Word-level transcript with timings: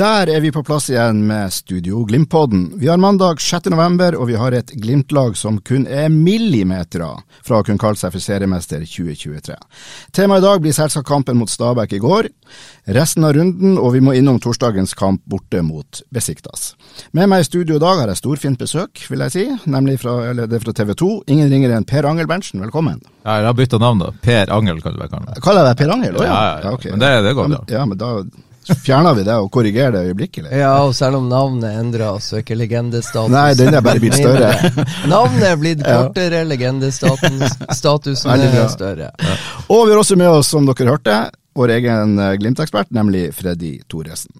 Der 0.00 0.30
er 0.32 0.40
vi 0.40 0.48
på 0.54 0.62
plass 0.64 0.86
igjen 0.88 1.18
med 1.28 1.50
Studio 1.52 1.98
Glimt-podden. 2.08 2.70
Vi 2.80 2.88
har 2.88 2.96
mandag 2.96 3.40
6. 3.42 3.66
november, 3.74 4.14
og 4.16 4.30
vi 4.30 4.36
har 4.38 4.54
et 4.56 4.70
Glimt-lag 4.80 5.34
som 5.36 5.58
kun 5.66 5.82
er 5.90 6.06
millimeter 6.08 7.02
fra 7.44 7.58
å 7.58 7.64
kunne 7.66 7.82
kalle 7.82 8.00
seg 8.00 8.14
for 8.14 8.22
seriemester 8.24 8.80
2023. 8.86 9.58
Temaet 10.16 10.40
i 10.40 10.46
dag 10.46 10.62
blir 10.64 10.72
selvsagt 10.78 11.04
kampen 11.10 11.36
mot 11.36 11.52
Stabæk 11.52 11.92
i 11.98 12.00
går, 12.00 12.30
resten 12.96 13.26
av 13.28 13.34
runden, 13.36 13.76
og 13.76 13.92
vi 13.92 14.00
må 14.06 14.14
innom 14.16 14.40
torsdagens 14.40 14.94
kamp 14.96 15.20
borte 15.28 15.60
mot 15.66 16.00
Besiktas. 16.14 16.70
Med 17.12 17.28
meg 17.28 17.44
i 17.44 17.50
studio 17.50 17.76
i 17.76 17.84
dag 17.84 18.00
har 18.00 18.14
jeg 18.14 18.22
storfint 18.22 18.62
besøk, 18.62 19.04
vil 19.12 19.26
jeg 19.26 19.36
si, 19.36 19.46
nemlig 19.68 19.98
fra, 20.00 20.16
fra 20.64 20.76
TV 20.80 20.94
2. 21.02 21.10
Ingen 21.36 21.52
ringer 21.52 21.76
enn 21.76 21.84
Per 21.90 22.08
Angel 22.08 22.30
Berntsen, 22.30 22.62
velkommen. 22.64 23.02
Ja, 23.26 23.42
jeg 23.42 23.50
har 23.52 23.58
bytta 23.58 23.82
navn, 23.84 24.00
da. 24.06 24.14
Per 24.24 24.54
Angel 24.56 24.80
kan 24.80 24.96
du 24.96 25.02
vel 25.04 25.12
kalle 25.12 25.26
meg. 25.28 25.42
Kaller 25.44 25.66
jeg 25.66 25.74
deg 25.74 25.82
Per 25.84 25.94
Angel? 25.98 26.14
Å, 26.16 26.24
Ja, 26.24 26.38
ja, 26.40 26.60
ja. 26.70 26.76
ok. 26.78 26.88
Men 26.94 27.04
det- 27.04 27.16
det 27.28 27.34
går 27.36 27.50
Ja, 27.50 27.56
bra. 27.58 27.64
Ja, 27.76 27.84
men 27.84 27.98
da 27.98 28.14
fjerner 28.84 29.14
vi 29.14 29.22
det 29.26 29.34
og 29.40 29.50
korrigerer 29.52 29.92
det 29.92 30.02
øyeblikkelig. 30.10 30.50
Ja, 30.52 30.74
og 30.84 30.94
selv 30.94 31.16
om 31.16 31.28
navnet 31.28 31.64
endrer, 31.70 31.80
endra, 31.80 32.20
så 32.20 32.36
er 32.36 32.42
ikke 32.44 32.56
legendestatus 32.60 33.32
Nei, 33.32 33.54
den 33.58 33.74
er 33.74 33.80
bare 33.80 34.00
blitt 34.02 34.14
større. 34.22 34.52
navnet 35.08 35.42
er 35.48 35.56
blitt 35.56 35.80
Ja. 35.90 36.02
kortere, 36.06 36.44
legendestatusen 36.44 38.30
er 38.30 38.68
større. 38.68 39.10
Og 39.68 39.86
vi 39.86 39.92
har 39.92 39.98
også 39.98 40.16
med 40.16 40.28
oss, 40.28 40.48
som 40.52 40.66
dere 40.68 40.90
hørte, 40.92 41.16
vår 41.56 41.68
egen 41.78 42.18
eh, 42.18 42.34
Glimt-ekspert, 42.38 42.90
nemlig 42.94 43.30
Freddy 43.34 43.80
Thoresen. 43.90 44.32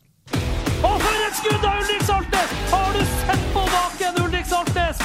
Og 0.85 0.95
for 1.01 1.25
et 1.27 1.41
skudd 1.41 1.65
av 1.67 1.81
Ulrik 1.81 2.05
Saltnes! 2.07 2.53
Har 2.71 2.93
du 2.95 3.01
sett 3.05 3.49
på 3.55 3.65
baken, 3.73 4.21
Ulrik 4.27 4.47
Saltnes? 4.47 5.01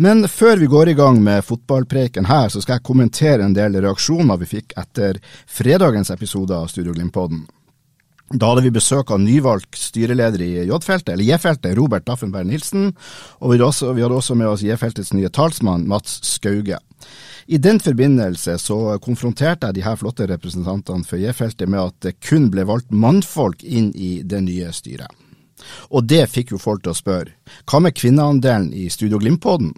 Men 0.00 0.24
før 0.28 0.56
vi 0.56 0.66
går 0.72 0.88
i 0.88 0.94
gang 0.98 1.22
med 1.24 1.44
fotballpreiken 1.44 2.24
her, 2.28 2.48
så 2.48 2.60
skal 2.64 2.78
jeg 2.78 2.86
kommentere 2.88 3.44
en 3.44 3.54
del 3.56 3.76
reaksjoner 3.84 4.36
vi 4.40 4.46
fikk 4.58 4.72
etter 4.80 5.18
fredagens 5.46 6.10
episode 6.14 6.56
av 6.56 6.68
Studio 6.72 6.92
Glimt-podden. 6.96 7.46
Da 8.30 8.46
hadde 8.46 8.62
vi 8.62 8.70
besøk 8.70 9.08
av 9.10 9.18
nyvalgt 9.18 9.74
styreleder 9.74 10.42
i 10.44 10.50
J-feltet, 10.68 11.16
eller 11.16 11.26
J-feltet, 11.26 11.72
Robert 11.74 12.04
Daffenberg 12.06 12.46
Nilsen, 12.46 12.92
og 13.40 13.50
vi 13.50 13.56
hadde, 13.56 13.66
også, 13.66 13.88
vi 13.96 14.04
hadde 14.04 14.18
også 14.20 14.36
med 14.38 14.46
oss 14.46 14.62
J-feltets 14.62 15.10
nye 15.16 15.32
talsmann, 15.34 15.88
Mats 15.90 16.20
Skauge. 16.28 16.78
I 17.50 17.58
den 17.58 17.80
forbindelse 17.82 18.54
så 18.62 18.76
konfronterte 19.02 19.66
jeg 19.66 19.80
de 19.80 19.82
her 19.82 19.98
flotte 19.98 20.28
representantene 20.30 21.02
for 21.08 21.18
J-feltet 21.18 21.66
med 21.66 21.82
at 21.88 22.06
det 22.06 22.20
kun 22.22 22.46
ble 22.54 22.68
valgt 22.70 22.94
mannfolk 22.94 23.64
inn 23.66 23.90
i 23.98 24.20
det 24.22 24.44
nye 24.46 24.70
styret. 24.78 25.10
Og 25.90 26.06
det 26.06 26.22
fikk 26.30 26.54
jo 26.54 26.62
folk 26.62 26.84
til 26.84 26.94
å 26.94 27.00
spørre, 27.00 27.34
hva 27.66 27.82
med 27.82 27.98
kvinneandelen 27.98 28.70
i 28.70 28.86
Studio 28.94 29.18
Glimt-podden? 29.18 29.74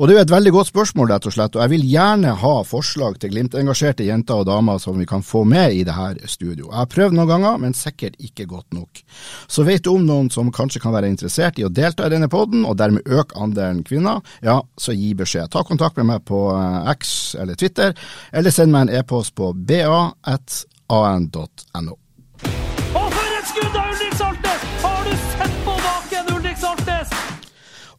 Og 0.00 0.08
det 0.08 0.14
er 0.14 0.16
jo 0.16 0.24
et 0.24 0.30
veldig 0.32 0.50
godt 0.54 0.70
spørsmål, 0.70 1.10
rett 1.12 1.26
og 1.28 1.34
slett, 1.34 1.56
og 1.58 1.60
jeg 1.60 1.70
vil 1.74 1.82
gjerne 1.90 2.30
ha 2.40 2.52
forslag 2.64 3.18
til 3.20 3.34
Glimt-engasjerte 3.34 4.06
jenter 4.06 4.40
og 4.40 4.46
damer 4.48 4.78
som 4.80 4.96
vi 4.96 5.04
kan 5.04 5.20
få 5.20 5.42
med 5.44 5.76
i 5.76 5.82
det 5.84 5.92
her 5.92 6.16
studio. 6.24 6.70
Jeg 6.70 6.78
har 6.78 6.88
prøvd 6.88 7.18
noen 7.18 7.28
ganger, 7.28 7.58
men 7.60 7.76
sikkert 7.76 8.16
ikke 8.16 8.48
godt 8.48 8.72
nok. 8.72 9.02
Så 9.44 9.60
vet 9.68 9.84
du 9.84 9.90
om 9.92 10.08
noen 10.08 10.32
som 10.32 10.48
kanskje 10.56 10.80
kan 10.80 10.96
være 10.96 11.12
interessert 11.12 11.60
i 11.60 11.66
å 11.68 11.74
delta 11.80 12.08
i 12.08 12.14
denne 12.14 12.32
podden, 12.32 12.64
og 12.64 12.80
dermed 12.80 13.04
øke 13.04 13.36
andelen 13.36 13.84
kvinner, 13.84 14.24
ja, 14.40 14.56
så 14.80 14.96
gi 14.96 15.12
beskjed. 15.20 15.52
Ta 15.52 15.60
kontakt 15.68 16.00
med 16.00 16.08
meg 16.14 16.24
på 16.24 16.48
eh, 16.56 16.90
X 16.96 17.36
eller 17.36 17.60
Twitter, 17.60 17.92
eller 18.32 18.50
send 18.56 18.72
meg 18.72 18.88
en 18.88 18.96
e-post 19.02 19.36
på 19.36 19.52
ba.an.no. 19.52 20.00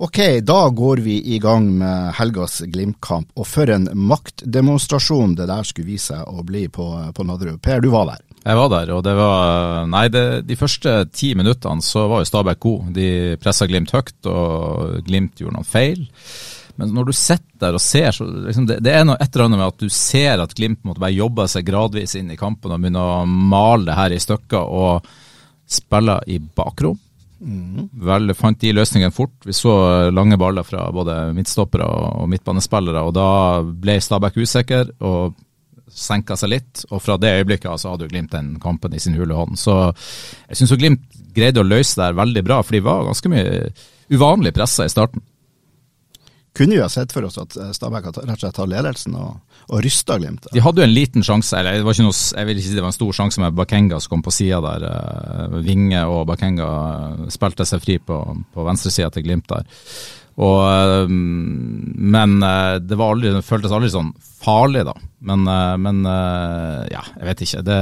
Ok, 0.01 0.17
da 0.41 0.69
går 0.69 0.97
vi 0.97 1.35
i 1.35 1.37
gang 1.39 1.67
med 1.77 2.15
helgas 2.17 2.63
Glimt-kamp, 2.65 3.27
og 3.37 3.45
for 3.45 3.69
en 3.69 3.83
maktdemonstrasjon 3.93 5.35
det 5.37 5.45
der 5.45 5.67
skulle 5.67 5.91
vise 5.91 6.15
seg 6.15 6.25
å 6.25 6.41
bli 6.41 6.63
på, 6.73 6.87
på 7.13 7.25
Nadderud. 7.27 7.59
Per, 7.61 7.83
du 7.85 7.91
var 7.93 8.07
der. 8.09 8.23
Jeg 8.41 8.57
var 8.57 8.71
der, 8.73 8.93
og 8.95 9.03
det 9.05 9.13
var 9.19 9.85
Nei, 9.91 10.07
det, 10.09 10.23
de 10.49 10.57
første 10.57 10.95
ti 11.13 11.35
minuttene 11.37 11.85
så 11.85 12.07
var 12.09 12.23
jo 12.23 12.29
Stabæk 12.31 12.61
god. 12.65 12.87
De 12.95 13.11
pressa 13.43 13.67
Glimt 13.69 13.93
høyt, 13.93 14.15
og 14.25 15.05
Glimt 15.05 15.37
gjorde 15.37 15.59
noen 15.59 15.69
feil. 15.69 16.01
Men 16.81 16.97
når 16.97 17.11
du 17.11 17.13
sitter 17.13 17.61
der 17.61 17.77
og 17.77 17.85
ser, 17.85 18.09
så 18.17 18.25
liksom 18.25 18.65
det, 18.71 18.79
det 18.81 18.97
er 18.97 19.05
noe 19.05 19.21
et 19.21 19.29
eller 19.29 19.51
annet 19.51 19.61
med 19.61 19.67
at 19.67 19.85
du 19.85 19.93
ser 19.93 20.41
at 20.41 20.57
Glimt 20.57 20.81
måtte 20.81 21.05
bare 21.05 21.13
jobbe 21.13 21.45
seg 21.51 21.69
gradvis 21.69 22.17
inn 22.17 22.33
i 22.33 22.41
kampen 22.41 22.73
og 22.73 22.81
begynne 22.81 23.05
å 23.05 23.21
male 23.29 23.85
det 23.91 24.01
her 24.01 24.17
i 24.17 24.21
stykker 24.25 24.75
og 24.81 25.13
spille 25.69 26.17
i 26.25 26.41
bakrom. 26.41 26.97
Vel, 27.41 28.33
fant 28.37 28.59
de 28.61 28.73
løsningen 28.75 29.13
fort. 29.15 29.33
Vi 29.45 29.53
så 29.55 29.73
lange 30.13 30.37
baller 30.37 30.65
fra 30.67 30.87
både 30.93 31.15
midtstoppere 31.37 31.87
og 31.87 32.27
midtbanespillere, 32.29 33.01
og 33.01 33.15
da 33.17 33.29
ble 33.61 33.97
Stabæk 34.01 34.37
usikker 34.43 34.93
og 34.99 35.39
senka 35.91 36.37
seg 36.39 36.53
litt. 36.53 36.83
Og 36.91 37.01
fra 37.03 37.17
det 37.21 37.33
øyeblikket 37.39 37.71
altså, 37.71 37.93
hadde 37.93 38.07
jo 38.07 38.13
Glimt 38.13 38.35
den 38.35 38.53
kampen 38.61 38.93
i 38.93 39.01
sin 39.01 39.17
hule 39.17 39.37
hånd. 39.37 39.57
Så 39.59 39.73
jeg 39.89 40.61
syns 40.61 40.75
Glimt 40.77 41.19
greide 41.35 41.63
å 41.63 41.67
løse 41.67 41.97
det 41.97 42.09
her 42.09 42.21
veldig 42.21 42.45
bra, 42.45 42.61
for 42.63 42.77
de 42.77 42.85
var 42.85 43.07
ganske 43.07 43.31
mye 43.31 43.71
uvanlig 44.11 44.53
pressa 44.55 44.85
i 44.85 44.91
starten. 44.91 45.23
Kunne 46.57 46.75
vi 46.75 46.81
ha 46.83 46.89
sett 46.91 47.13
for 47.15 47.23
oss 47.23 47.37
at 47.39 47.55
eh, 47.55 47.71
Stabæk 47.75 48.09
rett 48.09 48.17
og 48.19 48.39
slett 48.41 48.57
tatt 48.57 48.71
ledelsen 48.71 49.15
og, 49.15 49.37
og 49.71 49.83
rysta 49.85 50.17
Glimt? 50.19 50.49
De 50.51 50.63
hadde 50.63 50.83
jo 50.83 50.87
en 50.87 50.95
liten 50.95 51.23
sjanse, 51.23 51.55
eller 51.55 51.79
det 51.79 51.85
var 51.87 51.95
ikke 51.95 52.07
noe, 52.09 52.17
jeg 52.17 52.49
vil 52.49 52.59
ikke 52.59 52.67
si 52.67 52.75
det 52.75 52.83
var 52.83 52.91
en 52.91 52.97
stor 52.97 53.19
sjanse 53.21 53.43
med 53.43 53.55
Bakenga 53.55 53.99
som 54.03 54.15
kom 54.15 54.25
på 54.25 54.33
sida 54.35 54.59
der. 54.65 54.87
eh, 54.89 55.59
Vinge 55.63 56.03
og 56.11 56.25
Bakenga 56.27 56.71
spilte 57.31 57.67
seg 57.69 57.85
fri 57.85 58.01
på, 58.03 58.19
på 58.51 58.67
venstresida 58.67 59.07
til 59.15 59.29
Glimt 59.29 59.47
der. 59.51 59.63
Og, 60.41 60.59
eh, 60.67 61.07
men 61.11 62.37
eh, 62.43 62.75
det, 62.83 62.99
aldri, 62.99 63.31
det 63.31 63.45
føltes 63.47 63.71
aldri 63.75 63.91
sånn 63.95 64.11
farlig, 64.43 64.83
da. 64.91 64.97
Men, 65.31 65.47
eh, 65.47 65.75
men 65.87 66.03
eh, 66.03 66.87
ja, 66.91 67.03
jeg 67.15 67.29
vet 67.31 67.47
ikke. 67.47 67.63
Det, 67.67 67.81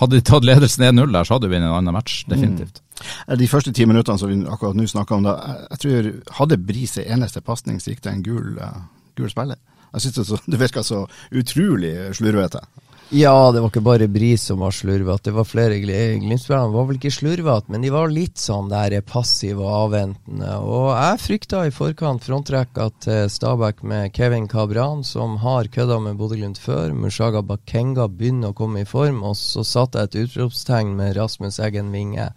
hadde 0.00 0.18
de 0.18 0.24
tatt 0.28 0.48
ledelsen 0.48 0.90
1-0 0.92 1.08
der, 1.08 1.24
så 1.24 1.38
hadde 1.38 1.48
vi 1.48 1.56
vunnet 1.56 1.70
en 1.72 1.78
annen 1.80 1.96
match. 1.96 2.20
Definitivt. 2.28 2.83
Eh, 3.28 3.36
De 3.36 3.46
første 3.50 3.72
ti 3.74 3.86
minuttene 3.86 4.18
som 4.18 4.28
vi 4.30 4.38
akkurat 4.46 4.74
nå 4.78 4.86
snakker 4.88 5.16
om, 5.16 5.22
da, 5.22 5.36
jeg- 5.46 5.66
jeg 5.70 5.78
tror 5.84 6.36
hadde 6.40 6.56
Bris 6.66 6.96
en 6.98 7.18
eneste 7.20 7.40
pasning, 7.42 7.78
så 7.80 7.90
gikk 7.94 8.02
det 8.02 8.12
en 8.12 8.22
gul, 8.22 8.58
uh, 8.60 8.82
gul 9.16 9.30
spiller. 9.30 9.56
Jeg 9.94 10.00
synes 10.00 10.14
det, 10.14 10.26
så, 10.26 10.38
det 10.50 10.58
virka 10.60 10.82
så 10.82 11.06
utrolig 11.32 11.94
slurvete. 12.14 12.60
Ja, 13.12 13.52
det 13.52 13.60
var 13.60 13.68
ikke 13.68 13.82
bare 13.84 14.08
Bris 14.08 14.42
som 14.48 14.58
var 14.64 14.72
slurvete, 14.72 15.24
det 15.28 15.34
var 15.36 15.44
flere 15.44 15.76
Gl- 15.78 16.18
Glimt-spillere. 16.22 16.72
var 16.72 16.86
vel 16.88 16.96
ikke 16.96 17.12
slurvete, 17.12 17.68
men 17.70 17.82
de 17.84 17.90
var 17.92 18.08
litt 18.08 18.40
sånn 18.40 18.70
der 18.70 18.96
passive 19.02 19.60
og 19.60 19.92
avventende. 19.92 20.54
Og 20.64 20.88
jeg 20.96 21.20
frykta 21.20 21.66
i 21.66 21.70
forkant 21.70 22.24
frontrekka 22.24 22.88
til 23.04 23.28
Stabæk 23.30 23.84
med 23.84 24.12
Kevin 24.16 24.48
Cabran, 24.48 25.04
som 25.04 25.36
har 25.44 25.64
kødda 25.68 26.00
med 26.02 26.16
Bodø-Glimt 26.16 26.58
før. 26.58 26.94
Mushaga 26.96 27.42
Bakenga 27.42 28.08
begynner 28.08 28.50
å 28.50 28.56
komme 28.56 28.80
i 28.80 28.88
form, 28.88 29.22
og 29.22 29.36
så 29.36 29.62
satte 29.68 30.00
jeg 30.00 30.08
et 30.10 30.18
utropstegn 30.30 30.96
med 30.96 31.14
Rasmus 31.16 31.60
Eggen 31.60 31.92
Winge. 31.92 32.32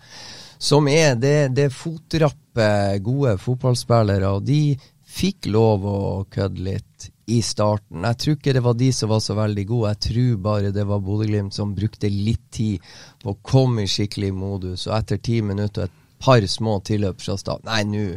Som 0.57 0.87
er 0.89 1.15
det, 1.15 1.53
det 1.55 1.69
fotrappe, 1.73 2.69
gode 3.05 3.35
fotballspillere, 3.41 4.31
og 4.33 4.45
de 4.47 4.77
fikk 5.07 5.49
lov 5.53 5.85
å 5.87 5.99
kødde 6.33 6.63
litt 6.65 7.09
i 7.27 7.41
starten. 7.43 8.05
Jeg 8.07 8.19
tror 8.21 8.37
ikke 8.37 8.53
det 8.55 8.63
var 8.65 8.77
de 8.79 8.89
som 8.95 9.11
var 9.11 9.21
så 9.23 9.35
veldig 9.37 9.65
gode, 9.67 9.93
jeg 9.93 10.03
tror 10.07 10.37
bare 10.47 10.73
det 10.75 10.85
var 10.87 11.03
Bodø-Glimt 11.03 11.55
som 11.55 11.75
brukte 11.75 12.09
litt 12.11 12.45
tid 12.55 12.83
på 13.23 13.33
å 13.33 13.39
komme 13.43 13.83
i 13.83 13.91
skikkelig 13.91 14.31
modus, 14.35 14.87
og 14.87 14.95
etter 14.97 15.19
ti 15.21 15.41
minutter 15.43 15.85
og 15.85 15.89
et 15.89 16.23
par 16.23 16.47
små 16.49 16.79
tilløp 16.87 17.21
fra 17.21 17.37
start. 17.37 17.67
Nei, 17.67 17.83
nå 17.85 18.07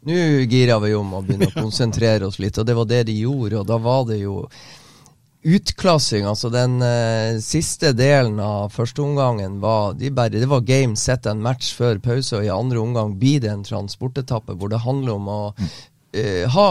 nå 0.00 0.14
gira 0.48 0.78
vi 0.80 0.94
om 0.96 1.10
og 1.12 1.26
begynner 1.26 1.50
å 1.50 1.60
konsentrere 1.66 2.28
oss 2.28 2.38
litt, 2.40 2.56
og 2.58 2.68
det 2.68 2.76
var 2.76 2.88
det 2.88 3.02
de 3.10 3.18
gjorde, 3.20 3.60
og 3.60 3.66
da 3.68 3.76
var 3.80 4.06
det 4.08 4.22
jo 4.22 4.36
utklassing. 5.42 6.26
Altså 6.28 6.50
den 6.52 6.80
eh, 6.84 7.38
siste 7.42 7.92
delen 7.96 8.40
av 8.44 8.72
førsteomgangen 8.74 9.60
var 9.60 9.94
de 9.98 10.10
bare, 10.12 10.28
Det 10.28 10.48
var 10.48 10.60
game 10.60 10.96
set 10.96 11.26
en 11.26 11.42
match 11.42 11.72
før 11.76 11.98
pause, 11.98 12.36
og 12.36 12.44
i 12.44 12.52
andre 12.52 12.80
omgang 12.80 13.16
blir 13.18 13.40
det 13.40 13.52
en 13.52 13.64
transportetappe 13.64 14.56
hvor 14.58 14.72
det 14.72 14.82
handler 14.84 15.16
om 15.16 15.30
å 15.32 15.40
eh, 16.12 16.44
ha 16.50 16.68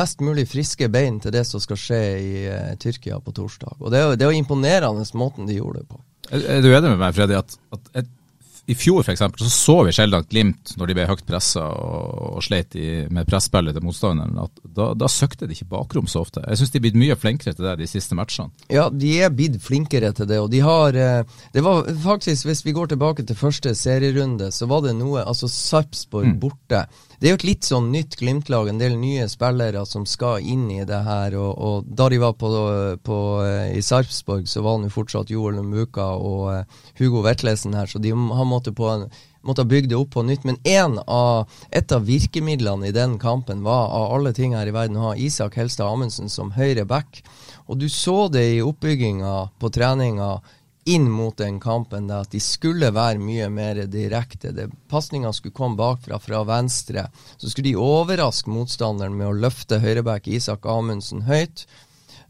mest 0.00 0.20
mulig 0.20 0.48
friske 0.50 0.90
bein 0.92 1.20
til 1.20 1.32
det 1.32 1.46
som 1.48 1.62
skal 1.62 1.80
skje 1.80 2.02
i 2.20 2.46
eh, 2.52 2.76
Tyrkia 2.80 3.20
på 3.24 3.34
torsdag. 3.36 3.78
Og 3.80 3.90
det 3.92 4.04
er 4.04 4.28
jo 4.28 4.36
imponerende 4.36 5.06
måten 5.14 5.48
de 5.48 5.60
gjorde 5.60 5.82
det 5.82 5.88
på. 5.88 6.00
Er, 6.30 6.46
er 6.58 6.62
du 6.62 6.70
enig 6.70 6.92
med 6.92 7.00
meg, 7.00 7.14
Freddy, 7.16 7.38
at, 7.40 7.56
at 7.74 8.02
et, 8.02 8.16
i 8.66 8.74
fjor 8.74 9.06
eksempel, 9.10 9.42
så 9.44 9.50
så 9.50 9.76
vi 9.86 9.94
sjelden 9.94 10.26
Glimt 10.30 10.74
når 10.78 10.90
de 10.90 10.96
ble 10.98 11.06
høyt 11.08 11.24
pressa 11.26 11.64
og, 11.64 12.36
og 12.36 12.44
sleit 12.44 12.76
i, 12.78 13.06
med 13.10 13.28
presspillet 13.28 13.74
til 13.76 13.84
motstanderen. 13.86 14.36
at 14.44 14.62
Da, 14.76 14.90
da 14.94 15.08
søkte 15.10 15.48
de 15.48 15.56
ikke 15.56 15.70
bakrom 15.72 16.08
så 16.10 16.22
ofte. 16.24 16.44
Jeg 16.46 16.60
syns 16.60 16.72
de 16.74 16.80
er 16.80 16.84
blitt 16.86 16.98
mye 17.00 17.16
flinkere 17.18 17.56
til 17.56 17.66
det 17.66 17.76
de 17.80 17.88
siste 17.90 18.18
matchene. 18.18 18.52
Ja, 18.70 18.88
de 18.92 19.12
er 19.24 19.32
blitt 19.34 19.58
flinkere 19.64 20.12
til 20.16 20.28
det, 20.30 20.38
og 20.42 20.50
de 20.52 20.62
har 20.64 20.96
eh, 20.96 21.38
Det 21.54 21.64
var 21.64 21.88
faktisk, 22.04 22.46
hvis 22.46 22.64
vi 22.66 22.76
går 22.76 22.92
tilbake 22.92 23.26
til 23.26 23.38
første 23.38 23.74
serierunde, 23.74 24.50
så 24.54 24.68
var 24.70 24.84
det 24.86 24.96
noe 24.98 25.24
Altså 25.24 25.48
Sarpsborg 25.50 26.36
borte. 26.40 26.84
Det 27.20 27.28
er 27.28 27.34
jo 27.34 27.36
et 27.36 27.44
litt 27.44 27.66
sånn 27.68 27.90
nytt 27.92 28.14
Glimt-lag, 28.16 28.70
en 28.70 28.78
del 28.80 28.94
nye 28.96 29.26
spillere 29.28 29.82
som 29.84 30.06
skal 30.08 30.40
inn 30.40 30.70
i 30.72 30.78
det 30.88 31.02
her. 31.04 31.34
Og, 31.36 31.50
og 31.52 31.90
da 31.92 32.06
de 32.08 32.16
var 32.22 32.32
på, 32.40 32.48
på, 33.04 33.18
eh, 33.44 33.74
i 33.76 33.82
Sarpsborg, 33.84 34.46
så 34.48 34.62
var 34.64 34.78
han 34.78 34.86
jo 34.88 34.94
fortsatt 34.94 35.28
Joel 35.28 35.58
Muka 35.60 36.06
og 36.16 36.46
eh, 36.54 36.78
Hugo 36.96 37.20
Vetlesen 37.26 37.76
her, 37.76 37.90
så 37.92 38.00
de 38.00 38.14
har 38.16 38.48
måttet 38.48 38.78
på 38.78 38.88
en 38.88 39.04
måtte 39.44 39.66
bygd 39.68 39.90
det 39.92 39.98
opp 39.98 40.14
på 40.14 40.24
nytt. 40.24 40.46
Men 40.48 40.56
en 40.64 40.96
av, 41.04 41.52
et 41.68 41.92
av 41.92 42.08
virkemidlene 42.08 42.88
i 42.88 42.96
den 42.96 43.18
kampen 43.20 43.66
var 43.68 43.92
av 43.92 44.14
alle 44.16 44.32
ting 44.36 44.56
her 44.56 44.72
i 44.72 44.74
verden 44.74 44.96
å 44.96 45.10
ha 45.10 45.12
Isak 45.16 45.60
Helstad 45.60 45.92
Amundsen 45.92 46.32
som 46.32 46.54
høyre 46.56 46.86
back. 46.88 47.20
Og 47.68 47.84
du 47.84 47.88
så 47.92 48.30
det 48.32 48.46
i 48.56 48.64
oppbygginga 48.64 49.34
på 49.60 49.72
treninga 49.76 50.38
inn 50.94 51.06
mot 51.10 51.36
den 51.38 51.60
kampen, 51.62 52.08
da, 52.10 52.20
at 52.24 52.32
de 52.34 52.40
skulle 52.42 52.90
være 52.94 53.20
mye 53.22 53.48
mer 53.52 53.82
direkte. 53.90 54.52
Pasninga 54.90 55.32
skulle 55.36 55.56
komme 55.56 55.78
bakfra, 55.78 56.18
fra 56.22 56.42
venstre. 56.48 57.06
Så 57.36 57.50
skulle 57.50 57.70
de 57.70 57.76
overraske 57.80 58.50
motstanderen 58.50 59.16
med 59.18 59.30
å 59.30 59.36
løfte 59.46 59.80
høyreback 59.82 60.28
Isak 60.28 60.66
Amundsen 60.66 61.26
høyt. 61.28 61.66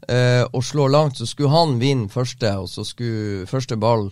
eh, 0.07 0.43
og 0.53 0.63
slå 0.65 0.87
langt, 0.87 1.17
så 1.17 1.25
skulle 1.29 1.53
han 1.53 1.79
vinne 1.79 2.09
første, 2.09 2.55
og 2.57 2.69
så 2.69 2.85
skulle 2.85 3.45
første 3.49 3.77
ball 3.77 4.09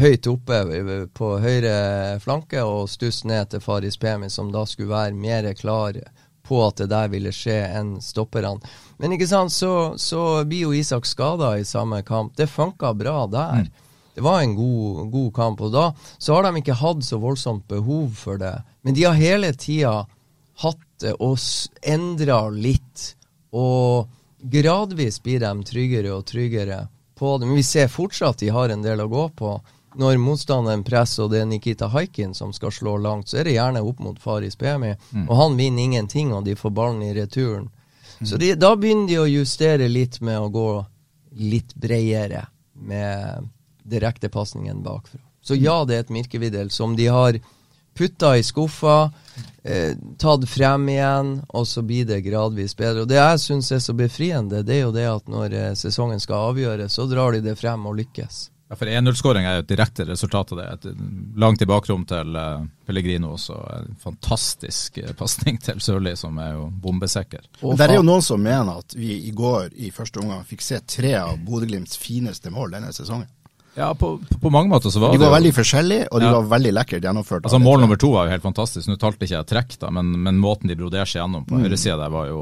høyt 0.00 0.26
oppe 0.26 0.60
eh, 0.76 1.06
på 1.12 1.32
høyre 1.42 2.20
flanke 2.24 2.62
og 2.64 2.88
stuss 2.88 3.24
ned 3.24 3.50
til 3.52 3.60
Faris 3.60 3.98
Pemi, 4.00 4.30
som 4.32 4.52
da 4.52 4.64
skulle 4.68 4.94
være 4.94 5.16
mer 5.16 5.52
klar 5.54 6.00
på 6.46 6.60
at 6.66 6.78
det 6.78 6.90
der 6.92 7.08
ville 7.10 7.32
skje 7.34 7.58
enn 7.74 7.96
stopperne. 8.00 8.60
Men 9.02 9.16
ikke 9.16 9.28
sant, 9.28 9.52
så, 9.52 9.96
så 9.98 10.44
blir 10.46 10.68
jo 10.68 10.76
Isak 10.76 11.08
skada 11.08 11.56
i 11.58 11.66
samme 11.66 12.02
kamp. 12.06 12.36
Det 12.38 12.46
funka 12.46 12.94
bra 12.94 13.26
der. 13.26 13.66
Det 14.16 14.24
var 14.24 14.40
en 14.40 14.54
god, 14.56 15.10
god 15.12 15.32
kamp, 15.36 15.60
og 15.60 15.72
da 15.74 15.90
så 16.16 16.34
har 16.34 16.46
de 16.46 16.62
ikke 16.62 16.78
hatt 16.80 17.04
så 17.04 17.18
voldsomt 17.20 17.66
behov 17.68 18.14
for 18.16 18.40
det. 18.40 18.54
Men 18.80 18.96
de 18.96 19.02
har 19.04 19.18
hele 19.20 19.50
tida 19.52 20.06
hatt 20.62 20.84
det 21.04 21.12
og 21.20 21.36
endra 21.84 22.46
litt, 22.48 23.10
og 23.52 24.08
gradvis 24.40 25.18
blir 25.20 25.42
de 25.42 25.50
tryggere 25.68 26.14
og 26.16 26.24
tryggere 26.30 26.86
på 27.18 27.34
det. 27.36 27.48
Men 27.50 27.60
vi 27.60 27.64
ser 27.68 27.92
fortsatt 27.92 28.40
de 28.40 28.48
har 28.56 28.72
en 28.72 28.84
del 28.84 29.04
å 29.04 29.10
gå 29.12 29.26
på. 29.36 29.50
Når 30.00 30.16
motstanderen 30.20 30.84
presser 30.84 31.26
og 31.26 31.34
det 31.34 31.42
er 31.42 31.50
Nikita 31.50 31.90
Haikin 31.92 32.32
som 32.36 32.54
skal 32.56 32.72
slå 32.72 32.96
langt, 33.00 33.28
så 33.28 33.42
er 33.42 33.48
det 33.48 33.58
gjerne 33.58 33.84
opp 33.84 34.00
mot 34.04 34.16
Faris 34.20 34.56
Pemi, 34.56 34.94
og 35.26 35.34
han 35.36 35.56
vinner 35.60 35.82
ingenting, 35.82 36.32
og 36.32 36.44
de 36.48 36.56
får 36.56 36.72
ballen 36.72 37.04
i 37.04 37.12
returen. 37.16 37.68
Så 38.24 38.40
de, 38.40 38.54
da 38.56 38.72
begynner 38.80 39.08
de 39.08 39.20
å 39.20 39.28
justere 39.28 39.88
litt 39.92 40.22
med 40.24 40.40
å 40.40 40.48
gå 40.48 40.70
litt 41.36 41.74
bredere 41.76 42.46
med 42.72 43.48
direktepasningen 43.90 44.82
bakfra. 44.84 45.20
Så 45.46 45.54
ja, 45.54 45.84
det 45.86 45.94
er 45.94 46.06
et 46.06 46.14
mirkeviddel 46.14 46.72
som 46.74 46.96
de 46.98 47.06
har 47.06 47.38
putta 47.96 48.32
i 48.36 48.42
skuffa, 48.42 49.10
eh, 49.62 49.94
tatt 50.18 50.48
frem 50.48 50.88
igjen, 50.88 51.30
og 51.48 51.66
så 51.66 51.82
blir 51.82 52.04
det 52.04 52.20
gradvis 52.26 52.76
bedre. 52.76 53.04
Og 53.04 53.08
Det 53.08 53.16
jeg 53.16 53.40
syns 53.40 53.72
er 53.72 53.78
så 53.78 53.94
befriende, 53.96 54.62
det 54.66 54.74
er 54.74 54.84
jo 54.84 54.92
det 54.92 55.06
at 55.08 55.30
når 55.32 55.54
eh, 55.54 55.72
sesongen 55.74 56.20
skal 56.20 56.52
avgjøres, 56.52 56.92
så 56.92 57.06
drar 57.08 57.32
de 57.32 57.40
det 57.46 57.56
frem 57.58 57.86
og 57.86 57.96
lykkes. 58.02 58.50
Ja, 58.68 58.74
for 58.74 58.90
1-0-skåring 58.90 59.46
er 59.46 59.60
jo 59.60 59.62
et 59.62 59.68
direkte 59.70 60.04
resultat 60.08 60.50
av 60.52 60.58
det. 60.58 60.66
Et 60.74 60.86
langt 61.38 61.62
i 61.62 61.68
bakrom 61.70 62.02
til 62.10 62.34
eh, 62.34 62.64
Pellegrino 62.86 63.36
også. 63.36 63.60
En 63.76 63.94
fantastisk 64.02 64.98
uh, 65.04 65.12
pasning 65.14 65.60
til 65.62 65.78
Sørli, 65.80 66.16
som 66.18 66.38
er 66.42 66.56
jo 66.56 66.66
bombesikker. 66.82 67.46
Men 67.62 67.78
der 67.78 67.94
er 67.94 68.00
jo 68.00 68.06
noen 68.06 68.26
som 68.26 68.42
mener 68.42 68.82
at 68.82 68.98
vi 68.98 69.20
i 69.28 69.30
går 69.30 69.70
i 69.78 69.92
første 69.94 70.18
omgang 70.18 70.42
fikk 70.48 70.66
se 70.66 70.82
tre 70.82 71.14
av 71.20 71.38
Bodø-Glimts 71.46 71.94
fineste 72.02 72.50
mål 72.50 72.74
denne 72.74 72.90
sesongen. 72.96 73.30
Ja, 73.76 73.90
på, 73.94 74.14
på, 74.40 74.50
mange 74.50 74.70
måter 74.72 74.88
så 74.90 75.00
var 75.02 75.12
De 75.12 75.18
det 75.18 75.26
var 75.26 75.34
jo- 75.34 75.36
veldig 75.36 75.52
forskjellige, 75.54 76.08
og 76.10 76.20
de 76.20 76.26
Ja. 76.26 76.32
var 76.40 76.58
veldig 76.58 76.72
lekkert 76.72 77.02
gjennomført. 77.04 77.42
Altså 77.44 77.58
Mål 77.60 77.80
nummer 77.80 77.96
to 78.00 78.10
var 78.12 78.26
jo 78.26 78.30
helt 78.32 78.42
fantastisk. 78.42 78.88
Nå 78.88 78.96
talte 78.98 79.26
ikke 79.26 79.36
jeg 79.36 79.46
trekk, 79.46 79.78
da, 79.82 79.90
men, 79.90 80.12
men 80.22 80.38
måten 80.40 80.68
de 80.68 80.76
broderte 80.76 81.10
seg 81.12 81.20
gjennom 81.22 81.44
på 81.46 81.60
høyresida 81.60 81.98
der, 82.00 82.10
var 82.10 82.26
jo 82.30 82.40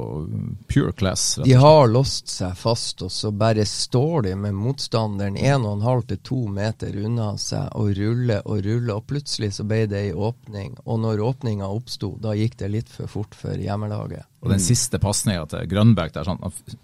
pure 0.70 0.92
class. 0.92 1.40
De 1.44 1.52
har 1.58 1.88
låst 1.90 2.28
seg 2.28 2.54
fast, 2.56 3.02
og 3.02 3.10
så 3.10 3.32
bare 3.34 3.64
står 3.66 4.22
de 4.28 4.34
med 4.36 4.54
motstanderen 4.54 5.36
1,5 5.36 6.06
til 6.06 6.18
2 6.22 6.40
meter 6.48 6.96
unna 7.04 7.32
seg 7.36 7.68
og 7.74 7.90
ruller 7.98 8.42
og 8.46 8.62
ruller, 8.64 8.94
og 8.94 9.06
plutselig 9.10 9.52
så 9.58 9.66
ble 9.66 9.86
det 9.90 10.04
ei 10.08 10.12
åpning. 10.14 10.76
Og 10.86 11.00
når 11.02 11.18
åpninga 11.18 11.66
oppsto, 11.66 12.14
da 12.20 12.34
gikk 12.38 12.56
det 12.62 12.70
litt 12.70 12.88
for 12.88 13.06
fort 13.10 13.34
for 13.34 13.58
hjemmelaget. 13.58 14.22
Og 14.44 14.50
den 14.52 14.60
siste 14.60 14.98
pasninga 15.00 15.46
til 15.48 15.64
Grønbæk 15.70 16.12
der, 16.12 16.26
sånn, 16.28 16.40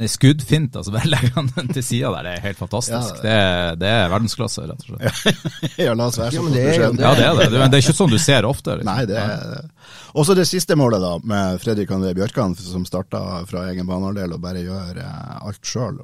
skuddfint, 0.08 0.76
altså 0.80 0.92
bare 0.96 1.10
legger 1.12 1.34
han 1.36 1.50
den 1.56 1.68
til 1.76 1.84
sida 1.84 2.10
der, 2.14 2.24
det 2.26 2.32
er 2.38 2.44
helt 2.48 2.58
fantastisk. 2.58 3.10
Ja. 3.18 3.22
det, 3.22 3.34
er, 3.36 3.76
det 3.82 3.90
er 3.98 4.08
verdensklasse, 4.14 4.64
rett 4.70 4.84
og 4.86 4.94
slett. 4.96 5.76
ja, 5.78 5.94
la 5.98 6.06
oss 6.08 6.18
være 6.18 6.32
så 6.38 6.46
er. 6.48 6.84
Ja, 7.04 7.14
det 7.14 7.26
er 7.28 7.36
det. 7.38 7.50
Men 7.52 7.62
er- 7.66 7.72
Det 7.74 7.80
er 7.80 7.84
ikke 7.84 7.96
sånn 8.00 8.10
du 8.14 8.18
ser 8.18 8.48
ofte. 8.48 8.78
Liksom. 8.80 8.90
Nei, 8.90 9.04
det 9.10 9.18
er 9.20 9.68
Og 10.14 10.26
så 10.26 10.34
det 10.34 10.46
siste 10.50 10.74
målet, 10.80 11.00
da, 11.04 11.12
med 11.22 11.60
Fredrik 11.62 11.90
André 11.94 12.14
Bjørkan, 12.18 12.56
som 12.58 12.82
starta 12.88 13.44
fra 13.46 13.68
egen 13.70 13.86
banehalvdel 13.86 14.32
og 14.34 14.40
bare 14.42 14.64
gjør 14.64 14.98
eh, 15.04 15.36
alt 15.46 15.60
sjøl. 15.62 16.00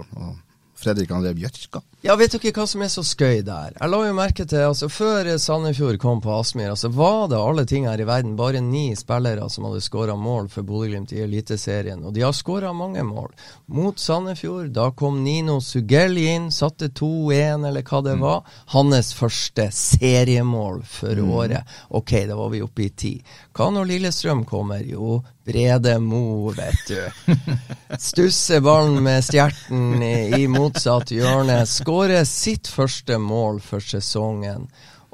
Fredrik 0.76 1.10
André 1.10 1.32
Bjørka. 1.34 1.80
Ja, 2.04 2.14
vet 2.20 2.34
dere 2.36 2.52
hva 2.54 2.66
som 2.68 2.82
er 2.84 2.90
så 2.92 3.02
skøy 3.02 3.40
der? 3.42 3.72
Jeg 3.74 3.90
la 3.90 4.00
jo 4.04 4.12
merke 4.14 4.44
til, 4.46 4.62
altså 4.68 4.86
Før 4.92 5.30
Sandefjord 5.40 5.96
kom 5.98 6.20
på 6.22 6.34
Aspmyr, 6.36 6.68
altså 6.74 6.90
var 6.94 7.30
det 7.32 7.40
alle 7.40 7.64
ting 7.66 7.88
her 7.88 7.98
i 7.98 8.06
verden 8.06 8.36
bare 8.38 8.60
ni 8.62 8.90
spillere 8.98 9.48
som 9.50 9.66
hadde 9.66 9.82
skåra 9.82 10.14
mål 10.20 10.50
for 10.52 10.66
Bodø-Glimt 10.68 11.14
i 11.16 11.22
Eliteserien, 11.24 12.04
og 12.04 12.14
de 12.14 12.22
har 12.26 12.36
skåra 12.36 12.74
mange 12.76 13.02
mål. 13.06 13.32
Mot 13.72 13.98
Sandefjord, 13.98 14.68
da 14.76 14.90
kom 14.94 15.22
Nino 15.24 15.58
Sugelli 15.64 16.28
inn, 16.34 16.50
satte 16.54 16.92
2-1, 16.92 17.66
eller 17.70 17.86
hva 17.86 18.02
det 18.04 18.18
var. 18.20 18.44
Hans 18.76 19.14
første 19.16 19.70
seriemål 19.72 20.82
for 20.86 21.24
året. 21.24 21.78
Ok, 21.96 22.18
da 22.28 22.36
var 22.38 22.52
vi 22.52 22.62
oppe 22.62 22.86
i 22.86 22.92
ti. 22.92 23.14
Hva 23.56 23.72
når 23.72 23.90
Lillestrøm 23.90 24.44
kommer? 24.46 24.84
Jo, 24.86 25.22
Brede 25.46 25.98
Mo, 26.02 26.50
vet 26.50 26.88
du. 26.88 26.98
Stusser 27.98 28.60
ballen 28.60 28.98
med 29.04 29.22
stjerten 29.24 30.02
i, 30.02 30.46
motsatt 30.50 31.12
hjørne. 31.14 31.60
Skårer 31.70 32.26
sitt 32.26 32.66
første 32.66 33.20
mål 33.22 33.60
for 33.62 33.84
sesongen. 33.84 34.66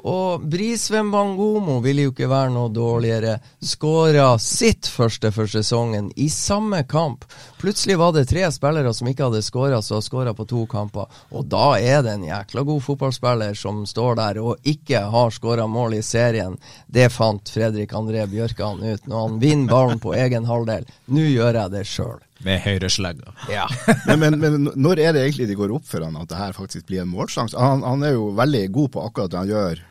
Og 0.03 0.43
Brisveen 0.51 1.11
Bangomo 1.11 1.77
ville 1.79 2.03
jo 2.03 2.11
ikke 2.11 2.27
være 2.27 2.51
noe 2.51 2.67
dårligere. 2.75 3.37
Skåra 3.63 4.33
sitt 4.41 4.89
første 4.91 5.29
for 5.31 5.47
sesongen 5.47 6.09
i 6.19 6.27
samme 6.27 6.81
kamp. 6.91 7.23
Plutselig 7.61 7.95
var 8.01 8.11
det 8.11 8.25
tre 8.27 8.43
spillere 8.51 8.91
som 8.93 9.07
ikke 9.07 9.29
hadde 9.29 9.43
skåra, 9.45 9.79
som 9.81 10.01
har 10.01 10.03
skåra 10.03 10.33
på 10.35 10.47
to 10.49 10.65
kamper. 10.67 11.07
Og 11.31 11.47
da 11.47 11.77
er 11.79 12.03
det 12.03 12.17
en 12.17 12.25
jækla 12.27 12.65
god 12.67 12.83
fotballspiller 12.83 13.55
som 13.55 13.85
står 13.87 14.19
der 14.19 14.41
og 14.43 14.67
ikke 14.67 15.05
har 15.13 15.31
skåra 15.31 15.69
mål 15.71 15.95
i 15.95 16.03
serien. 16.03 16.59
Det 16.87 17.07
fant 17.13 17.53
Fredrik 17.55 17.95
André 17.95 18.27
Bjørkan 18.27 18.83
ut 18.83 19.07
når 19.07 19.23
han 19.27 19.39
vinner 19.39 19.71
ballen 19.71 20.03
på 20.03 20.17
egen 20.19 20.51
halvdel. 20.51 20.83
Nå 21.15 21.29
gjør 21.31 21.61
jeg 21.61 21.75
det 21.77 21.85
sjøl. 21.87 22.19
Med 22.43 22.59
høyreslegga. 22.59 23.31
Ja. 23.47 23.69
Men, 24.09 24.19
men, 24.19 24.35
men 24.41 24.67
når 24.75 24.99
er 24.99 25.13
det 25.15 25.21
egentlig 25.23 25.47
de 25.47 25.55
går 25.55 25.71
opp 25.77 25.85
for 25.87 26.03
han 26.03 26.17
at 26.19 26.27
det 26.27 26.35
her 26.35 26.51
faktisk 26.51 26.89
blir 26.89 27.05
en 27.05 27.11
målsjanse? 27.13 27.55
Han, 27.55 27.85
han 27.87 28.03
er 28.03 28.17
jo 28.17 28.33
veldig 28.35 28.65
god 28.75 28.91
på 28.97 29.07
akkurat 29.07 29.31
det 29.31 29.39
han 29.39 29.51
gjør 29.53 29.83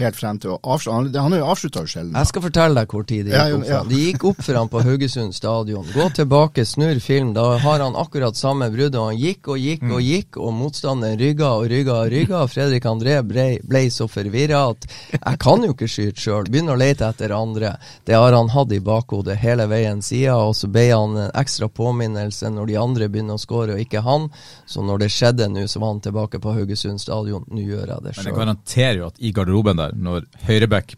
helt 0.00 0.16
frem 0.18 0.38
til 0.42 0.54
å 0.54 0.58
avslutte. 0.62 0.96
Han, 0.96 1.24
han 1.28 1.34
er 1.36 1.42
jo 1.42 1.48
avslutta 1.52 1.84
sjelden. 1.86 2.14
Jeg 2.16 2.26
skal 2.30 2.42
fortelle 2.46 2.74
deg 2.80 2.88
hvor 2.94 3.04
tid 3.08 3.26
det 3.28 3.34
Ja, 3.36 3.44
gikk 3.48 3.52
ja. 3.52 3.60
opp 3.60 3.66
for 3.66 3.76
ham. 3.78 3.88
Det 3.90 4.00
gikk 4.04 4.24
opp 4.30 4.42
for 4.46 4.58
han 4.60 4.68
på 4.72 4.82
Haugesund 4.86 5.34
stadion. 5.36 5.86
Gå 5.94 6.06
tilbake, 6.16 6.64
snurr 6.66 7.00
film. 7.04 7.32
Da 7.36 7.44
har 7.62 7.80
han 7.84 7.96
akkurat 7.96 8.36
samme 8.36 8.70
bruddet. 8.72 9.00
Han 9.00 9.16
gikk 9.18 9.48
og 9.54 9.58
gikk 9.60 9.82
Mm. 9.82 9.92
og 9.96 10.02
gikk, 10.04 10.36
og 10.36 10.52
motstanderen 10.54 11.18
rygga 11.20 11.48
og 11.56 11.68
rygga 11.70 11.94
og 12.04 12.10
rygga. 12.12 12.40
Fredrik 12.52 12.84
André 12.84 13.18
ble, 13.26 13.46
ble 13.64 13.84
så 13.90 14.08
forvirra 14.10 14.60
at 14.74 14.86
jeg 15.12 15.38
kan 15.40 15.62
jo 15.64 15.72
ikke 15.72 15.88
skyte 15.88 16.20
sjøl. 16.20 16.44
Begynner 16.50 16.74
å 16.76 16.80
lete 16.80 17.06
etter 17.08 17.32
andre. 17.36 17.76
Det 18.04 18.14
har 18.14 18.32
han 18.36 18.48
hatt 18.52 18.72
i 18.72 18.80
bakhodet 18.80 19.36
hele 19.40 19.66
veien 19.70 20.02
siden, 20.02 20.34
og 20.34 20.54
så 20.58 20.68
ble 20.70 20.88
han 20.90 21.16
en 21.16 21.30
ekstra 21.40 21.68
påminnelse 21.68 22.50
når 22.52 22.66
de 22.66 22.76
andre 22.80 23.08
begynner 23.08 23.34
å 23.38 23.42
skåre, 23.42 23.74
og 23.76 23.80
ikke 23.84 24.02
han. 24.04 24.28
Så 24.66 24.82
når 24.84 24.98
det 25.04 25.10
skjedde 25.14 25.48
nå, 25.48 25.66
så 25.68 25.80
var 25.80 25.94
han 25.94 26.00
tilbake 26.04 26.40
på 26.40 26.52
Haugesund 26.54 27.00
stadion. 27.00 27.44
Nå 27.50 27.60
gjør 27.64 27.86
jeg 27.94 28.02
det 28.04 28.16
Men 28.16 28.26
jeg 28.30 28.34
garanterer 28.36 28.96
jo 29.00 29.06
at 29.10 29.18
i 29.20 29.32
garderoben 29.32 29.76
der, 29.80 29.89
når 29.96 30.26
høyreback 30.46 30.96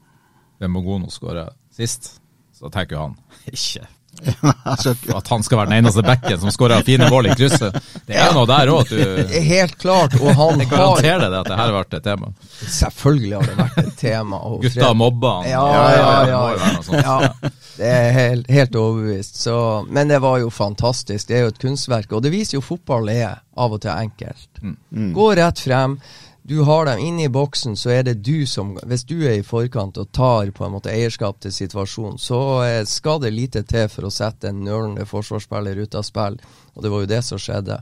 Bemogono 0.63 1.11
skårer 1.11 1.51
sist, 1.75 2.17
så 2.55 2.71
tenker 2.71 2.97
jo 2.97 3.09
han 3.09 3.19
ikke 3.51 3.87
At 5.17 5.29
han 5.29 5.43
skal 5.43 5.59
være 5.59 5.71
den 5.71 5.79
eneste 5.81 6.03
bekken 6.05 6.41
som 6.43 6.53
skårer 6.53 6.85
fine 6.87 7.09
mål 7.11 7.31
i 7.31 7.37
krysset. 7.37 7.77
Det 8.07 8.17
er 8.19 8.35
noe 8.37 8.45
der 8.47 8.71
òg, 8.71 8.83
at 8.85 8.93
du 8.93 9.39
Helt 9.49 9.79
klart. 9.81 10.17
Og 10.21 10.35
han 10.37 10.61
Jeg 10.63 10.71
garanterer 10.71 11.25
deg 11.25 11.39
at 11.41 11.49
det 11.49 11.57
her 11.59 11.65
har 11.65 11.77
vært 11.79 11.97
et 11.99 12.07
tema. 12.07 12.33
Selvfølgelig 12.77 13.37
har 13.39 13.49
det 13.49 13.57
vært 13.59 13.79
et 13.83 13.95
tema. 14.03 14.41
og 14.47 14.67
Gutta 14.67 14.93
mobba 14.99 15.33
han. 15.41 15.51
Ja, 15.51 15.63
Ja, 15.73 15.87
ja, 15.97 16.11
ja, 16.29 16.73
det 16.91 17.03
ja. 17.03 17.53
Er 17.83 18.11
helt, 18.15 18.51
helt 18.53 18.77
overbevist. 18.79 19.41
Så, 19.43 19.57
men 19.89 20.13
det 20.13 20.21
var 20.23 20.43
jo 20.43 20.53
fantastisk. 20.53 21.31
Det 21.31 21.39
er 21.39 21.47
jo 21.47 21.55
et 21.55 21.63
kunstverk. 21.63 22.13
Og 22.13 22.23
det 22.23 22.35
viser 22.35 22.59
jo 22.61 22.65
fotball 22.65 23.09
er 23.15 23.41
av 23.57 23.73
og 23.75 23.81
til 23.83 23.95
enkelt. 23.95 24.51
Mm. 24.61 25.09
Gå 25.17 25.31
rett 25.41 25.65
frem. 25.65 25.97
Du 26.43 26.61
har 26.67 26.87
dem 26.87 26.99
inne 26.99 27.25
i 27.25 27.31
boksen, 27.31 27.77
så 27.79 27.93
er 27.95 28.03
det 28.03 28.15
du 28.27 28.47
som 28.51 28.75
Hvis 28.83 29.05
du 29.07 29.21
er 29.23 29.39
i 29.39 29.47
forkant 29.47 29.99
og 29.99 30.11
tar 30.13 30.51
på 30.51 30.67
en 30.67 30.75
måte 30.75 30.91
eierskap 30.91 31.39
til 31.41 31.55
situasjonen, 31.55 32.19
så 32.19 32.41
eh, 32.67 32.83
skal 32.89 33.21
det 33.23 33.31
lite 33.31 33.63
til 33.63 33.87
for 33.93 34.09
å 34.09 34.11
sette 34.11 34.51
en 34.51 34.65
nølende 34.67 35.07
forsvarsspiller 35.07 35.79
ut 35.85 35.95
av 35.95 36.07
spill. 36.07 36.41
Og 36.75 36.83
det 36.83 36.91
var 36.91 37.05
jo 37.05 37.11
det 37.15 37.23
som 37.27 37.39
skjedde. 37.39 37.79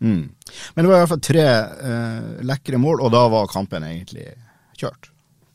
Mm. 0.00 0.32
Men 0.74 0.84
det 0.84 0.88
var 0.88 0.96
i 0.96 1.02
hvert 1.02 1.12
fall 1.12 1.24
tre 1.28 1.46
eh, 1.46 2.30
lekre 2.48 2.80
mål, 2.80 3.04
og 3.04 3.12
da 3.12 3.26
var 3.28 3.52
kampen 3.52 3.84
egentlig 3.84 4.30
kjørt. 4.80 5.09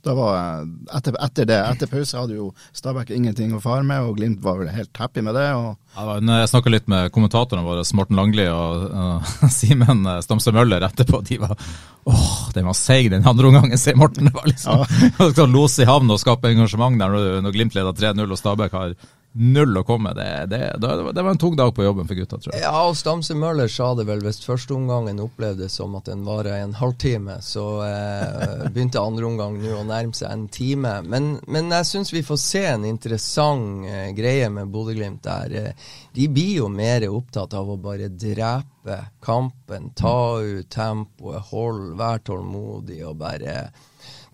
Da 0.06 0.14
var, 0.14 0.66
etter, 0.94 1.16
etter 1.26 1.48
det, 1.50 1.58
etter 1.72 1.90
pause 1.90 2.20
hadde 2.20 2.38
jo 2.38 2.52
Stabæk 2.78 3.10
ingenting 3.16 3.56
å 3.58 3.62
fare 3.64 3.82
med, 3.88 4.06
og 4.06 4.20
Glimt 4.20 4.44
var 4.44 4.60
vel 4.60 4.70
helt 4.70 4.94
happy 5.02 5.24
med 5.26 5.34
det. 5.38 5.48
og 5.58 5.74
Ja, 5.96 6.20
Jeg 6.20 6.52
snakka 6.52 6.74
litt 6.74 6.88
med 6.92 7.10
kommentatorene 7.16 7.66
våre, 7.66 7.86
Morten 7.98 8.20
Langli 8.20 8.46
og 8.52 8.86
uh, 8.94 9.36
Simen 9.58 10.06
Stamse 10.22 10.54
Møller 10.54 10.86
etterpå. 10.86 11.24
De 11.26 11.40
var 11.42 11.58
åh, 12.06 12.52
den 12.54 12.70
var 12.70 12.78
seig 12.78 13.10
den 13.10 13.26
andre 13.26 13.50
omgangen, 13.50 13.82
sier 13.82 13.98
Morten. 13.98 14.30
Det 14.30 14.38
var 14.38 14.50
liksom 14.52 14.86
ja. 15.26 15.50
lose 15.58 15.82
i 15.82 15.90
havn 15.90 16.14
og 16.14 16.22
skape 16.22 16.54
engasjement 16.54 17.02
der 17.02 17.14
når, 17.16 17.30
når 17.48 17.58
Glimt 17.58 17.78
leder 17.78 17.98
3-0 17.98 18.30
og 18.30 18.42
Stabæk 18.42 18.78
har 18.78 18.94
null 19.36 19.78
å 19.78 19.84
komme. 19.84 20.14
Det, 20.16 20.46
det, 20.48 20.60
det, 20.80 21.22
var 21.22 21.32
en 21.32 21.38
tung 21.38 21.56
dag 21.56 21.74
på 21.76 21.84
jobben 21.84 22.08
for 22.08 22.16
gutta, 22.16 22.40
tror 22.40 22.54
jeg. 22.54 22.64
Ja, 22.64 22.72
og 22.88 22.96
Stamse 22.96 23.36
Møller 23.38 23.70
sa 23.72 23.90
det 23.98 24.08
vel 24.08 24.24
hvis 24.24 24.40
førsteomgangen 24.46 25.20
opplevdes 25.24 25.76
som 25.80 25.98
at 26.00 26.08
den 26.08 26.24
varer 26.28 26.62
en 26.62 26.76
halvtime, 26.80 27.38
så 27.44 27.66
eh, 27.84 28.66
begynte 28.70 29.04
andre 29.04 29.28
omgang 29.28 29.60
nå 29.60 29.76
å 29.82 29.84
nærme 29.88 30.16
seg 30.16 30.32
en 30.32 30.48
time. 30.52 30.98
Men, 31.04 31.34
men 31.52 31.72
jeg 31.76 31.90
syns 31.92 32.14
vi 32.16 32.24
får 32.26 32.42
se 32.42 32.64
en 32.72 32.88
interessant 32.88 33.90
eh, 33.92 34.10
greie 34.16 34.48
med 34.54 34.72
Bodø-Glimt 34.72 35.26
der. 35.28 35.58
Eh, 35.60 35.92
de 36.16 36.30
blir 36.32 36.62
jo 36.62 36.72
mer 36.72 37.04
opptatt 37.12 37.58
av 37.60 37.74
å 37.74 37.80
bare 37.82 38.08
drepe 38.14 39.02
kampen, 39.26 39.92
ta 40.00 40.40
ut 40.40 40.70
tempoet, 40.72 41.52
hold, 41.52 41.96
vær 42.00 42.24
tålmodig 42.24 43.02
og 43.04 43.20
bare 43.20 43.66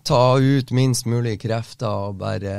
ta 0.06 0.38
ut 0.38 0.70
minst 0.74 1.06
mulig 1.06 1.40
krefter 1.42 2.10
og 2.10 2.20
bare 2.22 2.54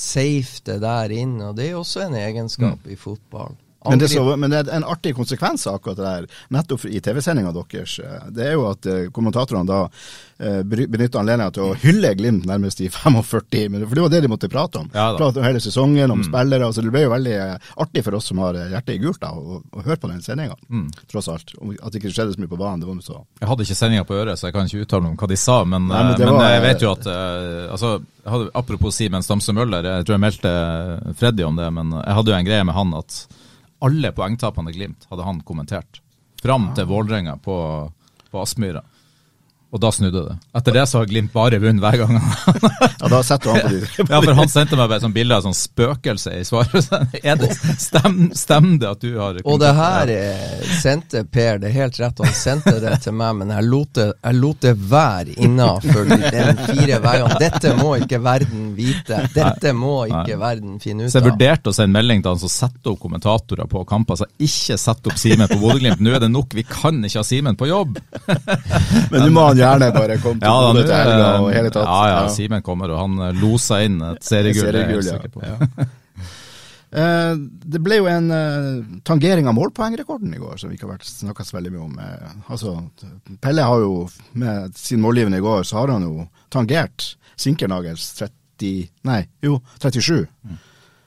safe 0.00 0.62
det 0.66 0.80
der 0.82 1.12
inn. 1.14 1.38
Og 1.44 1.56
det 1.58 1.70
er 1.70 1.80
også 1.80 2.06
en 2.06 2.16
egenskap 2.18 2.86
i 2.88 2.96
fotball. 2.98 3.56
Men 3.88 3.98
det, 3.98 4.08
så, 4.12 4.22
men 4.36 4.50
det 4.52 4.58
er 4.66 4.74
en 4.76 4.84
artig 4.84 5.14
konsekvens 5.16 5.62
av 5.70 5.78
akkurat 5.78 5.96
det 5.96 6.04
der, 6.04 6.26
nettopp 6.52 6.82
i 6.84 7.00
TV-sendinga 7.00 7.52
deres. 7.56 7.94
Det 8.28 8.44
er 8.50 8.52
jo 8.58 8.66
at 8.68 8.84
eh, 8.86 9.06
kommentatorene 9.14 9.64
da 9.64 9.78
eh, 10.38 10.58
benytter 10.68 11.20
anledningen 11.22 11.54
til 11.56 11.64
å 11.70 11.76
hylle 11.80 12.10
Glimt 12.18 12.44
nærmest 12.50 12.82
i 12.84 12.90
45 12.92 13.70
minutter. 13.72 13.88
For 13.88 13.96
det 13.96 14.04
var 14.04 14.12
det 14.12 14.20
de 14.26 14.28
måtte 14.34 14.50
prate 14.52 14.82
om. 14.82 14.90
Ja 14.92 15.06
prate 15.16 15.40
om 15.40 15.46
hele 15.48 15.62
sesongen, 15.64 16.12
om 16.12 16.20
spillere. 16.26 16.68
så 16.76 16.84
Det 16.84 16.92
ble 16.92 17.06
jo 17.06 17.14
veldig 17.14 17.32
eh, 17.38 17.70
artig 17.80 18.04
for 18.04 18.18
oss 18.20 18.28
som 18.28 18.42
har 18.44 18.58
hjertet 18.60 18.94
i 18.98 19.00
gult, 19.00 19.20
da, 19.24 19.32
å, 19.32 19.62
å 19.72 19.86
høre 19.86 19.96
på 20.02 20.12
den 20.12 20.20
sendinga. 20.28 20.58
Tross 21.10 21.30
alt. 21.32 21.56
At 21.80 21.92
det 21.94 22.02
ikke 22.02 22.12
skjedde 22.12 22.36
så 22.36 22.44
mye 22.44 22.52
på 22.52 22.60
banen. 22.60 22.84
det 22.84 22.90
var 22.92 23.00
så. 23.06 23.22
Jeg 23.40 23.48
hadde 23.48 23.64
ikke 23.64 23.78
sendinga 23.80 24.04
på 24.08 24.20
øret, 24.20 24.36
så 24.38 24.50
jeg 24.50 24.58
kan 24.58 24.68
ikke 24.68 24.84
uttale 24.84 25.06
meg 25.08 25.16
om 25.16 25.18
hva 25.24 25.30
de 25.32 25.40
sa. 25.40 25.58
Men, 25.64 25.88
Nei, 25.88 26.04
men 26.12 26.20
men, 26.20 26.34
var- 26.36 26.52
jeg 26.58 26.66
vet 26.68 26.84
jo 26.84 26.92
at 26.98 27.08
altså, 27.72 27.94
hadde, 28.28 28.50
Apropos 28.60 28.96
Simen 29.00 29.24
Stamse 29.24 29.56
Møller, 29.56 29.88
jeg 29.96 30.04
tror 30.04 30.18
jeg 30.18 30.24
meldte 30.28 30.54
Freddy 31.16 31.48
om 31.48 31.56
det, 31.56 31.68
men 31.80 31.96
jeg 31.96 32.16
hadde 32.20 32.32
jo 32.34 32.36
en 32.42 32.48
greie 32.52 32.66
med 32.68 32.76
han 32.76 32.92
at 33.00 33.22
alle 33.80 34.12
poengtapende 34.12 34.72
Glimt 34.72 35.06
hadde 35.10 35.26
han 35.26 35.40
kommentert. 35.46 36.00
Fram 36.42 36.70
til 36.76 36.88
Vålerenga 36.88 37.36
på, 37.36 37.56
på 38.30 38.42
Aspmyra. 38.42 38.82
Og 39.70 39.78
da 39.78 39.90
snudde 39.94 40.24
det. 40.26 40.32
Etter 40.58 40.74
det 40.74 40.82
så 40.90 40.98
har 40.98 41.06
Glimt 41.06 41.30
bare 41.30 41.60
vunnet 41.62 41.82
hver 41.82 41.96
gang. 42.00 42.16
Ja, 42.18 43.08
da 43.10 43.20
setter 43.22 43.44
du 43.44 43.50
han 43.54 43.60
på 43.62 43.68
de 44.08 44.14
ja, 44.14 44.18
for 44.24 44.38
han 44.40 44.50
sendte 44.50 44.78
meg 44.78 44.88
bare 44.90 44.98
et 44.98 45.04
sånt 45.04 45.14
bilde 45.14 45.36
av 45.36 45.44
et 45.44 45.46
sånt 45.46 45.58
spøkelse 45.60 46.32
i 46.40 46.46
svaret. 46.46 46.88
Er 47.30 47.36
det, 47.38 47.50
stem, 47.78 48.16
stemmer 48.34 48.80
det 48.82 48.88
at 48.88 49.04
du 49.04 49.14
har 49.20 49.38
Og 49.44 49.60
det 49.62 49.70
her 49.76 50.10
sendte 50.80 51.22
Per, 51.30 51.60
det 51.62 51.70
er 51.70 51.76
helt 51.76 52.00
rett, 52.00 52.22
han 52.24 52.34
sendte 52.34 52.74
det 52.82 52.96
til 53.04 53.14
meg, 53.14 53.36
men 53.38 53.52
jeg 53.54 53.66
lot 53.68 53.92
det, 53.98 54.06
jeg 54.24 54.38
lot 54.40 54.60
det 54.64 54.72
være 54.90 55.36
innafor 55.46 56.10
den 56.10 56.62
fire 56.72 56.98
veiene. 57.04 57.38
Dette 57.42 57.74
må 57.78 57.92
ikke 58.02 58.20
verden 58.24 58.66
vite. 58.78 59.22
Dette 59.36 59.74
må 59.76 59.94
ikke 60.10 60.38
verden 60.40 60.78
finne 60.82 61.06
ut 61.06 61.10
av. 61.10 61.14
Så 61.14 61.20
jeg 61.20 61.28
vurderte 61.28 61.70
å 61.70 61.76
sende 61.76 61.94
melding 61.94 62.24
til 62.24 62.32
han 62.34 62.42
som 62.42 62.52
setter 62.52 62.94
opp 62.94 63.02
kommentatorer 63.04 63.70
på 63.70 63.84
kamper. 63.88 64.18
Så 64.18 64.30
ikke 64.42 64.78
sett 64.80 65.06
opp 65.06 65.18
Simen 65.20 65.50
på 65.50 65.60
Bodø-Glimt. 65.62 66.02
Nå 66.02 66.16
er 66.16 66.24
det 66.24 66.32
nok, 66.32 66.58
vi 66.58 66.66
kan 66.66 66.98
ikke 67.06 67.22
ha 67.22 67.26
Simen 67.26 67.58
på 67.60 67.70
jobb. 67.70 68.00
Men 68.26 69.26
du 69.26 69.30
må 69.30 69.46
han 69.50 69.59
gjerne 69.60 69.88
bare 69.94 70.18
komme 70.22 70.40
til 70.40 70.48
Ja, 70.48 70.66
Bodø 70.66 70.82
til 70.84 70.94
helga 70.96 71.30
og 71.38 71.48
hele 71.54 71.72
tatt. 71.74 71.88
ja, 71.88 72.02
ja, 72.10 72.20
Simen 72.34 72.62
kommer, 72.66 72.92
og 72.94 73.00
han 73.04 73.24
eh, 73.28 73.40
loser 73.40 73.86
inn 73.86 74.00
et 74.10 74.22
seriegull. 74.26 75.10
er 75.14 75.32
på. 75.32 75.46
ja. 75.46 75.88
Eh, 76.90 77.36
det 77.70 77.78
ble 77.86 78.00
jo 78.00 78.06
en 78.10 78.32
eh, 78.34 78.78
tangering 79.06 79.46
av 79.46 79.54
målpoengrekorden 79.54 80.32
i 80.34 80.40
går, 80.42 80.56
som 80.58 80.72
vi 80.72 80.74
ikke 80.74 80.88
har 80.88 81.04
snakka 81.06 81.44
så 81.46 81.54
veldig 81.54 81.70
mye 81.70 81.84
om. 81.84 81.92
Altså, 82.50 82.72
Pelle 83.38 83.62
har 83.62 83.84
jo, 83.84 84.08
med 84.34 84.74
sin 84.74 84.98
målgivende 84.98 85.38
i 85.38 85.44
går, 85.44 85.62
så 85.70 85.78
har 85.78 85.92
han 85.94 86.02
jo 86.08 86.26
tangert 86.50 87.12
Sinkernagels 87.38 88.08
30 88.18 88.90
Nei, 89.06 89.20
jo, 89.46 89.60
37. 89.78 90.26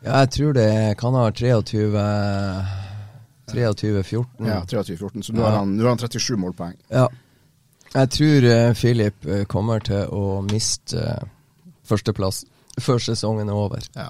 Ja, 0.08 0.24
jeg 0.24 0.32
tror 0.38 0.56
det 0.56 0.70
kan 1.04 1.20
ha 1.20 1.28
vært 1.28 1.44
23 1.44 2.08
23-14. 3.54 4.26
Ja, 4.48 4.64
23-14. 4.66 5.22
Så 5.28 5.34
nå 5.36 5.44
har 5.44 5.60
han, 5.60 5.76
nå 5.78 5.84
har 5.86 5.96
han 5.96 6.02
37 6.02 6.38
målpoeng. 6.40 6.74
Ja. 6.90 7.08
Jeg 7.94 8.10
tror 8.10 8.46
eh, 8.50 8.74
Philip 8.74 9.26
eh, 9.30 9.44
kommer 9.50 9.84
til 9.86 10.10
å 10.10 10.42
miste 10.48 10.98
eh, 10.98 11.26
førsteplass 11.86 12.44
før 12.82 13.02
sesongen 13.06 13.52
er 13.52 13.58
over. 13.58 13.86
Ja. 13.94 14.10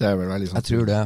Det 0.00 0.08
er 0.08 0.16
vel 0.16 0.30
veldig 0.32 0.48
sant. 0.48 0.62
Jeg 0.62 0.68
tror 0.70 0.88
det. 0.88 1.00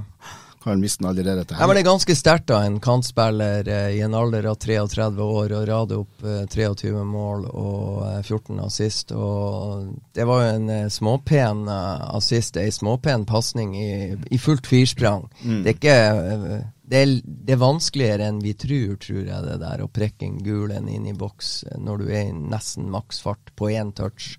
Kan 0.65 0.81
miste 0.83 1.03
den 1.03 1.11
allerede 1.11 1.45
til 1.47 1.57
Ja, 1.61 1.67
Det 1.71 1.83
er 1.83 1.87
ganske 1.87 2.17
sterkt 2.19 2.51
av 2.51 2.65
en 2.67 2.79
kantspiller 2.83 3.69
eh, 3.69 3.89
i 3.99 4.01
en 4.03 4.15
alder 4.19 4.49
av 4.51 4.57
33 4.63 5.09
år 5.23 5.53
å 5.55 5.65
rade 5.69 5.99
opp 6.03 6.25
eh, 6.27 6.45
23 6.51 6.93
mål 7.07 7.47
og 7.53 8.07
eh, 8.09 8.23
14 8.23 8.63
assist. 8.65 9.13
Og 9.13 9.93
det 10.17 10.27
var 10.27 10.43
jo 10.43 10.55
en 10.57 10.71
eh, 10.71 10.89
småpen 10.93 11.67
eh, 11.69 12.07
assist, 12.17 12.57
ei 12.59 12.73
småpen 12.75 13.27
pasning 13.29 13.77
i, 13.79 13.91
i 14.31 14.39
fullt 14.43 14.67
firsprang. 14.67 15.29
Det 15.63 15.75
er 15.75 15.79
ikke 15.79 15.99
eh, 16.01 16.65
det 16.87 16.99
er, 17.03 17.13
det 17.27 17.55
er 17.57 17.59
vanskeligere 17.59 18.29
enn 18.31 18.37
vi 18.45 18.53
tror, 18.55 18.93
tror 19.03 19.25
jeg, 19.27 19.43
det 19.43 19.57
der 19.59 19.81
å 19.83 19.89
prekke 19.91 20.27
en 20.29 20.37
gul 20.39 20.71
en 20.71 20.87
inn 20.89 21.09
i 21.11 21.15
boks 21.19 21.65
når 21.83 22.05
du 22.05 22.11
er 22.13 22.29
i 22.29 22.35
nesten 22.35 22.87
maksfart 22.95 23.51
på 23.59 23.73
én 23.75 23.91
touch. 23.99 24.37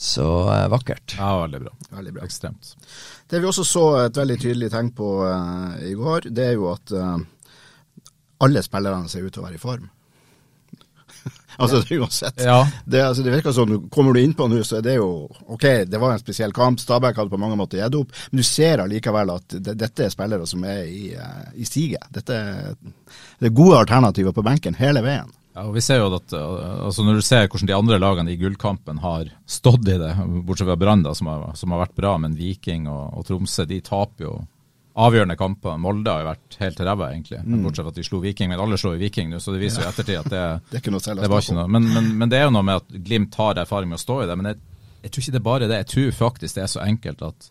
Så 0.00 0.52
eh, 0.52 0.68
vakkert. 0.68 1.14
Ja, 1.18 1.40
veldig 1.40 1.60
bra. 1.60 1.70
Veldig 1.90 2.12
bra. 2.12 2.24
Ekstremt. 2.24 2.76
Det 3.28 3.38
vi 3.38 3.46
også 3.50 3.64
så 3.68 3.82
et 4.06 4.16
veldig 4.16 4.38
tydelig 4.40 4.70
tegn 4.72 4.94
på 4.96 5.08
uh, 5.28 5.74
i 5.84 5.92
går, 5.92 6.30
det 6.32 6.46
er 6.46 6.54
jo 6.56 6.70
at 6.72 6.92
uh, 6.96 7.18
alle 8.40 8.62
spillerne 8.64 9.10
ser 9.12 9.26
ut 9.26 9.34
til 9.34 9.42
å 9.42 9.44
være 9.44 9.58
i 9.58 9.60
form. 9.60 9.90
altså 11.60 11.82
det 11.84 11.98
uansett. 12.00 12.40
Ja. 12.40 12.62
Det, 12.86 13.02
altså, 13.10 13.26
det 13.26 13.34
virker 13.34 13.52
som, 13.52 13.74
kommer 13.92 14.16
du 14.16 14.22
innpå 14.22 14.46
nå, 14.48 14.62
så 14.64 14.78
er 14.78 14.86
det 14.88 14.94
jo 14.96 15.10
Ok, 15.52 15.66
det 15.92 16.00
var 16.00 16.14
en 16.14 16.22
spesiell 16.22 16.56
kamp, 16.56 16.80
Stabæk 16.80 17.20
hadde 17.20 17.34
på 17.34 17.42
mange 17.42 17.60
måter 17.60 17.82
gitt 17.82 17.98
opp, 18.00 18.16
men 18.30 18.40
du 18.40 18.46
ser 18.48 18.80
allikevel 18.80 19.34
at 19.34 19.58
det, 19.58 19.76
dette 19.84 20.06
er 20.06 20.14
spillere 20.16 20.48
som 20.48 20.64
er 20.64 20.80
i, 20.88 21.10
uh, 21.12 21.52
i 21.60 21.68
siget. 21.68 22.08
Dette 22.16 22.40
er, 22.40 22.72
det 23.36 23.52
er 23.52 23.58
gode 23.60 23.84
alternativer 23.84 24.32
på 24.32 24.48
benken 24.48 24.80
hele 24.80 25.04
veien. 25.04 25.28
Ja, 25.54 25.64
og 25.66 25.74
vi 25.74 25.80
ser 25.82 25.98
jo 25.98 26.06
at 26.14 26.30
uh, 26.36 26.84
altså 26.86 27.02
Når 27.02 27.16
du 27.18 27.24
ser 27.26 27.48
hvordan 27.50 27.66
de 27.66 27.74
andre 27.74 27.96
lagene 27.98 28.30
i 28.30 28.36
gullkampen 28.38 29.00
har 29.02 29.32
stått 29.50 29.88
i 29.90 29.96
det, 29.98 30.12
bortsett 30.46 30.68
fra 30.70 30.76
Brann, 30.78 31.02
som, 31.18 31.26
har- 31.26 31.56
som 31.58 31.74
har 31.74 31.80
vært 31.86 31.96
bra, 31.98 32.12
men 32.22 32.36
Viking 32.38 32.86
og, 32.88 33.18
og 33.18 33.26
Tromsø 33.26 33.66
de 33.66 33.80
taper 33.82 34.28
jo 34.28 34.34
avgjørende 35.00 35.36
kamper. 35.38 35.76
Molde 35.80 36.10
har 36.12 36.22
jo 36.24 36.28
vært 36.32 36.56
helt 36.60 36.80
ræva, 36.84 37.10
egentlig. 37.14 37.38
Bortsett 37.64 37.84
fra 37.86 37.92
at 37.94 37.98
de 37.98 38.04
slo 38.04 38.18
Viking, 38.20 38.50
men 38.50 38.60
alle 38.60 38.76
slår 38.78 38.98
Viking 39.00 39.30
nå, 39.30 39.38
så 39.40 39.54
det 39.54 39.60
viser 39.62 39.82
jo 39.82 39.86
i 39.86 39.90
ettertid 39.90 40.18
at 40.18 40.30
det, 40.34 40.42
Det 40.70 40.78
er 40.78 41.22
det 41.22 41.30
var 41.30 41.40
ikke 41.46 41.56
noe. 41.58 41.68
Men, 41.78 41.86
men, 41.94 42.08
men 42.20 42.28
det 42.32 42.38
er 42.40 42.44
jo 42.48 42.54
noe 42.54 42.66
med 42.66 42.82
at 42.82 42.98
Glimt 43.06 43.34
har 43.40 43.58
erfaring 43.62 43.88
med 43.90 43.98
å 43.98 44.02
stå 44.02 44.22
i 44.22 44.26
det. 44.30 44.36
Men 44.36 44.50
jeg, 44.52 44.58
jeg 45.06 45.10
tror 45.14 45.22
ikke 45.24 45.34
det 45.36 45.40
er 45.42 45.48
bare 45.50 45.68
det. 45.70 45.78
Jeg 45.84 45.90
tror 45.94 46.10
faktisk 46.20 46.58
det 46.58 46.62
er 46.66 46.72
så 46.74 46.82
enkelt 46.84 47.22
at, 47.30 47.50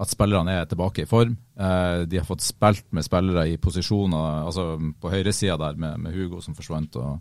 at 0.00 0.10
spillerne 0.10 0.56
er 0.58 0.66
tilbake 0.66 1.04
i 1.04 1.08
form. 1.08 1.36
Eh, 1.54 2.02
de 2.10 2.18
har 2.18 2.26
fått 2.26 2.42
spilt 2.42 2.86
med 2.96 3.06
spillere 3.06 3.46
i 3.52 3.58
posisjoner, 3.62 4.44
altså 4.48 4.74
på 5.00 5.12
høyresida 5.12 5.54
der 5.60 5.78
med, 5.78 6.00
med 6.02 6.16
Hugo 6.16 6.42
som 6.42 6.56
forsvant. 6.58 6.96
og 6.98 7.18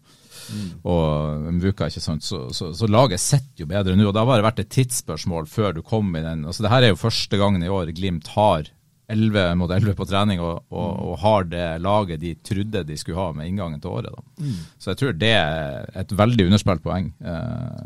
og 0.84 1.46
Mvuka, 1.54 1.88
ikke 1.88 2.02
sant. 2.04 2.26
Så, 2.26 2.48
så, 2.52 2.72
så 2.76 2.88
laget 2.90 3.22
sitter 3.22 3.64
jo 3.64 3.70
bedre 3.70 3.96
nå. 3.96 4.08
og 4.10 4.14
Det 4.16 4.20
har 4.24 4.28
bare 4.28 4.46
vært 4.48 4.64
et 4.64 4.72
tidsspørsmål 4.74 5.48
før 5.48 5.76
du 5.78 5.84
kom 5.86 6.10
i 6.18 6.24
den. 6.26 6.46
altså 6.50 6.66
det 6.66 6.72
her 6.74 6.84
er 6.88 6.92
jo 6.92 7.00
første 7.00 7.40
gangen 7.40 7.64
i 7.64 7.72
år 7.72 7.94
Glimt 7.96 8.28
har 8.34 8.68
11 9.14 9.56
mot 9.60 9.72
11 9.72 9.96
på 10.00 10.08
trening 10.10 10.42
og, 10.42 10.64
og, 10.72 10.90
og 11.12 11.18
har 11.22 11.48
det 11.52 11.66
laget 11.84 12.22
de 12.22 12.34
trodde 12.40 12.86
de 12.88 12.98
skulle 12.98 13.20
ha 13.20 13.32
med 13.36 13.48
inngangen 13.48 13.82
til 13.84 13.92
året. 13.94 14.10
da. 14.16 14.50
Så 14.80 14.92
jeg 14.92 15.02
tror 15.02 15.14
det 15.20 15.34
er 15.38 15.88
et 16.04 16.18
veldig 16.18 16.50
underspilt 16.50 16.84
poeng. 16.84 17.12
Eh, 17.22 17.86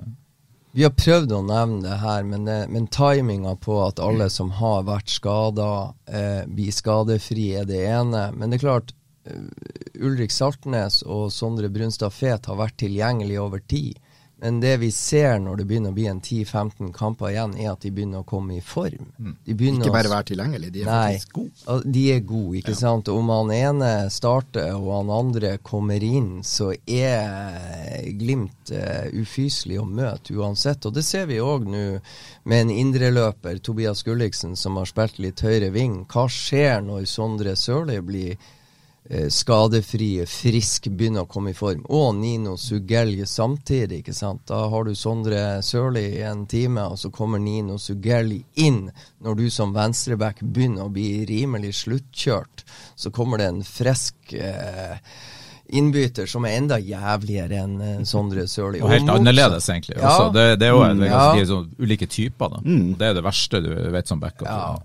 Vi 0.78 0.84
har 0.86 0.92
prøvd 0.94 1.32
å 1.34 1.40
nevne 1.42 1.80
det 1.82 1.96
her, 2.04 2.26
men, 2.30 2.44
det, 2.46 2.68
men 2.70 2.84
timinga 2.94 3.56
på 3.58 3.80
at 3.82 3.98
alle 3.98 4.28
som 4.30 4.52
har 4.60 4.84
vært 4.86 5.10
skada, 5.10 5.70
eh, 6.06 6.44
blir 6.46 6.76
skadefri, 6.76 7.48
er 7.58 7.66
det 7.66 7.80
ene. 7.90 8.28
Men 8.38 8.54
det 8.54 8.60
er 8.60 8.62
klart, 8.68 8.94
uh, 9.26 9.48
Ulrik 9.98 10.30
Saltnes 10.30 11.00
og 11.02 11.32
Sondre 11.34 11.72
Brunstad 11.74 12.14
Fet 12.14 12.46
har 12.46 12.60
vært 12.62 12.78
tilgjengelig 12.84 13.40
over 13.42 13.64
tid. 13.66 13.98
Men 14.40 14.60
det 14.60 14.76
vi 14.78 14.92
ser 14.94 15.40
når 15.42 15.58
det 15.58 15.66
begynner 15.66 15.94
å 15.94 15.98
bli 15.98 16.06
en 16.12 16.20
10-15 16.22 16.92
kamper 16.94 17.32
igjen, 17.32 17.56
er 17.58 17.72
at 17.72 17.82
de 17.82 17.90
begynner 17.94 18.22
å 18.22 18.28
komme 18.28 18.60
i 18.60 18.62
form. 18.62 19.10
Mm. 19.18 19.34
ikke 19.50 19.94
bare 19.94 20.12
være 20.12 20.28
tilgjengelig, 20.32 20.70
de 20.76 20.84
er 20.84 20.92
nei, 20.92 21.16
faktisk 21.16 21.40
gode. 21.40 21.78
De 21.98 22.04
er 22.14 22.22
gode, 22.22 22.60
ikke 22.60 22.76
ja. 22.76 22.80
sant. 22.84 23.10
Om 23.10 23.32
han 23.34 23.54
ene 23.56 23.92
starter 24.14 24.76
og 24.78 24.92
han 24.94 25.10
andre 25.16 25.56
kommer 25.66 26.06
inn, 26.06 26.44
så 26.46 26.70
er 26.86 28.06
Glimt 28.18 28.70
uh, 28.72 29.08
ufyselig 29.18 29.80
å 29.82 29.88
møte 29.90 30.36
uansett. 30.38 30.86
Og 30.86 30.94
det 30.94 31.04
ser 31.08 31.26
vi 31.32 31.40
òg 31.42 31.66
nå 31.72 31.86
med 32.48 32.68
en 32.68 32.74
indreløper, 32.76 33.58
Tobias 33.64 34.04
Gulliksen, 34.06 34.54
som 34.56 34.78
har 34.78 34.90
spilt 34.90 35.18
litt 35.24 35.42
høyre 35.42 35.72
ving. 35.74 36.04
Hva 36.12 36.28
skjer 36.30 36.86
når 36.86 37.10
Sondre 37.10 37.58
Sørli 37.58 37.98
blir 38.06 38.38
skadefrie, 39.32 40.26
frisk, 40.28 40.90
begynner 40.92 41.24
å 41.24 41.30
komme 41.32 41.54
i 41.54 41.58
form. 41.58 41.86
Og 41.94 42.10
Nino 42.20 42.58
Sugelje 42.60 43.28
samtidig, 43.30 44.02
ikke 44.02 44.16
sant. 44.16 44.44
Da 44.50 44.66
har 44.72 44.88
du 44.88 44.94
Sondre 44.98 45.62
Sørli 45.64 46.04
i 46.18 46.26
en 46.28 46.46
time, 46.50 46.90
og 46.92 47.00
så 47.00 47.12
kommer 47.14 47.40
Nino 47.40 47.78
Sugelje 47.80 48.44
inn. 48.60 48.88
Når 49.24 49.40
du 49.40 49.48
som 49.54 49.74
venstreback 49.76 50.44
begynner 50.44 50.88
å 50.88 50.94
bli 50.94 51.26
rimelig 51.30 51.78
sluttkjørt, 51.84 52.66
så 52.96 53.14
kommer 53.16 53.40
det 53.42 53.52
en 53.52 53.64
frisk 53.64 54.36
eh, 54.36 55.00
innbytter 55.68 56.28
som 56.30 56.46
er 56.48 56.58
enda 56.58 56.78
jævligere 56.80 57.64
enn 57.64 57.80
uh, 57.82 58.04
Sondre 58.08 58.48
Sørli. 58.48 58.82
Og 58.84 58.92
helt 58.92 59.10
annerledes, 59.12 59.68
egentlig. 59.72 59.98
Ja. 60.00 60.12
Også, 60.12 60.36
det, 60.36 60.46
det, 60.62 60.70
er 60.70 60.76
jo 60.76 60.84
mm, 60.84 61.08
ja. 61.08 61.48
sånn, 61.50 61.72
ulike 61.80 62.08
typer. 62.12 62.54
Da. 62.58 62.62
Mm. 62.64 62.94
Det 63.00 63.10
er 63.10 63.18
det 63.18 63.26
verste 63.26 63.64
du 63.64 63.72
vet 63.96 64.10
som 64.10 64.22
backup. 64.24 64.48
Ja. 64.48 64.78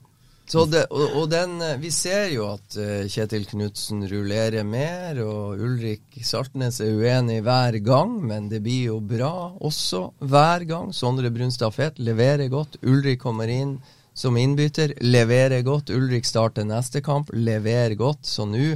Det, 0.52 0.82
og, 0.92 1.14
og, 1.16 1.30
den, 1.32 1.54
eh, 1.64 1.78
Vi 1.80 1.90
ser 1.94 2.26
jo 2.34 2.50
at 2.52 2.76
uh, 2.76 3.06
Kjetil 3.08 3.46
Knutsen 3.48 4.02
rullerer 4.10 4.66
mer, 4.68 5.16
og 5.24 5.62
Ulrik 5.64 6.18
Saltnes 6.28 6.82
er 6.84 6.92
uenig 6.92 7.40
hver 7.46 7.78
gang, 7.80 8.18
men 8.20 8.50
det 8.50 8.60
blir 8.64 8.90
jo 8.90 8.98
bra 9.00 9.32
også 9.64 10.10
hver 10.20 10.66
gang. 10.68 10.92
Sondre 10.92 11.32
Brunstad 11.32 11.72
Fet 11.72 12.00
leverer 12.02 12.52
godt. 12.52 12.76
Ulrik 12.84 13.22
kommer 13.24 13.48
inn 13.48 13.78
som 14.12 14.36
innbytter, 14.36 14.92
leverer 15.00 15.64
godt. 15.64 15.90
Ulrik 15.90 16.28
starter 16.28 16.68
neste 16.68 17.00
kamp, 17.00 17.32
leverer 17.32 17.96
godt. 17.96 18.26
Så 18.28 18.44
nå 18.44 18.74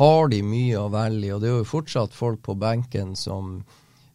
har 0.00 0.32
de 0.32 0.40
mye 0.40 0.80
å 0.80 0.88
velge 0.92 1.28
i, 1.28 1.34
og 1.34 1.44
det 1.44 1.52
er 1.52 1.60
jo 1.60 1.68
fortsatt 1.68 2.16
folk 2.16 2.40
på 2.46 2.56
benken 2.56 3.12
som 3.20 3.60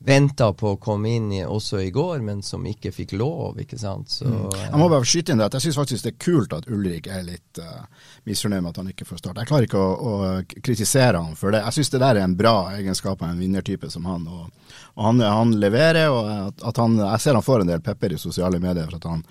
venta 0.05 0.49
på 0.53 0.73
å 0.73 0.79
komme 0.81 1.13
inn 1.15 1.29
i, 1.31 1.41
også 1.47 1.79
i 1.79 1.91
går, 1.93 2.19
men 2.25 2.41
som 2.43 2.65
ikke 2.67 2.91
fikk 2.91 3.13
lov. 3.15 3.59
ikke 3.61 3.77
sant? 3.79 4.11
Så, 4.11 4.27
mm. 4.27 4.57
Jeg 4.65 4.79
må 4.81 4.89
bare 4.91 5.07
skyte 5.07 5.31
inn 5.31 5.39
det 5.39 5.47
jeg 5.53 5.67
syns 5.67 5.79
faktisk 5.79 6.07
det 6.07 6.11
er 6.13 6.19
kult 6.25 6.55
at 6.57 6.67
Ulrik 6.67 7.07
er 7.07 7.23
litt 7.27 7.61
uh, 7.63 7.85
misfornøyd 8.27 8.65
med 8.65 8.71
at 8.73 8.81
han 8.81 8.91
ikke 8.91 9.07
får 9.07 9.21
starte. 9.21 9.43
Jeg 9.43 9.51
klarer 9.51 9.69
ikke 9.69 9.79
å, 9.79 9.93
å 9.93 10.59
kritisere 10.65 11.23
han 11.23 11.39
for 11.39 11.55
det. 11.55 11.63
Jeg 11.63 11.77
syns 11.77 11.93
det 11.93 12.03
der 12.03 12.19
er 12.19 12.27
en 12.27 12.37
bra 12.39 12.55
egenskap 12.75 13.23
av 13.23 13.31
en 13.31 13.39
vinnertype 13.39 13.89
som 13.93 14.11
han. 14.11 14.27
Og, 14.27 14.75
og 14.97 15.07
han, 15.07 15.23
han, 15.23 15.55
leverer, 15.63 16.11
og 16.11 16.29
at, 16.35 16.67
at 16.73 16.83
han, 16.83 16.99
jeg 16.99 17.23
ser 17.23 17.39
han 17.39 17.47
får 17.47 17.63
en 17.63 17.73
del 17.73 17.83
pepper 17.85 18.17
i 18.17 18.21
sosiale 18.21 18.59
medier 18.63 18.89
for 18.89 18.99
at 18.99 19.11
han 19.13 19.25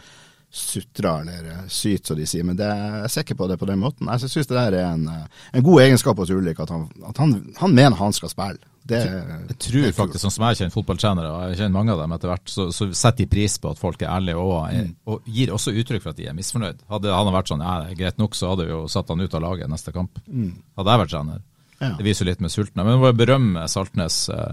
sutrer 0.53 1.23
eller 1.25 1.47
eh, 1.49 1.63
syter, 1.69 2.13
som 2.13 2.19
de 2.19 2.27
sier. 2.29 2.45
Men 2.45 2.57
det, 2.57 2.69
jeg 3.05 3.13
ser 3.13 3.25
ikke 3.27 3.41
på 3.41 3.49
det 3.49 3.61
på 3.61 3.69
den 3.69 3.81
måten. 3.81 4.09
Jeg 4.13 4.33
syns 4.33 4.49
det 4.49 4.57
der 4.57 4.81
er 4.81 4.91
en, 4.91 5.07
eh, 5.09 5.47
en 5.53 5.65
god 5.65 5.85
egenskap 5.87 6.21
hos 6.21 6.33
Ulrik, 6.33 6.61
at, 6.61 6.73
han, 6.73 6.89
at 7.09 7.21
han, 7.21 7.39
han 7.61 7.77
mener 7.77 7.97
han 8.01 8.17
skal 8.17 8.33
spille. 8.33 8.72
Det, 8.89 8.99
jeg 8.99 9.57
tror 9.63 9.85
det 9.87 9.93
faktisk, 9.95 10.25
sånn 10.25 10.35
som 10.35 10.45
jeg 10.49 10.59
kjenner 10.59 10.75
fotballtrenere, 10.75 11.29
og 11.31 11.43
jeg 11.53 11.61
kjenner 11.61 11.75
mange 11.77 11.95
av 11.95 12.01
dem 12.03 12.15
etter 12.17 12.33
hvert, 12.33 12.51
så, 12.51 12.67
så 12.75 12.89
setter 12.91 13.23
de 13.23 13.29
pris 13.31 13.55
på 13.63 13.71
at 13.71 13.79
folk 13.79 14.03
er 14.03 14.11
ærlige 14.11 14.43
og, 14.43 14.57
mm. 14.75 14.89
og, 15.07 15.29
gir 15.37 15.53
også 15.55 15.75
uttrykk 15.83 16.03
for 16.03 16.13
at 16.13 16.19
de 16.19 16.27
er 16.27 16.37
misfornøyd. 16.37 16.83
Hadde 16.91 17.15
han 17.15 17.31
vært 17.37 17.53
sånn 17.53 17.63
ja, 17.63 17.77
greit 17.99 18.19
nok, 18.19 18.35
så 18.39 18.51
hadde 18.53 18.67
vi 18.67 18.75
jo 18.75 18.81
satt 18.91 19.13
han 19.15 19.23
ut 19.23 19.39
av 19.39 19.45
laget 19.45 19.71
neste 19.71 19.95
kamp. 19.95 20.19
Mm. 20.27 20.51
Hadde 20.81 20.97
jeg 20.97 21.03
vært 21.05 21.15
trener. 21.15 21.45
Ja. 21.83 21.93
Det 21.99 22.07
viser 22.07 22.29
litt 22.29 22.43
med 22.43 22.55
sultne. 22.55 22.83
Men 22.83 22.97
jeg 22.97 23.03
må 23.03 23.13
berømme 23.19 23.69
Saltnes 23.71 24.25
uh, 24.31 24.51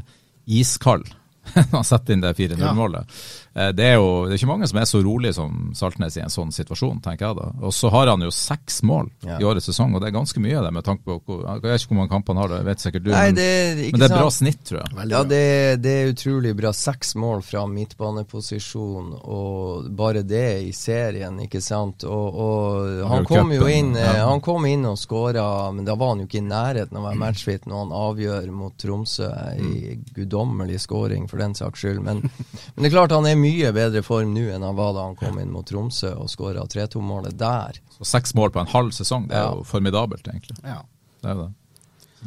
iskald 0.49 1.09
han 1.71 1.83
setter 1.83 2.13
inn 2.13 2.23
det 2.23 2.33
4-0-målet. 2.37 3.05
Ja. 3.09 3.48
Eh, 3.53 3.71
det 3.75 3.85
er 3.85 3.97
jo 3.97 4.09
det 4.27 4.35
er 4.35 4.41
ikke 4.41 4.51
mange 4.51 4.69
som 4.69 4.79
er 4.81 4.87
så 4.89 5.01
rolig 5.03 5.33
som 5.37 5.71
Saltnes 5.77 6.17
i 6.19 6.23
en 6.23 6.33
sånn 6.33 6.51
situasjon, 6.53 7.01
tenker 7.05 7.29
jeg 7.29 7.39
da. 7.39 7.49
Og 7.65 7.73
så 7.75 7.91
har 7.93 8.11
han 8.11 8.23
jo 8.25 8.31
seks 8.33 8.81
mål 8.87 9.09
ja. 9.25 9.39
i 9.41 9.47
årets 9.47 9.69
sesong, 9.71 9.95
og 9.95 10.03
det 10.03 10.09
er 10.09 10.17
ganske 10.17 10.43
mye 10.43 10.59
av 10.59 10.67
det 10.67 10.73
med 10.75 10.85
tanke 10.85 11.05
på 11.05 11.39
Jeg 11.39 11.63
vet 11.63 11.83
ikke 11.83 11.93
hvor 11.93 12.01
mange 12.01 12.13
kamper 12.13 12.35
han 12.35 12.41
har, 12.43 12.53
det 12.53 12.67
vet 12.69 12.83
sikkert 12.85 13.05
du, 13.07 13.11
Nei, 13.13 13.29
det, 13.35 13.49
men, 13.79 13.83
men, 13.93 14.03
det 14.03 14.09
er 14.09 14.15
bra 14.15 14.33
snitt, 14.33 14.61
tror 14.69 14.81
jeg. 14.81 14.95
Veldig 14.99 15.17
ja, 15.17 15.23
det, 15.33 15.43
det, 15.83 15.95
er 15.95 16.13
utrolig 16.13 16.53
bra. 16.59 16.73
Seks 16.75 17.15
mål 17.19 17.43
fra 17.45 17.65
midtbaneposisjon, 17.69 19.11
og 19.19 19.89
bare 19.97 20.23
det 20.27 20.47
i 20.67 20.73
serien, 20.75 21.39
ikke 21.45 21.61
sant. 21.63 22.05
Og, 22.09 22.39
og 22.45 23.03
han 23.09 23.27
kom 23.29 23.53
jo 23.55 23.67
inn 23.69 23.95
ja. 23.97 24.27
Han 24.29 24.41
kom 24.43 24.65
inn 24.69 24.85
og 24.87 24.97
skåra, 24.99 25.43
men 25.73 25.87
da 25.87 25.95
var 25.99 26.13
han 26.13 26.23
jo 26.23 26.29
ikke 26.29 26.41
i 26.41 26.45
nærheten 26.45 26.97
av 26.97 27.03
å 27.03 27.07
være 27.09 27.21
matchfit 27.23 27.65
når 27.69 27.83
han 27.83 27.93
avgjør 27.99 28.49
mot 28.53 28.75
Tromsø 28.79 29.29
i 29.55 29.65
mm. 29.65 30.05
guddommelig 30.15 30.81
skåring. 30.85 31.27
for 31.29 31.41
den 31.41 31.55
saks 31.55 31.79
skyld. 31.83 32.01
Men, 32.03 32.21
men, 32.21 32.83
det 32.83 32.89
er 32.89 32.95
klart 32.95 33.15
han 33.15 33.27
er 33.29 33.38
mye 33.39 33.71
bedre 33.75 34.03
form 34.05 34.33
nå 34.35 34.45
enn 34.53 34.65
han 34.65 34.77
var 34.77 34.93
da 34.95 35.07
han 35.07 35.17
kom 35.19 35.39
inn 35.41 35.51
mot 35.53 35.67
Tromsø 35.67 36.11
og 36.19 36.29
skåra 36.31 36.65
3-2-målet 36.69 37.37
der. 37.39 37.79
Så 37.97 38.07
seks 38.07 38.35
mål 38.37 38.53
på 38.55 38.61
en 38.63 38.71
halv 38.71 38.93
sesong, 38.95 39.27
det 39.31 39.39
er 39.39 39.47
ja. 39.47 39.55
jo 39.57 39.65
formidabelt, 39.67 40.27
egentlig. 40.27 40.57
Ja. 40.63 40.81
Det, 41.21 41.33
er 41.33 41.41
det. 41.43 41.49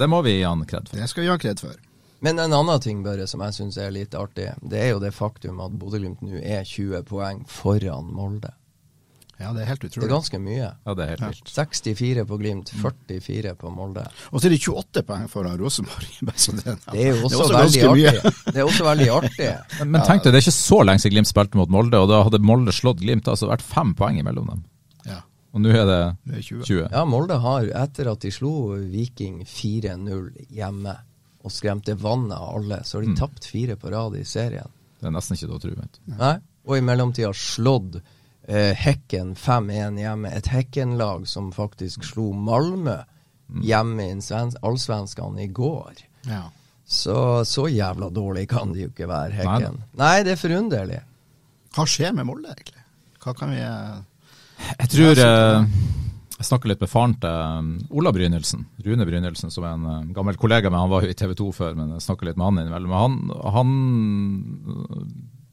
det 0.01 0.11
må 0.11 0.22
vi 0.27 0.37
gi 0.38 0.44
han 0.44 0.64
kred 0.68 0.90
for. 0.90 1.01
Det 1.01 1.09
skal 1.11 1.25
vi 1.25 1.29
gi 1.29 1.35
han 1.35 1.42
kred 1.46 1.62
for. 1.62 1.79
Men 2.22 2.38
en 2.38 2.53
annen 2.55 2.81
ting 2.81 3.01
Børre, 3.03 3.27
som 3.27 3.42
jeg 3.42 3.57
syns 3.57 3.77
er 3.83 3.90
litt 3.90 4.14
artig, 4.14 4.53
det 4.62 4.79
er 4.79 4.92
jo 4.92 5.01
det 5.03 5.11
faktum 5.16 5.59
at 5.64 5.72
Bodø-Glimt 5.75 6.20
nå 6.22 6.38
er 6.38 6.62
20 6.62 7.03
poeng 7.09 7.40
foran 7.51 8.12
Molde. 8.14 8.53
Ja, 9.42 9.50
det 9.57 9.64
er 9.64 9.70
helt 9.72 9.85
utrolig. 9.85 10.05
Det 10.05 10.09
er 10.09 10.12
ganske 10.12 10.38
mye. 10.42 10.68
Ja, 10.70 10.94
det 10.94 11.05
er 11.05 11.12
helt 11.12 11.24
vilt. 11.26 11.52
64 11.57 12.24
på 12.28 12.38
Glimt, 12.38 12.72
44 12.78 13.55
på 13.59 13.72
Molde. 13.74 14.05
Og 14.31 14.40
så 14.40 14.48
er 14.48 14.55
det 14.55 14.61
28 14.62 15.02
poeng 15.09 15.24
foran 15.33 15.57
Rosenborg. 15.59 16.11
Det, 16.22 16.35
det, 16.92 17.02
er 17.02 17.09
jo 17.11 17.26
også, 17.26 17.42
også 17.42 17.59
veldig 17.59 17.85
artig. 17.90 18.35
Det 18.46 18.55
er 18.55 18.66
også 18.66 18.87
veldig 18.87 19.09
artig. 19.16 19.48
Men, 19.81 19.94
men 19.96 20.07
tenk 20.07 20.22
deg, 20.22 20.31
det 20.31 20.40
er 20.40 20.46
ikke 20.46 20.59
så 20.59 20.83
lenge 20.87 21.02
siden 21.02 21.16
Glimt 21.16 21.33
spilte 21.33 21.59
mot 21.59 21.72
Molde, 21.74 21.98
og 21.98 22.11
da 22.12 22.22
hadde 22.28 22.42
Molde 22.46 22.74
slått 22.76 23.02
Glimt. 23.02 23.31
Altså 23.31 23.50
vært 23.50 23.66
fem 23.66 23.96
poeng 23.98 24.20
imellom 24.22 24.52
dem. 24.52 24.62
Ja. 25.09 25.22
Og 25.52 25.64
nå 25.64 25.74
er 25.74 25.88
det 25.88 26.02
20. 26.38 26.62
20. 26.68 26.85
Ja, 26.87 27.02
Molde 27.09 27.40
har, 27.42 27.66
etter 27.83 28.12
at 28.14 28.22
de 28.22 28.31
slo 28.35 28.55
Viking 28.92 29.42
4-0 29.48 30.31
hjemme 30.55 30.96
og 31.42 31.50
skremte 31.50 31.96
vannet 31.98 32.38
av 32.38 32.57
alle, 32.61 32.81
så 32.87 32.98
har 32.98 33.05
de 33.05 33.12
mm. 33.12 33.18
tapt 33.18 33.50
fire 33.50 33.76
på 33.81 33.90
rad 33.90 34.14
i 34.16 34.24
serien. 34.28 34.70
Det 35.00 35.11
er 35.11 35.14
nesten 35.16 35.35
ikke 35.35 35.48
til 35.48 35.57
å 35.57 35.62
tro. 35.62 35.87
Nei, 36.14 36.37
og 36.62 36.76
i 36.78 36.85
mellomtida 36.87 37.33
slått 37.35 37.98
eh, 38.52 38.72
Hekken 38.76 39.34
5-1 39.36 40.00
hjemme. 40.02 40.32
Et 40.36 40.50
Hekken-lag 40.52 41.26
som 41.28 41.52
faktisk 41.52 42.04
slo 42.04 42.30
Malmö 42.32 42.98
mm. 43.48 43.62
hjemme 43.66 44.10
i 44.10 44.50
Allsvenskene 44.62 45.42
i 45.42 45.48
går. 45.48 46.04
Ja. 46.28 46.44
Så 46.84 47.44
så 47.48 47.68
jævla 47.70 48.10
dårlig 48.10 48.48
kan 48.50 48.72
det 48.74 48.86
jo 48.86 48.92
ikke 48.92 49.08
være, 49.08 49.32
Hekken. 49.40 49.80
Nei, 49.80 49.98
Nei 50.04 50.14
det 50.26 50.36
er 50.36 50.42
forunderlig. 50.42 51.00
Hva 51.72 51.88
skjer 51.88 52.12
med 52.12 52.28
Molde, 52.28 52.52
egentlig? 52.52 52.82
Hva 53.22 53.32
kan 53.38 53.52
vi 53.54 53.60
eh, 53.62 54.00
Jeg 54.80 54.90
tror 54.92 55.20
eh, 55.24 55.76
Jeg 56.36 56.48
snakka 56.48 56.68
litt 56.68 56.82
med 56.82 56.90
faren 56.90 57.14
til 57.22 57.94
Ola 57.96 58.12
Brynildsen, 58.12 58.66
Rune 58.84 59.06
Brynildsen, 59.08 59.52
som 59.54 59.64
er 59.64 59.78
en 59.78 60.10
gammel 60.12 60.36
kollega, 60.36 60.68
men 60.68 60.82
han 60.82 60.90
var 60.92 61.06
jo 61.06 61.12
i 61.12 61.16
TV 61.16 61.36
2 61.38 61.48
før. 61.56 61.78
Men 61.78 61.94
jeg 61.96 62.18
litt 62.26 62.36
med 62.36 62.48
han 62.48 62.60
innimellom. 62.64 62.96
Han, 62.98 63.18
han 63.56 63.70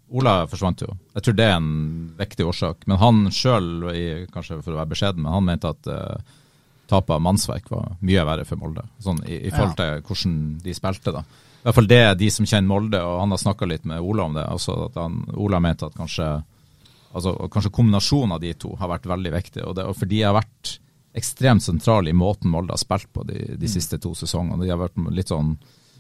Ola 0.10 0.34
forsvant 0.50 0.82
jo. 0.82 0.93
Jeg 1.13 1.26
tror 1.26 1.36
det 1.38 1.45
er 1.45 1.58
en 1.60 1.74
viktig 2.17 2.45
årsak. 2.50 2.88
Men 2.89 3.02
han 3.02 3.22
sjøl, 3.34 3.69
kanskje 4.34 4.62
for 4.63 4.74
å 4.74 4.80
være 4.82 4.93
beskjeden, 4.93 5.26
men 5.26 5.36
han 5.36 5.45
mente 5.45 5.69
at 5.69 5.89
uh, 5.91 6.39
tapet 6.89 7.13
av 7.15 7.22
mannsverk 7.22 7.69
var 7.69 7.93
mye 8.06 8.26
verre 8.26 8.48
for 8.50 8.62
Molde. 8.62 8.88
Sånn 9.04 9.22
i, 9.28 9.38
i 9.45 9.54
forhold 9.54 9.78
til 9.78 10.02
hvordan 10.08 10.39
de 10.65 10.76
spilte, 10.78 11.13
da. 11.13 11.24
I 11.60 11.67
hvert 11.67 11.76
fall 11.76 11.89
det 11.91 12.00
er 12.02 12.13
de 12.17 12.30
som 12.32 12.48
kjenner 12.48 12.72
Molde, 12.72 13.02
og 13.04 13.19
han 13.19 13.36
har 13.36 13.41
snakka 13.41 13.67
litt 13.69 13.86
med 13.89 14.02
Ola 14.02 14.26
om 14.30 14.38
det. 14.38 14.45
Altså 14.48 14.78
at 14.88 14.98
han, 14.98 15.22
Ola 15.38 15.60
mente 15.62 15.89
at 15.89 15.98
kanskje, 15.98 16.30
altså, 17.12 17.36
kanskje 17.52 17.74
kombinasjonen 17.76 18.38
av 18.38 18.43
de 18.43 18.54
to 18.58 18.74
har 18.80 18.93
vært 18.93 19.10
veldig 19.12 19.34
viktig. 19.36 19.65
Og, 19.67 19.76
det, 19.78 19.86
og 19.91 19.98
for 20.00 20.10
de 20.10 20.24
har 20.24 20.38
vært 20.39 20.80
ekstremt 21.19 21.65
sentrale 21.65 22.10
i 22.10 22.17
måten 22.17 22.52
Molde 22.54 22.74
har 22.74 22.82
spilt 22.82 23.12
på 23.13 23.26
de, 23.28 23.41
de 23.52 23.67
mm. 23.67 23.74
siste 23.76 24.00
to 24.02 24.15
sesongene. 24.17 24.63
De 24.63 24.72
har 24.72 24.80
vært 24.82 24.98
litt 25.13 25.34
sånn 25.34 25.54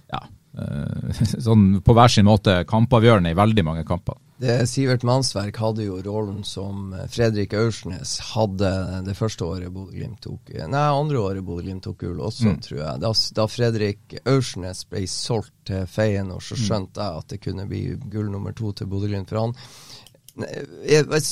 ja, 0.09 0.23
sånn 1.45 1.79
på 1.85 1.93
hver 1.93 2.11
sin 2.11 2.27
måte 2.27 2.63
kampavgjørende 2.69 3.31
i 3.33 3.37
veldig 3.37 3.65
mange 3.67 3.85
kamper. 3.87 4.17
Det 4.39 4.55
Sivert 4.71 5.03
Mannsverk 5.03 5.57
hadde 5.59 5.83
jo 5.83 5.97
rollen 5.99 6.45
som 6.47 6.93
Fredrik 7.11 7.51
Aursnes 7.59 8.15
hadde 8.31 8.69
det 9.03 9.15
første 9.19 9.43
året 9.43 9.73
Bodø-Glimt 9.75 10.21
tok 10.23 10.53
Nei, 10.55 10.85
andre 10.87 11.19
året 11.19 11.43
Bodø-Glimt 11.43 11.83
tok 11.83 11.99
gull 12.05 12.21
også, 12.23 12.53
mm. 12.53 12.61
tror 12.63 12.79
jeg. 12.79 13.01
Da, 13.03 13.11
da, 13.35 13.47
Fredrik 13.51 14.15
Aursnes 14.23 14.85
ble 14.87 15.03
solgt 15.11 15.53
til 15.67 15.83
Feyenoord, 15.91 16.45
så 16.45 16.55
mm. 16.55 16.63
skjønte 16.63 17.03
jeg 17.03 17.23
at 17.23 17.33
det 17.33 17.41
kunne 17.43 17.67
bli 17.67 17.83
gull 18.07 18.31
nummer 18.31 18.55
to 18.55 18.71
til 18.79 18.87
Bodø-Glimt. 18.87 19.33
For 19.33 19.43
han 19.43 19.57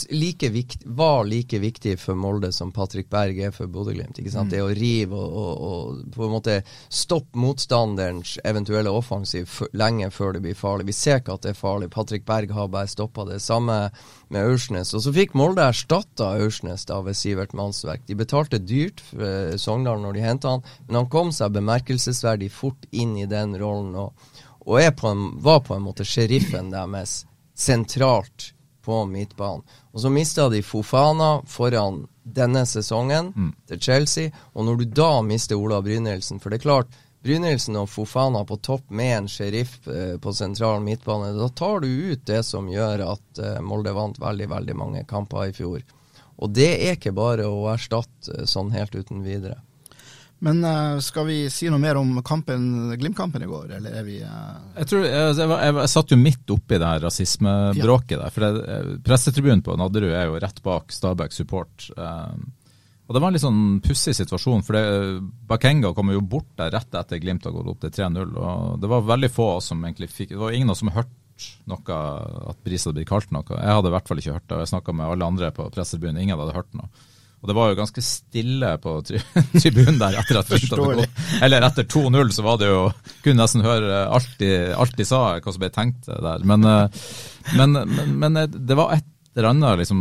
like 0.09 0.49
vikt, 0.49 0.85
var 0.85 1.25
like 1.25 1.59
viktig 1.59 1.95
for 1.99 2.15
Molde 2.15 2.51
som 2.51 2.71
Patrick 2.71 3.09
Berg 3.09 3.39
er 3.39 3.51
for 3.55 3.67
Bodø-Glimt. 3.71 4.19
Mm. 4.19 4.49
Det 4.49 4.61
å 4.61 4.69
rive 4.75 5.15
og, 5.15 5.37
og, 5.37 5.61
og 5.67 6.15
på 6.15 6.25
en 6.25 6.33
måte 6.33 6.57
stoppe 6.89 7.39
motstanderens 7.39 8.37
eventuelle 8.47 8.91
offensiv 8.93 9.51
lenge 9.77 10.09
før 10.11 10.35
det 10.35 10.43
blir 10.45 10.57
farlig. 10.57 10.89
Vi 10.91 10.97
ser 10.97 11.21
ikke 11.21 11.37
at 11.37 11.45
det 11.47 11.53
er 11.53 11.59
farlig. 11.59 11.91
Patrick 11.93 12.25
Berg 12.27 12.51
har 12.55 12.71
bare 12.73 12.91
stoppa 12.91 13.27
det. 13.29 13.39
Samme 13.43 13.79
med 14.33 14.41
Aursnes. 14.43 14.93
Og 14.97 15.05
så 15.05 15.13
fikk 15.15 15.35
Molde 15.37 15.67
erstatta 15.67 16.33
Aursnes 16.41 16.87
da 16.89 16.99
ved 17.05 17.17
Sivert 17.17 17.55
Mannsverk. 17.57 18.03
De 18.07 18.17
betalte 18.17 18.59
dyrt 18.63 19.03
for 19.11 19.23
eh, 19.27 19.55
Sogndal 19.61 20.01
når 20.03 20.17
de 20.17 20.25
henta 20.25 20.57
han, 20.57 20.67
men 20.87 21.01
han 21.01 21.11
kom 21.11 21.31
seg 21.35 21.55
bemerkelsesverdig 21.55 22.51
fort 22.53 22.89
inn 22.91 23.15
i 23.19 23.29
den 23.29 23.55
rollen. 23.59 23.95
og 23.95 24.13
og 24.67 24.95
på 24.99 25.07
en, 25.07 25.21
var 25.39 25.61
på 25.63 25.77
en 25.77 25.85
måte 25.85 26.03
sheriffen 26.03 26.73
deres 26.73 27.21
sentralt 27.55 28.51
på 28.87 29.01
midtbanen. 29.11 29.65
Og 29.91 29.99
så 30.01 30.11
mista 30.13 30.47
de 30.49 30.63
Fofana 30.63 31.41
foran 31.47 32.05
denne 32.23 32.63
sesongen 32.67 33.33
Mm. 33.35 33.51
til 33.67 33.79
Chelsea, 33.79 34.31
og 34.55 34.65
når 34.65 34.77
du 34.79 34.85
da 35.01 35.11
mister 35.21 35.55
Ola 35.59 35.81
Brynildsen 35.81 36.39
For 36.41 36.49
det 36.49 36.59
er 36.61 36.65
klart, 36.69 36.87
Brynildsen 37.23 37.75
og 37.79 37.89
Fofana 37.89 38.43
på 38.47 38.59
topp 38.63 38.89
med 38.93 39.13
en 39.17 39.27
sheriff 39.27 39.87
eh, 39.87 40.15
på 40.21 40.31
sentral 40.35 40.79
midtbane, 40.85 41.33
da 41.35 41.47
tar 41.49 41.81
du 41.83 41.87
ut 42.13 42.25
det 42.29 42.43
som 42.45 42.67
gjør 42.71 43.03
at 43.11 43.39
eh, 43.43 43.59
Molde 43.61 43.91
vant 43.97 44.19
veldig, 44.21 44.47
veldig 44.53 44.75
mange 44.77 45.03
kamper 45.09 45.49
i 45.49 45.55
fjor. 45.55 45.81
Og 46.37 46.51
det 46.53 46.69
er 46.87 46.93
ikke 46.95 47.15
bare 47.17 47.47
å 47.49 47.65
erstatte 47.73 48.37
eh, 48.37 48.45
sånn 48.47 48.71
helt 48.75 48.95
uten 48.95 49.23
videre. 49.25 49.57
Men 50.45 50.59
uh, 50.61 50.99
skal 51.01 51.25
vi 51.25 51.37
si 51.49 51.69
noe 51.71 51.81
mer 51.81 51.97
om 51.97 52.19
kampen, 52.25 52.91
Glimt-kampen 52.99 53.41
i 53.41 53.49
går, 53.49 53.71
eller 53.79 53.95
er 53.97 54.05
vi 54.05 54.19
uh... 54.21 54.59
Jeg, 54.75 54.89
tror, 54.91 55.07
jeg, 55.07 55.33
jeg, 55.39 55.73
jeg, 55.79 55.91
satt 55.93 56.13
jo 56.13 56.19
midt 56.21 56.53
oppi 56.53 56.77
det 56.77 56.91
her 56.91 57.01
rasismebråket 57.07 58.21
der. 58.21 58.35
For 58.35 58.45
det, 58.45 58.67
eh, 58.75 58.91
pressetribunen 59.07 59.65
på 59.65 59.77
Nadderud 59.81 60.13
er 60.13 60.29
jo 60.29 60.37
rett 60.43 60.61
bak 60.65 60.93
Stabæk 60.93 61.33
support. 61.33 61.89
Uh, 61.97 62.37
og 63.07 63.15
det 63.15 63.23
var 63.23 63.31
en 63.31 63.37
litt 63.37 63.45
sånn 63.45 63.63
pussig 63.81 64.13
situasjon, 64.17 64.65
for 64.67 64.77
det, 64.77 64.85
Bakenga 65.49 65.93
kom 65.97 66.11
jo 66.13 66.21
bort 66.21 66.51
der 66.59 66.73
rett 66.75 66.97
etter 66.99 67.21
Glimt 67.23 67.47
har 67.47 67.55
gått 67.55 67.71
opp 67.71 67.81
til 67.85 67.95
3-0. 67.97 68.37
Og 68.37 68.81
det 68.83 68.91
var 68.91 69.09
veldig 69.09 69.31
få 69.33 69.51
som 69.63 69.85
egentlig 69.87 70.11
fikk 70.11 70.35
Det 70.35 70.41
var 70.41 70.53
ingen 70.53 70.75
som 70.75 70.91
hørte 70.93 71.15
noe, 71.69 71.99
at 72.51 72.59
Bris 72.65 72.85
hadde 72.85 72.99
blitt 72.99 73.09
kalt 73.09 73.31
noe. 73.33 73.45
Jeg 73.55 73.77
hadde 73.79 73.89
i 73.89 73.95
hvert 73.95 74.09
fall 74.09 74.21
ikke 74.21 74.35
hørt 74.35 74.49
det. 74.49 74.57
og 74.57 74.65
Jeg 74.65 74.73
snakka 74.73 74.93
med 74.93 75.13
alle 75.13 75.29
andre 75.33 75.53
på 75.55 75.69
pressetribunen, 75.73 76.19
ingen 76.21 76.37
hadde 76.37 76.57
hørt 76.57 76.77
noe. 76.77 76.91
Og 77.37 77.49
det 77.51 77.53
var 77.53 77.69
jo 77.69 77.77
ganske 77.77 78.01
stille 78.01 78.69
på 78.81 78.95
tri 79.05 79.19
tribunen 79.61 79.99
der 80.01 80.15
etter 80.17 80.39
at 80.39 80.47
Glimt 80.49 80.71
hadde 80.71 80.79
Forståelig. 80.81 81.03
gått. 81.05 81.43
Eller 81.45 81.65
etter 81.67 81.85
2-0 81.93 82.31
så 82.33 82.45
var 82.47 82.57
det 82.61 82.71
jo 82.71 82.79
Kunne 83.21 83.43
nesten 83.43 83.61
høre 83.65 83.99
alt 84.09 84.31
de, 84.39 84.49
alt 84.73 84.95
de 84.97 85.05
sa, 85.05 85.19
hva 85.37 85.53
som 85.53 85.61
ble 85.61 85.69
tenkt 85.75 86.09
der. 86.09 86.47
Men, 86.49 86.65
eh, 86.65 87.05
men, 87.59 87.77
men, 87.93 88.17
men 88.23 88.41
eh, 88.41 88.49
det 88.49 88.77
var 88.79 88.95
et 88.97 89.05
eller 89.37 89.51
annet 89.51 89.83
liksom 89.83 89.99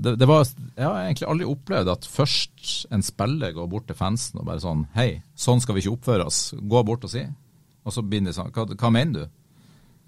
det, 0.00 0.14
det 0.16 0.24
var, 0.30 0.46
Jeg 0.48 0.86
har 0.86 1.02
egentlig 1.02 1.28
aldri 1.28 1.48
opplevd 1.52 1.90
at 1.92 2.06
først 2.08 2.70
en 2.96 3.04
spiller 3.04 3.52
går 3.52 3.68
bort 3.68 3.84
til 3.90 3.98
fansen 3.98 4.40
og 4.40 4.46
bare 4.48 4.62
sånn 4.64 4.86
Hei, 4.96 5.10
sånn 5.36 5.60
skal 5.60 5.76
vi 5.76 5.84
ikke 5.84 5.98
oppføre 5.98 6.24
oss. 6.30 6.38
Gå 6.56 6.80
bort 6.88 7.04
og 7.04 7.12
si. 7.12 7.26
Og 7.84 7.92
så 7.92 8.00
begynner 8.06 8.32
de 8.32 8.38
sånn 8.40 8.48
Hva, 8.54 8.64
hva 8.72 8.92
mener 8.96 9.26
du? 9.26 9.38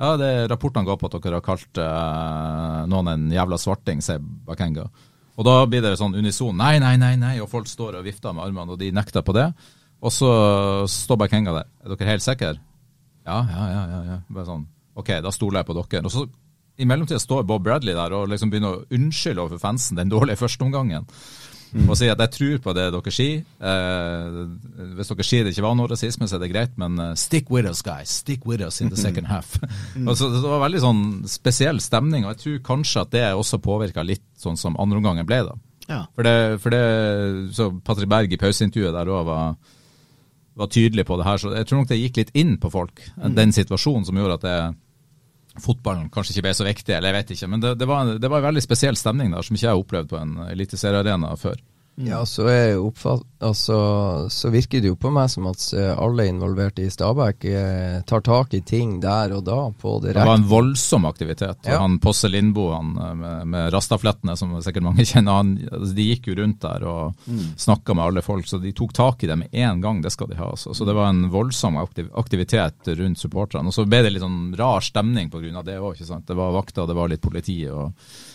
Ja, 0.00 0.14
det 0.18 0.30
Rapportene 0.50 0.88
går 0.88 0.96
på 0.98 1.06
at 1.12 1.20
dere 1.20 1.42
har 1.42 1.44
kalt 1.44 1.78
eh, 1.78 2.78
noen 2.90 3.12
en 3.12 3.28
jævla 3.36 3.60
svarting, 3.60 4.00
sier 4.02 4.24
Bakenga. 4.48 4.88
Og 5.34 5.46
da 5.46 5.54
blir 5.66 5.82
det 5.82 5.96
sånn 5.98 6.14
unison 6.14 6.54
nei, 6.56 6.76
nei, 6.82 6.94
nei, 7.00 7.14
nei, 7.18 7.34
og 7.42 7.50
folk 7.50 7.66
står 7.70 7.98
og 7.98 8.06
vifter 8.06 8.34
med 8.36 8.44
armene, 8.46 8.76
og 8.76 8.78
de 8.80 8.92
nekter 8.94 9.24
på 9.26 9.34
det. 9.34 9.48
Og 10.04 10.12
så 10.12 10.30
står 10.90 11.18
bare 11.18 11.32
Kenga 11.32 11.56
der. 11.56 11.68
Er 11.82 11.94
dere 11.94 12.10
helt 12.12 12.24
sikre? 12.24 12.54
Ja, 13.24 13.40
ja, 13.48 13.66
ja. 13.72 13.82
ja, 13.90 14.00
ja. 14.12 14.18
Bare 14.28 14.46
sånn, 14.46 14.66
OK, 15.00 15.16
da 15.24 15.32
stoler 15.34 15.62
jeg 15.62 15.70
på 15.70 15.78
dere. 15.80 16.04
Og 16.04 16.12
så 16.12 16.26
i 16.74 16.86
mellomtida 16.90 17.20
står 17.22 17.44
Bob 17.46 17.62
Bradley 17.64 17.94
der 17.94 18.14
og 18.16 18.28
liksom 18.32 18.50
begynner 18.50 18.80
å 18.80 18.94
unnskylde 18.96 19.44
overfor 19.44 19.62
fansen 19.62 19.98
den 19.98 20.10
dårlige 20.10 20.40
førsteomgangen. 20.40 21.06
Og 21.74 21.96
si 21.98 22.06
at 22.10 22.20
jeg 22.22 22.32
tror 22.36 22.58
på 22.62 22.74
det 22.76 22.84
dere 22.94 23.12
sier. 23.14 23.42
Eh, 23.58 24.36
hvis 24.94 25.10
dere 25.10 25.26
sier 25.26 25.46
det 25.46 25.54
ikke 25.54 25.64
var 25.66 25.76
noe 25.78 25.90
rasisme, 25.90 26.28
så 26.30 26.38
er 26.38 26.44
det 26.44 26.50
greit, 26.52 26.74
men 26.80 27.00
uh, 27.00 27.12
stick 27.18 27.50
with 27.50 27.66
us, 27.66 27.82
guys. 27.82 28.12
Stick 28.22 28.46
with 28.46 28.62
us 28.64 28.80
in 28.84 28.92
the 28.92 28.98
second 29.00 29.26
half. 29.30 29.56
og 30.08 30.14
så, 30.18 30.30
det 30.30 30.42
var 30.46 30.62
veldig 30.62 30.82
sånn 30.84 31.04
spesiell 31.30 31.82
stemning, 31.82 32.24
og 32.24 32.34
jeg 32.34 32.42
tror 32.44 32.60
kanskje 32.70 33.04
at 33.04 33.14
det 33.14 33.24
også 33.34 33.62
påvirka 33.64 34.06
litt 34.06 34.26
sånn 34.38 34.58
som 34.60 34.78
andreomgangen 34.80 35.26
ble, 35.26 35.42
da. 35.50 35.58
Ja. 35.88 36.04
For 36.16 36.24
det, 36.24 36.36
for 36.62 36.72
det 36.72 36.84
så 37.56 37.68
Patrick 37.84 38.08
Berg 38.08 38.32
i 38.32 38.40
pauseintervjuet 38.40 38.94
der 38.94 39.10
òg 39.12 39.26
var, 39.28 39.58
var 40.56 40.70
tydelig 40.72 41.04
på 41.08 41.18
det 41.20 41.26
her, 41.26 41.42
så 41.42 41.52
jeg 41.58 41.68
tror 41.68 41.82
nok 41.82 41.90
det 41.90 42.00
gikk 42.00 42.22
litt 42.22 42.32
inn 42.38 42.54
på 42.62 42.70
folk, 42.72 43.02
den 43.36 43.52
situasjonen 43.52 44.06
som 44.08 44.22
gjorde 44.22 44.38
at 44.38 44.46
det 44.46 44.58
fotballen 45.62 46.08
kanskje 46.12 46.34
ikke 46.34 46.48
ble 46.48 46.54
så 46.58 46.66
viktig, 46.66 46.94
eller 46.96 47.12
jeg 47.12 47.18
vet 47.18 47.32
ikke. 47.36 47.50
Men 47.52 47.62
det, 47.62 47.74
det, 47.80 47.88
var, 47.90 48.10
det 48.18 48.30
var 48.30 48.42
en 48.42 48.48
veldig 48.48 48.64
spesiell 48.64 48.98
stemning 48.98 49.34
der, 49.34 49.46
som 49.46 49.56
ikke 49.56 49.66
jeg 49.66 49.72
har 49.72 49.84
opplevd 49.84 50.10
på 50.10 50.20
en 50.20 50.34
eliteseriearena 50.50 51.34
før. 51.40 51.60
Ja, 51.96 52.24
så, 52.26 52.48
er 52.50 52.72
oppfatt, 52.82 53.22
altså, 53.38 53.76
så 54.32 54.50
virker 54.50 54.80
det 54.82 54.88
jo 54.90 54.96
på 54.98 55.12
meg 55.14 55.28
som 55.30 55.46
at 55.46 55.62
eh, 55.78 55.92
alle 55.94 56.24
involverte 56.26 56.82
i 56.82 56.88
Stabæk 56.90 57.44
eh, 57.46 58.00
tar 58.08 58.24
tak 58.26 58.56
i 58.58 58.60
ting 58.66 58.96
der 59.02 59.30
og 59.36 59.44
da, 59.46 59.58
på 59.70 59.92
direkte. 60.02 60.24
Det 60.24 60.26
var 60.26 60.40
en 60.40 60.48
voldsom 60.50 61.06
aktivitet. 61.06 61.60
Ja. 61.70 61.78
Han 61.84 62.00
Posse 62.02 62.26
Lindboe 62.32 62.80
eh, 62.80 63.14
med, 63.20 63.46
med 63.52 63.70
rastaflettene, 63.76 64.34
som 64.36 64.56
sikkert 64.64 64.88
mange 64.88 65.06
kjenner, 65.12 65.38
han, 65.38 65.54
altså, 65.70 65.92
de 65.94 66.08
gikk 66.08 66.26
jo 66.32 66.38
rundt 66.42 66.60
der 66.66 66.88
og 66.90 67.14
Mm. 67.24 67.54
snakka 67.56 67.94
med 67.94 68.04
alle 68.04 68.22
folk. 68.22 68.46
Så 68.48 68.58
de 68.60 68.72
tok 68.76 68.92
tak 68.96 69.22
i 69.24 69.28
det 69.30 69.36
med 69.38 69.54
en 69.54 69.80
gang, 69.80 70.00
det 70.02 70.10
skal 70.12 70.28
de 70.28 70.36
ha. 70.36 70.50
Altså. 70.50 70.74
Så 70.76 70.84
det 70.84 70.92
var 70.96 71.08
en 71.08 71.28
voldsom 71.32 71.76
aktiv 71.80 72.10
aktivitet 72.20 72.90
rundt 72.98 73.18
supporterne. 73.18 73.70
Og 73.70 73.74
så 73.76 73.84
ble 73.88 74.02
det 74.04 74.12
litt 74.12 74.24
sånn 74.24 74.52
rar 74.58 74.84
stemning 74.84 75.30
pga. 75.32 75.62
det 75.64 75.78
òg, 75.78 75.94
ikke 75.94 76.08
sant. 76.08 76.26
Det 76.26 76.36
var 76.36 76.52
vakter, 76.52 76.86
det 76.90 76.96
var 76.98 77.08
litt 77.08 77.22
politi. 77.24 77.60
Og, 77.70 77.94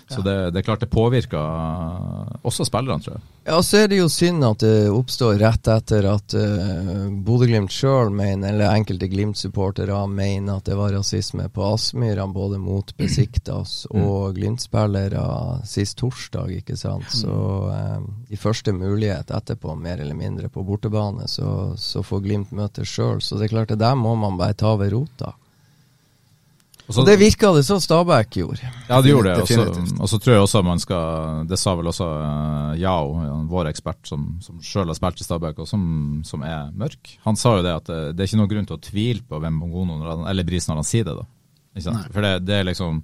så 0.09 0.21
det, 0.25 0.51
det 0.51 0.61
er 0.61 0.65
klart 0.65 0.81
det 0.81 0.89
påvirker 0.89 2.39
også 2.41 2.65
spillerne, 2.65 3.03
tror 3.03 3.17
jeg. 3.17 3.25
Ja, 3.49 3.59
så 3.65 3.79
er 3.79 3.87
det 3.89 3.97
jo 3.97 4.09
synd 4.11 4.43
at 4.45 4.61
det 4.61 4.91
oppstår 4.93 5.39
rett 5.41 5.69
etter 5.73 6.05
at 6.09 6.33
uh, 6.37 7.07
Bodø-Glimt 7.25 7.73
sjøl 7.73 8.11
mener, 8.13 8.51
eller 8.51 8.75
enkelte 8.75 9.09
Glimt-supportere 9.09 9.97
mener 10.11 10.59
at 10.59 10.69
det 10.69 10.77
var 10.77 10.93
rasisme 10.93 11.47
på 11.53 11.65
Aspmyra, 11.71 12.27
både 12.29 12.59
mot 12.61 12.93
Besiktas 12.99 13.83
og 13.89 14.37
Glimt-spillere 14.37 15.23
sist 15.69 15.97
torsdag, 16.01 16.53
ikke 16.61 16.77
sant. 16.77 17.09
Så 17.09 17.33
uh, 17.69 18.01
i 18.29 18.37
første 18.37 18.73
mulighet 18.75 19.33
etterpå, 19.33 19.73
mer 19.77 20.01
eller 20.03 20.17
mindre 20.17 20.49
på 20.53 20.65
bortebane, 20.65 21.29
så, 21.29 21.73
så 21.77 22.05
får 22.05 22.25
Glimt 22.25 22.53
møte 22.53 22.85
sjøl. 22.85 23.21
Så 23.21 23.37
det 23.39 23.49
er 23.49 23.55
klart, 23.55 23.73
det 23.73 23.81
der 23.81 23.97
må 23.97 24.13
man 24.19 24.37
bare 24.41 24.57
ta 24.57 24.75
ved 24.77 24.93
rota. 24.93 25.33
Og 26.89 26.95
så- 26.95 27.01
Og 27.01 27.05
det 27.05 27.19
virka 27.21 27.51
det 27.53 27.61
som 27.67 27.77
Stabæk 27.79 28.29
gjorde. 28.33 28.59
Ja, 28.89 28.97
det 29.01 29.11
gjorde 29.13 29.29
det. 29.35 29.41
Og 29.43 29.47
så-. 29.47 30.15
Og 30.15 30.21
tror 30.23 30.33
jeg 30.33 30.41
også 30.41 30.63
man 30.65 30.79
skal 30.81 31.45
Det 31.47 31.59
sa 31.61 31.75
vel 31.77 31.85
også 31.85 32.07
uh, 32.09 32.73
Yao, 32.81 33.13
ja, 33.23 33.33
vår 33.45 33.69
ekspert 33.69 34.07
som, 34.09 34.23
som 34.41 34.57
sjøl 34.59 34.87
har 34.89 34.95
spilt 34.97 35.21
i 35.21 35.23
Stabæk, 35.27 35.59
og 35.59 35.67
som, 35.69 36.21
som 36.25 36.41
er 36.41 36.71
mørk. 36.73 37.11
Han 37.25 37.35
sa 37.37 37.57
jo 37.57 37.61
det 37.63 37.75
at 37.75 37.85
det, 37.85 37.99
det 38.17 38.23
er 38.23 38.27
ikke 38.31 38.39
noen 38.41 38.49
grunn 38.55 38.65
til 38.65 38.77
å 38.77 38.81
tvile 38.81 39.21
på 39.21 39.39
hvem 39.39 39.59
Bongono 39.61 40.25
eller 40.27 40.43
Bris 40.43 40.65
når 40.67 40.75
han 40.81 40.83
sier 40.89 41.03
det. 41.05 41.15
da. 41.21 41.25
Ikke 41.77 41.83
sant? 41.91 42.11
For 42.11 42.21
det, 42.25 42.33
det 42.45 42.55
er 42.57 42.63
liksom 42.65 43.03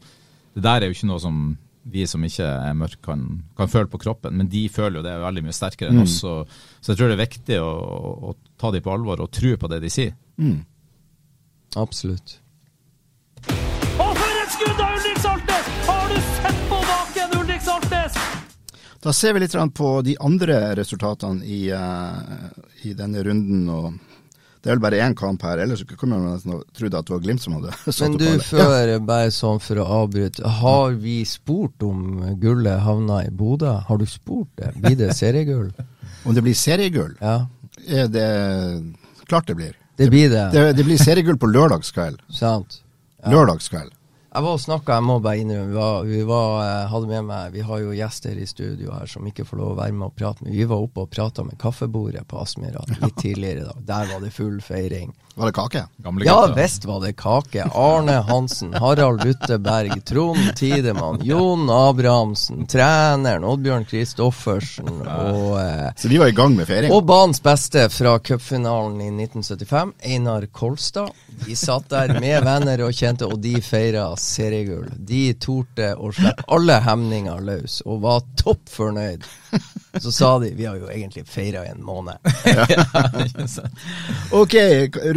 Det 0.55 0.63
der 0.63 0.81
er 0.81 0.89
jo 0.89 0.95
ikke 0.97 1.07
noe 1.13 1.19
som 1.21 1.57
vi 1.85 2.07
som 2.09 2.23
ikke 2.25 2.41
er 2.41 2.73
mørke 2.73 2.97
kan, 3.05 3.43
kan 3.55 3.67
føle 3.69 3.85
på 3.85 3.99
kroppen, 4.01 4.33
men 4.33 4.47
de 4.49 4.67
føler 4.73 4.97
jo 4.97 5.03
det 5.05 5.13
veldig 5.21 5.43
mye 5.45 5.53
sterkere 5.53 5.91
enn 5.93 6.01
oss. 6.01 6.15
Så, 6.23 6.47
så 6.81 6.93
jeg 6.93 6.97
tror 6.97 7.11
det 7.13 7.19
er 7.19 7.27
viktig 7.27 7.59
å, 7.61 7.69
å, 7.69 8.31
å 8.31 8.35
ta 8.57 8.71
dem 8.73 8.81
på 8.81 8.89
alvor 8.91 9.21
og 9.21 9.29
tro 9.29 9.51
på 9.61 9.69
det 9.69 9.81
de 9.83 9.89
sier. 9.93 10.15
Absolutt. 11.75 12.39
Da 19.05 19.13
ser 19.13 19.35
vi 19.35 19.43
litt 19.43 19.53
på 19.77 19.89
de 20.05 20.15
andre 20.25 20.73
resultatene 20.79 21.45
i, 21.45 21.69
eh, 21.69 22.89
i 22.89 22.93
denne 22.97 23.21
runden. 23.23 23.67
og 23.69 23.93
Det 24.63 24.71
er 24.71 24.75
vel 24.79 24.81
bare 24.81 25.01
én 25.05 25.13
kamp 25.15 25.43
her, 25.45 25.59
ellers 25.61 25.83
kunne 25.85 26.17
man 26.17 26.33
nesten 26.33 26.55
trodd 26.73 26.95
at 26.97 27.05
det 27.05 27.13
var 27.13 27.19
Glimt 27.21 27.41
som 27.43 27.53
hadde 27.53 27.69
satt 27.93 27.99
Men 28.09 28.15
opp 28.15 28.19
du, 28.19 28.39
før, 28.41 28.57
Ja. 28.57 28.65
før 28.65 29.05
bare 29.05 29.27
sånn 29.35 29.61
for 29.61 29.75
å 29.77 29.85
avbryte. 30.01 30.41
Har 30.61 30.95
vi 30.97 31.19
spurt 31.29 31.83
om 31.85 32.17
gullet 32.41 32.81
havna 32.81 33.19
i 33.27 33.29
Bodø? 33.29 33.75
Har 33.85 33.97
du 34.01 34.05
spurt 34.09 34.49
det? 34.57 34.71
Blir 34.81 34.97
det 34.97 35.11
seriegull? 35.13 35.69
Om 36.25 36.33
det 36.33 36.41
blir 36.41 36.57
seriegull? 36.57 37.13
Ja, 37.21 37.45
Er 37.87 38.07
det 38.07 38.95
klart 39.29 39.45
det 39.45 39.55
blir. 39.55 39.75
det 39.97 40.09
blir 40.09 40.29
det. 40.33 40.51
Det, 40.51 40.73
det 40.77 40.83
blir 40.87 40.97
seriegull 40.97 41.37
på 41.37 41.45
lørdagskveld. 41.51 42.17
Sant. 42.33 42.79
Lørdagskveld. 43.29 43.91
Jeg 44.35 44.43
var 44.43 44.57
og 44.57 44.59
snakka, 44.59 44.97
jeg 44.97 45.07
må 45.07 45.13
bare 45.23 45.39
innrømme, 45.39 45.69
vi, 45.71 45.75
var, 45.79 46.01
vi 46.03 46.23
var, 46.27 46.49
eh, 46.65 46.87
hadde 46.91 47.07
med 47.07 47.23
meg 47.23 47.53
Vi 47.53 47.61
har 47.63 47.79
jo 47.79 47.93
gjester 47.95 48.35
i 48.35 48.47
studio 48.49 48.91
her 48.91 49.07
som 49.07 49.29
ikke 49.29 49.45
får 49.47 49.61
lov 49.61 49.69
å 49.71 49.77
være 49.77 49.95
med 49.95 50.09
og 50.09 50.17
prate 50.19 50.43
med. 50.43 50.51
Vi 50.51 50.65
var 50.67 50.83
oppe 50.83 51.05
og 51.05 51.13
prata 51.13 51.45
med 51.47 51.55
kaffebordet 51.61 52.25
på 52.27 52.41
Aspmyra 52.41 52.83
litt 52.89 53.15
tidligere 53.23 53.63
i 53.63 53.69
dag. 53.69 53.79
Der 53.87 54.11
var 54.11 54.25
det 54.25 54.33
full 54.35 54.59
feiring. 54.59 55.13
Var 55.37 55.45
det 55.45 55.53
kake? 55.53 55.81
Gamle 55.97 56.25
Ja 56.25 56.47
visst 56.55 56.85
var 56.85 57.01
det 57.03 57.13
kake. 57.19 57.65
Arne 57.73 58.11
Hansen, 58.11 58.73
Harald 58.73 59.23
Lutteberg, 59.25 60.05
Trond 60.05 60.55
Tidemann, 60.55 61.19
Jon 61.27 61.69
Abrahamsen, 61.69 62.63
treneren 62.71 63.43
Oddbjørn 63.43 63.83
Kristoffersen 63.89 65.01
og 65.03 65.59
eh, 65.59 65.89
Så 65.99 66.07
vi 66.07 66.17
var 66.21 66.31
i 66.31 66.35
gang 66.37 66.55
med 66.55 66.67
feiring. 66.69 66.93
og 66.95 67.03
banens 67.09 67.41
beste 67.43 67.89
fra 67.91 68.15
cupfinalen 68.19 69.01
i 69.01 69.09
1975, 69.25 69.91
Einar 70.07 70.45
Kolstad. 70.55 71.11
De 71.45 71.55
satt 71.59 71.89
der 71.91 72.15
med 72.23 72.43
venner 72.47 72.85
og 72.87 72.93
kjente, 72.95 73.27
og 73.27 73.41
de 73.43 73.57
feira 73.61 74.07
seriegull. 74.17 74.87
De 74.95 75.33
torde 75.33 75.91
å 75.99 76.13
slippe 76.15 76.47
alle 76.47 76.79
hemninger 76.85 77.43
løs, 77.43 77.81
og 77.85 77.99
var 78.07 78.23
topp 78.39 78.69
fornøyd. 78.71 79.27
Så 79.99 80.11
sa 80.11 80.33
de 80.39 80.49
vi 80.55 80.65
har 80.67 80.75
jo 80.79 80.87
egentlig 80.91 81.25
feira 81.27 81.65
i 81.67 81.69
en 81.75 81.83
måned. 81.83 82.19
Ok, 84.31 84.53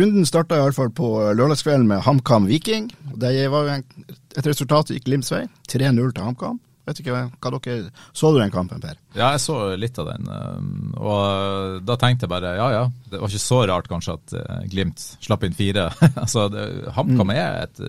runden 0.09 0.27
starta 0.29 0.59
iallfall 0.59 0.91
på 0.97 1.09
lørdagskvelden 1.39 1.87
med 1.91 2.03
HamKam 2.07 2.49
Viking. 2.49 2.89
Det 3.21 3.35
var 3.53 3.69
jo 3.69 3.77
et 3.79 4.49
resultat 4.49 4.91
gikk 4.95 5.07
Glimts 5.07 5.31
vei. 5.35 5.45
3-0 5.71 6.15
til 6.17 6.25
HamKam. 6.25 6.59
Vet 6.89 7.03
ikke 7.03 7.13
hva 7.13 7.51
dere 7.59 7.91
Så 8.17 8.31
du 8.33 8.39
den 8.41 8.53
kampen, 8.53 8.81
Per? 8.81 8.97
Ja, 9.13 9.35
jeg 9.35 9.43
så 9.45 9.57
litt 9.77 9.99
av 10.01 10.09
den. 10.09 10.29
um, 10.29 10.95
Og 10.97 11.83
da 11.85 11.99
tenkte 12.01 12.25
jeg 12.25 12.33
bare 12.33 12.55
ja 12.57 12.69
ja, 12.73 12.85
det 13.11 13.21
var 13.21 13.29
ikke 13.29 13.45
så 13.45 13.59
rart 13.69 13.91
kanskje 13.91 14.17
at 14.17 14.37
uh, 14.39 14.63
Glimt 14.73 15.05
slapp 15.21 15.45
inn 15.45 15.57
fire. 15.59 15.91
altså, 16.23 16.47
HamKam 16.97 17.35
er 17.35 17.67
et, 17.67 17.83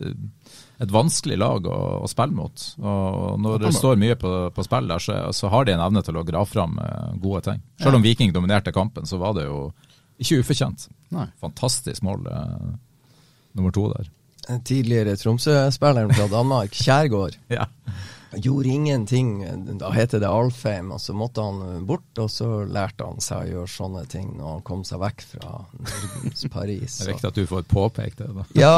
et 0.84 0.92
vanskelig 0.92 1.40
lag 1.40 1.72
å, 1.72 1.80
å 2.04 2.12
spille 2.12 2.36
mot. 2.36 2.68
Og 2.84 3.40
når 3.40 3.64
det 3.64 3.74
står 3.78 4.00
mye 4.04 4.20
på, 4.20 4.34
på 4.56 4.68
spill 4.68 4.92
der, 4.92 5.04
så, 5.04 5.22
så 5.36 5.52
har 5.54 5.68
de 5.68 5.78
en 5.78 5.86
evne 5.88 6.04
til 6.04 6.20
å 6.20 6.28
grave 6.28 6.52
fram 6.52 6.76
uh, 6.84 7.16
gode 7.24 7.46
ting. 7.48 7.64
Selv 7.80 8.02
om 8.02 8.04
Viking 8.04 8.36
dominerte 8.36 8.76
kampen, 8.76 9.08
så 9.08 9.22
var 9.22 9.38
det 9.40 9.48
jo 9.48 9.70
ikke 10.20 10.44
ufortjent. 10.44 10.90
Nei. 11.16 11.28
Fantastisk 11.42 12.06
mål 12.06 12.28
uh, 12.30 12.72
nummer 13.58 13.74
to 13.76 13.88
der. 13.96 14.10
Tidligere 14.66 15.18
Tromsø-spilleren 15.20 16.14
fra 16.14 16.30
Danmark, 16.32 16.74
Kjærgaard. 16.74 17.38
Ja. 17.54 17.68
Gjorde 18.38 18.70
ingenting. 18.70 19.30
Da 19.80 19.90
heter 19.90 20.20
det 20.22 20.28
Alfheim, 20.30 20.92
og 20.94 21.00
så 21.02 21.16
måtte 21.18 21.42
han 21.42 21.86
bort, 21.90 22.12
og 22.22 22.28
så 22.30 22.60
lærte 22.70 23.08
han 23.08 23.18
seg 23.26 23.40
å 23.42 23.48
gjøre 23.56 23.72
sånne 23.74 24.04
ting 24.06 24.28
når 24.38 24.52
han 24.52 24.62
kom 24.68 24.84
seg 24.86 25.02
vekk 25.02 25.24
fra 25.32 25.54
Nordens 25.80 26.46
Paris. 26.54 27.00
Det 27.00 27.08
er 27.08 27.12
viktig 27.16 27.30
at 27.32 27.40
du 27.40 27.48
får 27.50 27.66
påpekt 27.72 28.22
det. 28.22 28.28
da. 28.38 28.46
Ja, 28.54 28.76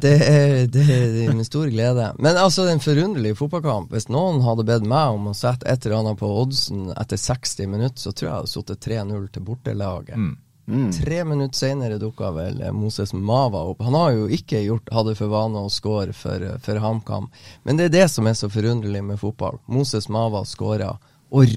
det 0.00 0.14
er, 0.24 0.56
det 0.72 0.86
er 0.88 1.36
med 1.36 1.44
stor 1.44 1.68
glede. 1.68 2.08
Men 2.16 2.40
altså, 2.40 2.64
en 2.72 2.80
forunderlig 2.80 3.34
fotballkamp. 3.42 3.92
Hvis 3.92 4.08
noen 4.08 4.40
hadde 4.46 4.64
bedt 4.72 4.88
meg 4.88 5.18
om 5.18 5.28
å 5.28 5.36
sette 5.36 5.68
et 5.68 5.84
eller 5.84 6.00
annet 6.00 6.22
på 6.24 6.32
oddsen 6.40 6.88
etter 6.96 7.20
60 7.20 7.68
minutter, 7.76 8.00
så 8.00 8.12
tror 8.16 8.28
jeg 8.28 8.32
jeg 8.32 8.40
hadde 8.40 8.54
sittet 8.56 8.88
3-0 8.88 9.28
til 9.36 9.46
bortelaget. 9.50 10.16
Mm. 10.16 10.32
Tre 10.66 11.24
minutter 11.24 11.58
senere 11.58 11.98
dukka 12.00 12.30
vel 12.32 12.62
eh, 12.62 12.72
Moses 12.72 13.12
Mava 13.12 13.60
opp. 13.68 13.82
Han 13.84 13.96
har 13.98 14.14
jo 14.16 14.28
ikke 14.32 14.62
gjort, 14.64 14.92
hadde 14.96 15.16
for 15.18 15.32
vane 15.32 15.60
å 15.60 15.72
score 15.72 16.14
for, 16.16 16.40
eh, 16.40 16.56
for 16.64 16.80
HamKam. 16.80 17.28
Men 17.64 17.80
det 17.80 17.90
er 17.90 17.96
det 17.98 18.06
som 18.12 18.26
er 18.26 18.36
så 18.38 18.48
forunderlig 18.52 19.04
med 19.04 19.20
fotball. 19.20 19.60
Moses 19.66 20.08
Mava 20.08 20.44
skåra, 20.48 20.94
og 21.34 21.56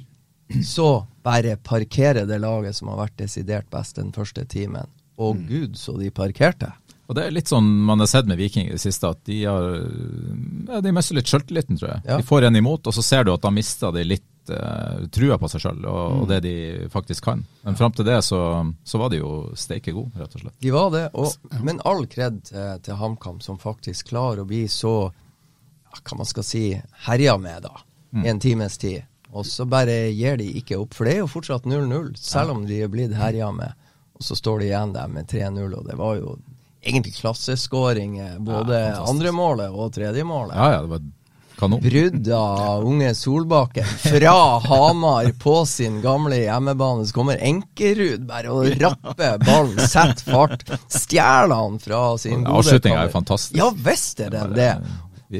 så 0.63 1.05
bare 1.23 1.57
parkere 1.59 2.25
det 2.27 2.39
laget 2.43 2.75
som 2.75 2.91
har 2.91 3.05
vært 3.05 3.17
desidert 3.23 3.69
best 3.71 3.99
den 3.99 4.11
første 4.15 4.45
timen. 4.47 4.91
Og 5.17 5.39
gud, 5.47 5.79
så 5.79 5.95
de 5.97 6.11
parkerte. 6.13 6.69
Og 7.07 7.15
det 7.15 7.23
er 7.23 7.33
litt 7.33 7.49
sånn 7.49 7.67
man 7.87 8.03
har 8.03 8.09
sett 8.11 8.27
med 8.27 8.37
Viking 8.37 8.67
i 8.67 8.75
det 8.75 8.83
siste, 8.83 9.09
at 9.15 9.21
de 9.25 9.39
har 9.47 9.67
ja, 10.67 10.81
de 10.83 10.91
mister 10.91 11.15
litt 11.15 11.31
sjøltilliten, 11.31 11.79
tror 11.79 11.93
jeg. 11.93 12.03
Ja. 12.09 12.17
De 12.19 12.27
får 12.27 12.49
en 12.49 12.59
imot, 12.59 12.87
og 12.87 12.95
så 12.95 13.03
ser 13.05 13.23
du 13.23 13.31
at 13.31 13.45
da 13.45 13.51
mister 13.55 13.95
de 13.95 14.03
litt 14.03 14.27
eh, 14.53 15.07
trua 15.13 15.37
på 15.41 15.49
seg 15.51 15.63
sjøl 15.63 15.85
og, 15.85 16.21
og 16.21 16.27
det 16.31 16.41
de 16.45 16.55
faktisk 16.93 17.27
kan. 17.29 17.43
Men 17.65 17.77
fram 17.79 17.93
til 17.95 18.07
det 18.07 18.21
så, 18.25 18.41
så 18.83 19.01
var 19.01 19.11
de 19.13 19.21
jo 19.21 19.31
steike 19.57 19.93
gode, 19.95 20.15
rett 20.19 20.35
og 20.37 20.43
slett. 20.45 20.57
De 20.63 20.73
var 20.73 20.91
det, 20.95 21.05
og, 21.13 21.33
men 21.65 21.81
all 21.87 22.05
kred 22.11 22.41
til, 22.49 22.81
til 22.85 22.99
HamKam, 22.99 23.41
som 23.43 23.59
faktisk 23.61 24.13
klarer 24.13 24.43
å 24.43 24.49
bli 24.49 24.65
så 24.71 24.95
ja, 25.07 25.99
hva 26.01 26.21
man 26.21 26.29
skal 26.29 26.47
si 26.47 26.65
herja 27.07 27.37
med, 27.41 27.67
da, 27.67 27.85
mm. 28.15 28.25
en 28.31 28.43
times 28.43 28.77
tid. 28.81 29.05
Og 29.35 29.45
så 29.45 29.67
bare 29.67 30.07
gir 30.15 30.37
de 30.39 30.47
ikke 30.59 30.79
opp, 30.79 30.95
for 30.95 31.07
det 31.07 31.17
er 31.17 31.23
jo 31.25 31.31
fortsatt 31.31 31.67
0-0, 31.67 32.13
selv 32.19 32.55
om 32.55 32.67
de 32.67 32.79
er 32.83 32.91
blitt 32.91 33.15
herja 33.17 33.51
med. 33.55 33.75
Og 34.17 34.25
så 34.25 34.37
står 34.37 34.63
de 34.63 34.69
igjen 34.71 34.95
der 34.95 35.09
med 35.11 35.27
3-0, 35.29 35.65
og 35.77 35.83
det 35.85 35.97
var 35.99 36.15
jo 36.17 36.37
egentlig 36.87 37.13
klasseskåring, 37.17 38.19
eh, 38.19 38.39
både 38.39 38.73
Ja, 38.73 38.85
fantastisk. 38.85 39.09
andre 39.09 39.31
målet 39.31 39.69
og 39.69 39.93
tredje 39.93 40.23
målet. 40.23 40.55
Ja 40.55 40.71
ja, 40.71 40.81
det 40.81 40.89
var 40.89 41.06
kanon. 41.59 41.81
Brudd 41.83 42.29
av 42.37 42.85
unge 42.87 43.13
Solbakken 43.17 43.87
fra 44.03 44.35
Hamar 44.65 45.31
på 45.41 45.55
sin 45.69 46.01
gamle 46.01 46.39
hjemmebane. 46.43 47.05
Så 47.05 47.15
kommer 47.17 47.41
Enkerud 47.41 48.27
bare 48.29 48.53
og 48.53 48.71
rapper 48.81 49.37
ballen, 49.45 49.81
setter 49.89 50.31
fart. 50.31 50.65
Stjeler 50.87 51.55
han 51.55 51.79
fra 51.83 52.01
sin 52.21 52.43
gode 52.45 52.61
Avslutninga 52.63 53.01
er 53.03 53.11
jo 53.11 53.15
fantastisk. 53.17 53.57
Ja 53.59 53.71
visst 53.89 54.23
er 54.23 54.33
den 54.33 54.55
det. 54.57 54.71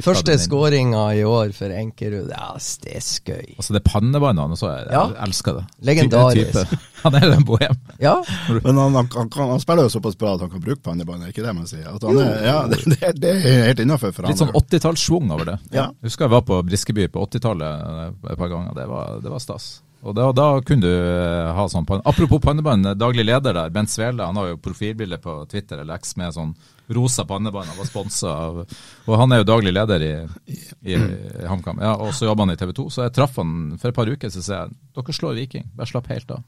Første 0.04 0.34
skåringa 0.42 1.02
i 1.16 1.22
år 1.24 1.54
for 1.56 1.72
Enkerud. 1.72 2.28
Ja, 2.34 2.50
det 2.84 2.96
er 3.00 3.04
skøy. 3.06 3.54
Altså 3.56 3.76
det 3.78 3.84
pannebåndet 3.88 4.44
hans, 4.44 4.64
jeg, 4.66 4.88
Ja. 4.92 5.04
jeg 5.14 5.22
elsker 5.28 5.60
det. 5.60 5.64
Legendarisk. 5.88 6.74
Han 7.06 7.16
er 7.16 7.32
en 7.32 7.46
bohem. 7.48 7.78
Ja, 8.02 8.18
Men 8.66 8.78
han, 8.78 8.96
han, 9.00 9.08
han, 9.16 9.50
han 9.54 9.60
spiller 9.64 9.88
jo 9.88 9.94
såpass 9.94 10.18
bra 10.20 10.34
at 10.36 10.42
han 10.44 10.50
kan 10.52 10.62
bruke 10.64 10.82
pannebånd, 10.84 11.24
er 11.24 11.32
ikke 11.32 11.46
det 11.46 11.54
man 11.56 11.70
sier? 11.70 11.86
At 11.88 12.04
han 12.04 12.20
er, 12.20 12.40
ja, 12.44 12.58
det, 12.68 13.14
det, 13.22 13.32
er 13.32 13.68
helt 13.70 13.84
innafor 13.86 14.12
for 14.12 14.26
han. 14.26 14.34
Litt 14.34 14.42
sånn 14.42 14.52
80-tallssvung 14.58 15.32
over 15.32 15.54
det. 15.54 15.58
Ja. 15.72 15.88
Jeg 16.02 16.10
husker 16.10 16.28
jeg 16.28 16.36
var 16.36 16.44
på 16.50 16.58
Briskeby 16.68 17.08
på 17.14 17.24
80-tallet 17.30 17.92
eh, 17.92 18.32
et 18.34 18.40
par 18.42 18.52
ganger. 18.52 18.74
Det 18.76 18.88
var, 18.92 19.20
det 19.24 19.32
var 19.32 19.44
stas. 19.46 19.70
Og 20.04 20.18
da, 20.18 20.28
da 20.36 20.48
kunne 20.66 20.84
du 20.84 20.92
eh, 20.92 21.52
ha 21.58 21.68
sånn. 21.72 21.88
Apropos 22.04 22.42
pannebånd, 22.44 22.92
daglig 23.00 23.28
leder 23.30 23.56
der, 23.56 23.72
Bent 23.74 23.94
Svele, 23.94 24.26
han 24.28 24.42
har 24.42 24.52
jo 24.52 24.60
profilbilde 24.68 25.22
på 25.24 25.40
Twitter 25.52 25.86
eller 25.86 26.02
X 26.02 26.18
med 26.20 26.36
sånn 26.36 26.58
rosa 26.90 27.26
pannebånd. 27.26 27.74
Var 27.78 27.90
sponsa 27.90 28.34
av 28.48 28.60
Og 28.64 29.16
han 29.20 29.34
er 29.34 29.42
jo 29.42 29.50
daglig 29.50 29.74
leder 29.76 30.04
i, 30.04 30.14
i, 30.48 30.60
i 30.94 31.00
HamKam. 31.48 31.82
Ja, 31.84 31.96
og 32.00 32.14
så 32.16 32.30
jobber 32.30 32.48
han 32.48 32.56
i 32.56 32.60
TV 32.60 32.74
2. 32.78 32.90
Så 32.94 33.08
jeg 33.08 33.16
traff 33.18 33.40
han 33.42 33.76
for 33.80 33.92
et 33.92 33.98
par 33.98 34.12
uker, 34.12 34.32
så 34.32 34.44
sier 34.44 34.64
jeg 34.64 34.78
dere 34.98 35.18
slår 35.20 35.38
Viking, 35.42 35.68
bare 35.78 35.92
slapp 35.92 36.10
helt 36.14 36.32
av. 36.34 36.46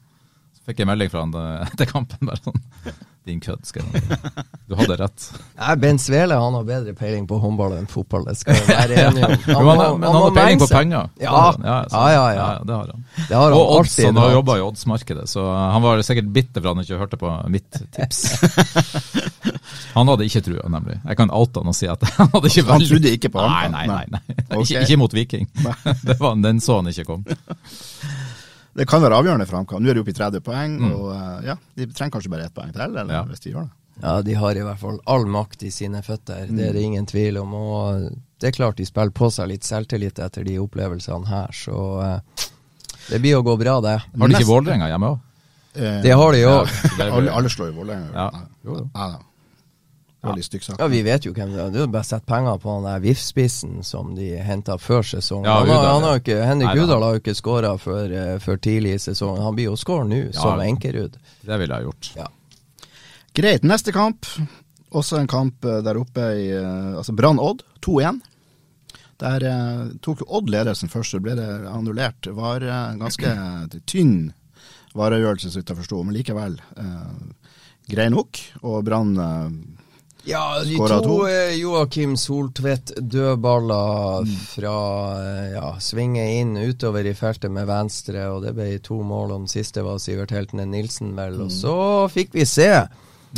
Så 0.56 0.66
fikk 0.68 0.82
jeg 0.82 0.90
melding 0.90 1.12
fra 1.12 1.22
han 1.24 1.38
eh, 1.40 1.70
etter 1.70 1.88
kampen, 1.88 2.26
bare 2.26 2.40
sånn 2.42 2.60
Din 3.28 3.36
kødd, 3.40 3.66
skal. 3.68 3.84
Du 4.64 4.72
hadde 4.78 4.96
rett. 4.96 5.24
Nei, 5.58 5.74
Bent 5.82 6.00
Svele 6.00 6.38
han 6.40 6.54
har 6.56 6.64
bedre 6.64 6.94
peiling 6.96 7.26
på 7.28 7.36
håndball 7.42 7.74
enn 7.76 7.88
fotball, 7.88 8.24
det 8.30 8.38
skal 8.40 8.56
vi 8.56 8.72
være 8.72 8.96
enige 9.04 9.28
om. 9.28 9.68
Han, 9.68 10.00
men 10.00 10.08
han 10.08 10.16
har 10.16 10.32
peiling 10.38 10.62
på 10.62 10.68
penger. 10.72 11.10
Ja, 11.20 11.42
ja, 11.60 11.76
ja, 11.92 12.06
ja. 12.08 12.30
ja, 12.32 12.46
det 12.64 12.78
har 12.78 12.94
han. 12.94 13.04
Det 13.18 13.36
har 13.36 13.44
han 13.44 13.58
Og 13.58 13.74
odds, 13.76 13.98
han 14.08 14.22
har 14.24 14.32
jobba 14.38 14.56
i 14.56 14.64
oddsmarkedet, 14.64 15.28
så 15.28 15.44
han 15.52 15.84
var 15.84 16.00
sikkert 16.08 16.32
bitter 16.32 16.64
for 16.64 16.72
han 16.72 16.84
ikke 16.86 17.02
hørte 17.02 17.20
på 17.20 17.34
mitt 17.52 17.82
tips. 17.92 18.24
han 19.94 20.08
hadde 20.12 20.26
ikke 20.28 20.42
trua, 20.46 20.68
nemlig. 20.70 20.96
Jeg 21.04 21.16
kan 21.18 21.30
oute 21.34 21.60
han 21.62 21.68
og 21.72 21.74
si 21.76 21.86
at 21.90 22.02
han 22.18 22.28
hadde 22.34 22.50
ikke 22.52 22.64
Han 22.66 22.80
veldig- 22.80 22.90
trodde 22.92 23.12
ikke 23.16 23.30
på 23.34 23.42
Nei, 23.46 23.62
han? 23.62 23.72
nei, 23.72 23.86
nei. 23.86 24.04
nei. 24.10 24.36
Ok. 24.56 24.64
Ikke, 24.70 24.82
ikke 24.86 24.98
mot 25.02 25.14
Viking. 25.14 25.48
Det 26.08 26.18
var, 26.20 26.34
den 26.42 26.60
så 26.60 26.76
han 26.80 26.88
ikke 26.92 27.04
kom. 27.08 27.24
Det 28.80 28.86
kan 28.88 29.02
være 29.02 29.16
avgjørende 29.18 29.46
for 29.50 29.58
HamKam. 29.58 29.82
Nå 29.82 29.90
er 29.90 29.98
de 29.98 30.02
oppe 30.04 30.12
i 30.12 30.16
30 30.16 30.40
poeng, 30.46 30.76
Mm. 30.78 30.92
og 30.94 31.08
eh, 31.12 31.46
ja, 31.50 31.56
de 31.76 31.86
trenger 31.90 32.12
kanskje 32.14 32.30
bare 32.30 32.44
ett 32.46 32.54
poeng 32.54 32.70
til, 32.72 32.84
eller 32.86 33.12
Ja. 33.14 33.22
hvis 33.26 33.40
de 33.42 33.50
gjør 33.52 33.64
det. 33.66 33.72
Ja, 34.00 34.12
de 34.24 34.34
har 34.38 34.56
i 34.56 34.62
hvert 34.64 34.78
fall 34.80 35.00
all 35.12 35.26
makt 35.28 35.62
i 35.66 35.70
sine 35.74 36.00
føtter, 36.06 36.46
det 36.48 36.68
er 36.70 36.72
det 36.72 36.80
ingen 36.86 37.04
tvil 37.04 37.36
om. 37.42 37.50
Og 37.52 38.06
det 38.40 38.48
er 38.48 38.54
klart 38.56 38.78
de 38.78 38.86
spiller 38.88 39.10
på 39.12 39.28
seg 39.34 39.50
litt 39.50 39.66
selvtillit 39.66 40.18
etter 40.24 40.44
de 40.46 40.54
opplevelsene 40.62 41.26
her, 41.28 41.50
så 41.52 41.80
eh, 42.06 42.46
det 43.10 43.20
blir 43.20 43.36
å 43.36 43.42
gå 43.44 43.58
bra, 43.60 43.80
det. 43.84 43.96
Har 44.06 44.28
de 44.30 44.38
ikke 44.38 44.48
Vålerenga 44.48 44.88
hjemme 44.88 45.10
òg? 45.16 45.18
Eh, 45.74 45.98
Det 46.06 46.14
har 46.16 46.32
de 46.32 46.46
òg. 46.46 46.70
alle, 47.10 47.30
alle 47.30 47.50
slår 47.52 47.72
jo 47.74 47.76
Vålerenga. 47.82 48.08
Ja. 48.14 48.30
Nei. 48.38 48.46
Jo, 48.64 48.78
jo. 48.78 48.86
Nei, 48.94 49.10
nei. 49.10 49.26
Litt. 50.20 50.68
Ja, 50.78 50.86
vi 50.92 51.00
vet 51.00 51.24
jo 51.24 51.30
hvem 51.32 51.54
det 51.54 51.60
er. 51.62 51.70
Er 51.72 51.84
jo 51.86 51.88
bare 51.88 52.04
sett 52.04 52.26
penger 52.28 52.58
på 52.60 52.74
han 52.74 52.84
der 52.84 53.00
VIF-spissen 53.00 53.78
som 53.86 54.10
de 54.18 54.34
henta 54.44 54.76
før 54.76 55.06
sesongen. 55.06 55.48
Ja, 55.48 55.62
han 55.62 55.70
har, 55.70 55.78
Udal, 55.78 55.94
han 55.94 56.04
har 56.04 56.18
ja. 56.18 56.20
ikke, 56.20 56.36
Henrik. 56.44 56.80
Udal 56.82 57.04
har 57.06 57.14
jo 57.14 57.22
ikke 57.22 57.34
skåra 57.38 57.70
før, 57.80 58.12
eh, 58.12 58.34
før 58.44 58.60
tidlig 58.60 58.98
i 58.98 59.02
sesongen. 59.06 59.40
Han 59.46 59.56
blir 59.56 59.70
jo 59.70 59.78
skåra 59.80 60.04
nå, 60.10 60.18
som 60.36 60.60
Enkerud. 60.60 61.16
Det 61.40 61.60
ville 61.62 61.78
jeg 61.78 61.88
gjort. 61.88 62.10
Ja. 62.20 62.28
Greit, 63.40 63.64
neste 63.64 63.96
kamp. 63.96 64.28
Også 64.90 65.16
en 65.22 65.30
kamp 65.30 65.64
eh, 65.64 65.80
der 65.86 66.02
oppe 66.02 66.26
i 66.36 66.50
eh, 66.52 66.98
altså 67.00 67.16
Brann-Odd, 67.16 67.64
2-1. 67.86 68.20
Der 69.24 69.48
eh, 69.48 69.82
tok 70.04 70.20
jo 70.20 70.28
Odd 70.36 70.52
ledelsen 70.52 70.92
først, 70.92 71.14
så 71.14 71.24
ble 71.24 71.36
det 71.38 71.48
annullert. 71.70 72.20
Det 72.26 72.36
var 72.36 72.64
eh, 72.64 72.96
ganske 73.00 73.32
tynn 73.88 74.34
varegjørelse, 74.98 75.50
så 75.52 75.60
vidt 75.60 75.72
jeg 75.72 75.80
forsto, 75.80 76.00
men 76.04 76.16
likevel 76.16 76.56
eh, 76.76 77.52
grei 77.90 78.08
nok. 78.12 78.40
Og 78.66 78.82
Brann 78.84 79.14
eh, 79.16 79.46
Ja, 80.28 80.60
de 80.64 80.74
Skåra 80.76 80.98
to, 81.00 81.04
to. 81.04 81.28
eh, 81.28 81.54
Joakim 81.56 82.16
Soltvedt 82.20 82.92
dødballer 83.00 84.26
fra 84.52 84.74
eh, 85.20 85.52
ja, 85.54 85.70
svinge 85.80 86.24
inn 86.40 86.56
utover 86.60 87.06
i 87.08 87.14
feltet 87.16 87.52
med 87.52 87.68
venstre, 87.70 88.26
og 88.32 88.44
det 88.44 88.52
ble 88.58 88.68
to 88.84 89.00
mål, 89.06 89.32
og 89.32 89.44
den 89.46 89.52
siste 89.52 89.84
var 89.86 90.00
Sivert 90.02 90.34
Heltene 90.36 90.66
Nilsen, 90.68 91.14
vel. 91.16 91.38
Og 91.46 91.52
så 91.54 91.76
fikk 92.12 92.34
vi 92.36 92.44
se 92.48 92.68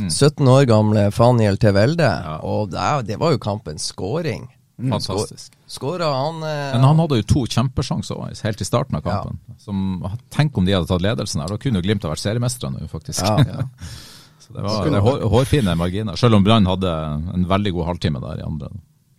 17 0.00 0.48
år 0.48 0.66
gamle 0.70 1.06
Faniel 1.14 1.58
Tevelde, 1.60 2.10
og 2.42 2.72
det, 2.74 2.90
det 3.12 3.20
var 3.20 3.34
jo 3.36 3.42
kampens 3.42 3.86
scoring. 3.92 4.48
Fantastisk. 4.82 5.52
Skåra 5.70 6.08
han 6.10 6.40
eh, 6.42 6.72
Men 6.74 6.84
han 6.88 6.98
hadde 7.04 7.20
jo 7.20 7.26
to 7.28 7.42
kjempesjanser 7.46 8.18
helt 8.42 8.60
i 8.60 8.66
starten 8.66 8.98
av 8.98 9.04
kampen. 9.06 9.38
Som, 9.62 10.02
tenk 10.34 10.56
om 10.58 10.66
de 10.66 10.74
hadde 10.74 10.90
tatt 10.90 11.04
ledelsen 11.04 11.44
her, 11.44 11.52
da 11.52 11.60
kunne 11.60 11.78
jo 11.78 11.86
Glimt 11.86 12.02
ha 12.02 12.10
vært 12.10 12.24
seriemestere 12.24 12.72
nå, 12.74 12.88
faktisk. 12.90 13.22
Ja. 13.22 13.68
Så 14.11 14.11
det 14.54 14.64
var 14.66 14.90
det 14.90 15.02
hår, 15.04 15.24
hårfine 15.32 15.74
marginer, 15.78 16.18
selv 16.20 16.38
om 16.38 16.44
Brann 16.44 16.68
hadde 16.68 16.92
en 17.34 17.48
veldig 17.48 17.72
god 17.78 17.90
halvtime 17.92 18.22
der 18.22 18.42
i 18.42 18.46
andre. 18.46 18.70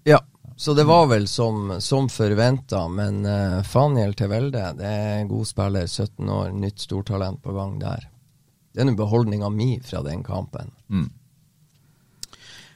Ja, 0.09 0.19
så 0.55 0.75
det 0.77 0.85
var 0.89 1.07
vel 1.09 1.27
som, 1.27 1.75
som 1.81 2.09
forventa, 2.11 2.85
men 2.91 3.25
uh, 3.25 3.63
Faniel 3.65 4.13
Tevelde, 4.17 4.67
det 4.77 4.89
er 4.89 5.17
en 5.17 5.31
god 5.31 5.49
spiller, 5.49 5.87
17 5.89 6.29
år, 6.29 6.53
nytt 6.53 6.85
stortalent 6.85 7.41
på 7.43 7.55
gang 7.55 7.79
der. 7.81 8.07
Det 8.73 8.81
er 8.81 8.89
nå 8.89 8.95
beholdninga 8.97 9.49
mi 9.53 9.75
fra 9.85 10.01
den 10.05 10.23
kampen. 10.25 10.71
Mm. 10.89 11.09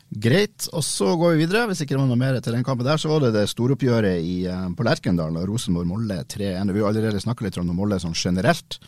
Greit, 0.08 0.70
og 0.72 0.86
så 0.86 1.10
går 1.20 1.34
vi 1.36 1.44
videre. 1.44 1.66
Hvis 1.68 1.82
ikke 1.84 1.96
det 1.96 2.00
var 2.00 2.08
noe 2.08 2.20
mer 2.20 2.38
til 2.40 2.56
den 2.56 2.64
kampen 2.64 2.88
der, 2.88 3.00
så 3.02 3.10
var 3.12 3.26
det 3.26 3.34
det 3.36 3.48
storoppgjøret 3.52 4.22
i, 4.24 4.38
eh, 4.48 4.68
på 4.78 4.86
Lerkendal 4.88 5.36
og 5.36 5.50
Rosenborg-Molle 5.50 6.22
3-1. 6.32 6.72
Vi 6.72 6.84
har 6.84 6.94
allerede 6.94 7.20
snakka 7.24 7.44
litt 7.44 7.58
om 7.60 7.74
Molle 7.76 8.00
sånn 8.00 8.16
generelt. 8.16 8.80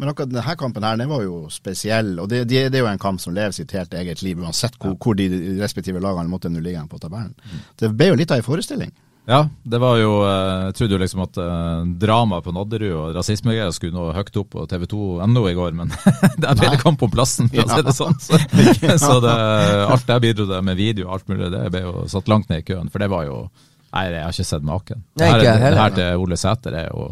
Men 0.00 0.08
akkurat 0.08 0.30
denne 0.32 0.56
kampen 0.56 0.84
her, 0.86 0.96
den 0.96 1.10
var 1.10 1.20
jo 1.26 1.42
spesiell. 1.52 2.14
Og 2.22 2.30
det, 2.32 2.46
det, 2.48 2.70
det 2.72 2.80
er 2.80 2.86
jo 2.86 2.88
en 2.88 3.02
kamp 3.02 3.20
som 3.20 3.36
lever 3.36 3.52
sitt 3.52 3.74
helt 3.76 3.92
eget 4.00 4.22
liv, 4.24 4.40
uansett 4.40 4.78
hvor, 4.80 4.96
hvor 4.96 5.18
de 5.18 5.28
respektive 5.60 6.00
lagene 6.00 6.32
måtte 6.32 6.48
nå 6.48 6.62
ligge 6.64 6.86
på 6.88 7.00
tabellen. 7.02 7.34
Det 7.76 7.92
ble 7.92 8.08
jo 8.08 8.16
litt 8.16 8.32
av 8.32 8.40
en 8.40 8.46
forestilling. 8.46 8.94
Ja, 9.28 9.44
det 9.62 9.78
var 9.78 9.98
jo 10.00 10.14
eh, 10.24 10.62
Jeg 10.64 10.76
trodde 10.78 10.96
jo 10.96 11.00
liksom 11.02 11.20
at 11.22 11.36
uh, 11.38 11.84
dramaet 12.02 12.42
på 12.46 12.54
Nadderud 12.56 12.94
og 12.96 13.18
rasismegreier 13.18 13.70
skulle 13.76 13.94
nå 13.94 14.08
høyt 14.16 14.38
opp 14.40 14.48
på 14.56 14.64
TV2.no 14.72 15.42
i 15.46 15.54
går, 15.58 15.76
men 15.76 15.92
det 16.40 16.54
ble 16.58 16.72
det 16.72 16.80
kamp 16.80 17.04
om 17.04 17.12
plassen, 17.12 17.50
for 17.52 17.62
å 17.62 17.76
si 17.76 17.84
det 17.86 17.94
sånn. 17.94 18.16
Så, 18.24 18.40
så 19.04 19.18
det, 19.22 19.34
alt 19.84 20.08
der 20.08 20.22
bidro 20.24 20.48
det 20.48 20.62
med 20.66 20.80
video 20.80 21.10
og 21.10 21.18
alt 21.18 21.28
mulig, 21.30 21.50
det 21.52 21.66
ble 21.74 21.84
jo 21.84 22.06
satt 22.10 22.30
langt 22.32 22.48
ned 22.50 22.64
i 22.64 22.66
køen. 22.72 22.88
For 22.90 23.02
det 23.02 23.10
var 23.12 23.28
jo 23.28 23.42
Nei, 23.90 24.04
jeg 24.06 24.22
har 24.22 24.34
ikke 24.36 24.46
sett 24.46 24.62
maken. 24.62 25.00
Det 25.18 25.26
jeg 25.26 25.46
her, 25.58 25.72
det 25.74 25.78
her 25.82 25.94
til 25.96 26.20
Ole 26.22 26.36
Sæter 26.38 26.76
er 26.78 26.92
jo 26.92 27.08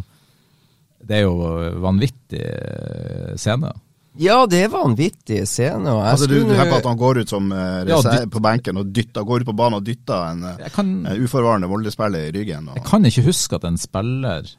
Det 0.98 1.20
er 1.20 1.26
jo 1.26 1.37
vanvittig 1.82 2.40
eh, 2.42 3.37
scene. 3.38 3.70
Ja, 4.18 4.38
det 4.50 4.64
er 4.64 4.70
vanvittige 4.72 5.46
scener. 5.46 5.92
og 5.92 6.00
jeg 6.02 6.12
Altså, 6.12 6.26
du, 6.26 6.38
du 6.42 6.54
på 6.56 6.78
at 6.80 6.87
han 6.88 6.98
går 6.98 7.20
ut 7.22 7.30
som 7.30 7.52
uh, 7.54 7.87
Ja, 7.87 7.98
på 8.26 8.40
benken 8.42 8.80
og 8.80 8.90
dytter, 8.94 9.22
går 9.22 9.44
ut 9.44 9.50
på 9.50 9.54
banen 9.54 9.78
og 9.78 9.84
dytter 9.87 10.32
en, 10.32 10.46
eh, 10.56 10.70
kan, 10.74 10.90
en 11.06 11.22
uforvarende 11.22 11.70
Molde-spiller 11.70 12.26
i 12.26 12.32
ryggen. 12.34 12.66
Og, 12.72 12.80
jeg 12.80 12.87
kan 12.88 13.06
ikke 13.06 13.28
huske 13.28 13.61
at 13.61 13.68
en 13.68 13.78
spiller 13.78 14.50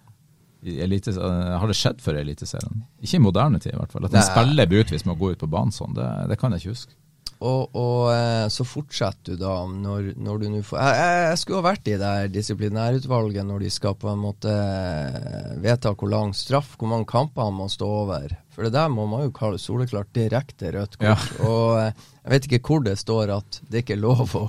i 0.63 0.77
elite, 0.83 1.11
Har 1.15 1.67
det 1.67 1.75
skjedd 1.79 2.01
før 2.03 2.17
i 2.19 2.23
Eliteserien? 2.25 2.81
Ikke 2.99 3.15
i 3.15 3.23
moderne 3.23 3.59
tid, 3.59 3.73
i 3.73 3.79
hvert 3.79 3.91
fall. 3.95 4.07
At 4.07 4.15
en 4.15 4.19
Nei. 4.19 4.27
spiller 4.27 4.67
blir 4.67 4.83
utvist 4.83 5.07
med 5.07 5.15
å 5.15 5.19
gå 5.19 5.33
ut 5.33 5.43
på 5.43 5.51
banen 5.51 5.75
sånn, 5.75 5.95
det, 5.95 6.07
det 6.31 6.39
kan 6.39 6.55
jeg 6.55 6.63
ikke 6.63 6.75
huske. 6.75 6.95
Og, 7.39 7.69
og 7.79 8.09
eh, 8.11 8.47
så 8.51 8.65
fortsetter 8.67 9.37
du 9.37 9.39
da 9.39 9.53
når, 9.71 10.09
når 10.19 10.39
du 10.41 10.47
nå 10.51 10.57
får 10.67 10.75
jeg, 10.81 10.95
jeg, 10.99 11.19
jeg 11.29 11.37
skulle 11.39 11.61
ha 11.61 11.67
vært 11.69 11.87
i 11.87 11.93
det 12.01 12.09
disiplinærutvalget 12.33 13.45
når 13.47 13.63
de 13.63 13.69
skal 13.71 13.95
på 13.95 14.09
en 14.11 14.19
måte 14.19 14.51
eh, 14.51 15.53
vedta 15.63 15.93
hvor 15.95 16.11
lang 16.11 16.33
straff, 16.35 16.73
hvor 16.75 16.91
mange 16.91 17.07
kamper 17.07 17.47
han 17.47 17.55
må 17.55 17.69
stå 17.71 17.87
over. 18.01 18.33
For 18.51 18.67
det 18.67 18.73
der 18.75 18.91
må 18.91 19.05
man 19.07 19.23
jo 19.29 19.31
kalle 19.35 19.59
soleklart 19.61 20.11
direkte 20.19 20.73
rødt 20.75 20.97
kort. 20.99 21.07
Ja. 21.39 21.47
Og 21.47 21.79
eh, 21.79 21.93
jeg 22.25 22.33
vet 22.35 22.49
ikke 22.49 22.61
hvor 22.73 22.83
det 22.89 22.97
står 22.99 23.31
at 23.37 23.61
det 23.71 23.85
ikke 23.85 23.95
er 23.95 24.03
lov 24.03 24.35
å, 24.35 24.45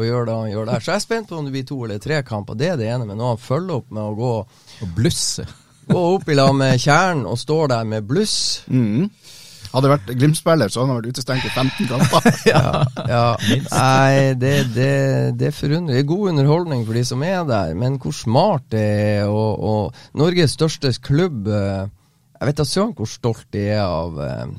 å 0.00 0.06
gjøre 0.08 0.30
det 0.30 0.38
han 0.40 0.50
gjør 0.54 0.70
der. 0.72 0.80
Så 0.80 0.94
jeg 0.94 1.02
er 1.02 1.04
spent 1.10 1.28
på 1.28 1.36
om 1.36 1.44
det 1.44 1.52
blir 1.58 1.68
to 1.68 1.82
eller 1.84 2.00
tre 2.00 2.22
kamper. 2.24 2.56
Det 2.56 2.72
er 2.72 2.80
det 2.80 2.88
ene. 2.94 3.04
Men 3.10 3.20
når 3.20 3.34
han 3.34 3.44
følger 3.50 3.82
opp 3.82 3.92
med 3.92 4.06
å 4.06 4.16
gå, 4.16 4.32
Og 4.86 4.96
blusse. 4.96 5.44
gå 5.90 6.06
opp 6.16 6.28
i 6.32 6.40
lag 6.40 6.54
med 6.56 6.80
Tjern 6.80 7.26
og 7.28 7.36
står 7.44 7.74
der 7.76 7.84
med 7.92 8.08
bluss 8.08 8.62
Mhm. 8.70 9.10
Hadde 9.70 9.86
det 9.86 9.92
vært 9.92 10.08
Glimt-spiller, 10.18 10.68
så 10.72 10.80
hadde 10.82 10.90
han 10.92 10.98
vært 11.00 11.12
utestengt 11.14 11.44
i 11.46 11.52
15 11.54 11.86
kamper. 11.90 12.24
Ja, 13.10 13.36
nei, 13.70 14.34
det, 14.40 14.54
det, 14.74 14.90
det 15.38 15.52
forundrer. 15.54 15.94
Det 15.94 16.02
er 16.02 16.08
god 16.10 16.32
underholdning 16.32 16.82
for 16.88 16.98
de 16.98 17.04
som 17.06 17.22
er 17.26 17.44
der, 17.46 17.76
men 17.78 18.00
hvor 18.02 18.14
smart 18.16 18.66
det 18.74 18.82
er. 18.82 19.30
Og, 19.30 19.62
og 19.62 20.18
Norges 20.18 20.56
største 20.58 20.90
klubb 21.06 21.46
eh, 21.48 21.86
Jeg 22.40 22.50
vet 22.50 22.60
da 22.60 22.66
søren 22.66 22.92
hvor 22.98 23.08
stolt 23.10 23.46
de 23.54 23.64
er 23.76 23.84
av 23.86 24.18
eh, 24.26 24.52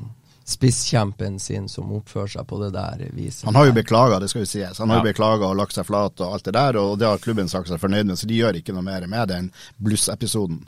spisskjempen 0.52 1.36
sin 1.40 1.68
som 1.70 1.92
oppfører 1.96 2.32
seg 2.34 2.46
på 2.50 2.58
det 2.64 2.72
der 2.74 3.04
viset. 3.14 3.44
Han 3.46 3.56
har 3.56 3.68
jo 3.68 3.76
beklaga, 3.76 4.18
det 4.20 4.28
skal 4.32 4.42
jo 4.44 4.50
sies. 4.50 4.80
Han 4.82 4.90
har 4.90 5.00
jo 5.00 5.04
Ja. 5.06 5.10
beklaga 5.12 5.48
og 5.52 5.56
lagt 5.60 5.76
seg 5.76 5.86
flat 5.88 6.20
og 6.24 6.34
alt 6.38 6.48
det 6.48 6.54
der, 6.56 6.76
og 6.80 6.96
det 7.00 7.08
har 7.08 7.20
klubben 7.22 7.48
sagt 7.52 7.68
seg 7.70 7.80
fornøyd 7.80 8.08
med, 8.10 8.18
så 8.20 8.28
de 8.28 8.40
gjør 8.40 8.58
ikke 8.58 8.74
noe 8.76 8.84
mer 8.86 9.06
med 9.10 9.28
den 9.32 9.52
blussepisoden 9.82 10.64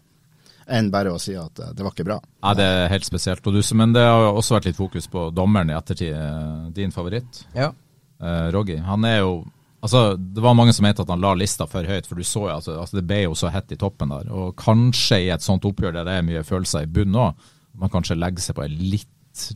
enn 0.68 0.90
bare 0.90 1.12
å 1.12 1.18
si 1.20 1.34
at 1.36 1.58
eh, 1.60 1.72
det 1.76 1.84
var 1.84 1.92
ikke 1.92 2.06
bra. 2.08 2.20
Ja, 2.42 2.54
det 2.54 2.64
er 2.64 2.88
helt 2.92 3.04
spesielt. 3.04 3.46
Og 3.46 3.52
du, 3.54 3.60
men 3.74 3.92
det 3.92 4.02
har 4.04 4.30
også 4.32 4.56
vært 4.58 4.70
litt 4.70 4.76
fokus 4.80 5.06
på 5.12 5.28
dommeren 5.34 5.70
i 5.70 5.76
ettertid. 5.78 6.12
eh, 6.14 6.70
Din 6.76 6.90
favoritt, 6.92 7.44
Ja. 7.54 7.72
eh, 8.20 8.50
Roggi. 8.52 8.78
Han 8.84 9.04
er 9.04 9.18
jo 9.20 9.44
Altså, 9.84 10.16
Det 10.16 10.40
var 10.40 10.54
mange 10.54 10.72
som 10.72 10.82
mente 10.82 11.02
at 11.02 11.10
han 11.10 11.20
la 11.20 11.34
lista 11.34 11.66
for 11.68 11.84
høyt, 11.84 12.06
for 12.06 12.14
du 12.16 12.22
så 12.24 12.46
jo 12.48 12.54
altså, 12.56 12.80
altså 12.80 12.96
det 12.96 13.06
ble 13.06 13.18
jo 13.26 13.34
så 13.34 13.50
hett 13.52 13.70
i 13.70 13.76
toppen 13.76 14.08
der. 14.08 14.30
Og 14.32 14.56
kanskje 14.56 15.18
i 15.26 15.28
et 15.28 15.42
sånt 15.44 15.60
oppgjør 15.68 15.92
der 15.92 16.04
det 16.08 16.14
er 16.16 16.22
mye 16.22 16.42
følelser 16.42 16.84
i 16.84 16.86
bunnen 16.86 17.14
òg, 17.20 17.34
man 17.76 17.90
kanskje 17.90 18.16
legger 18.16 18.40
seg 18.40 18.56
på 18.56 18.64
en 18.64 18.78
litt 18.78 19.10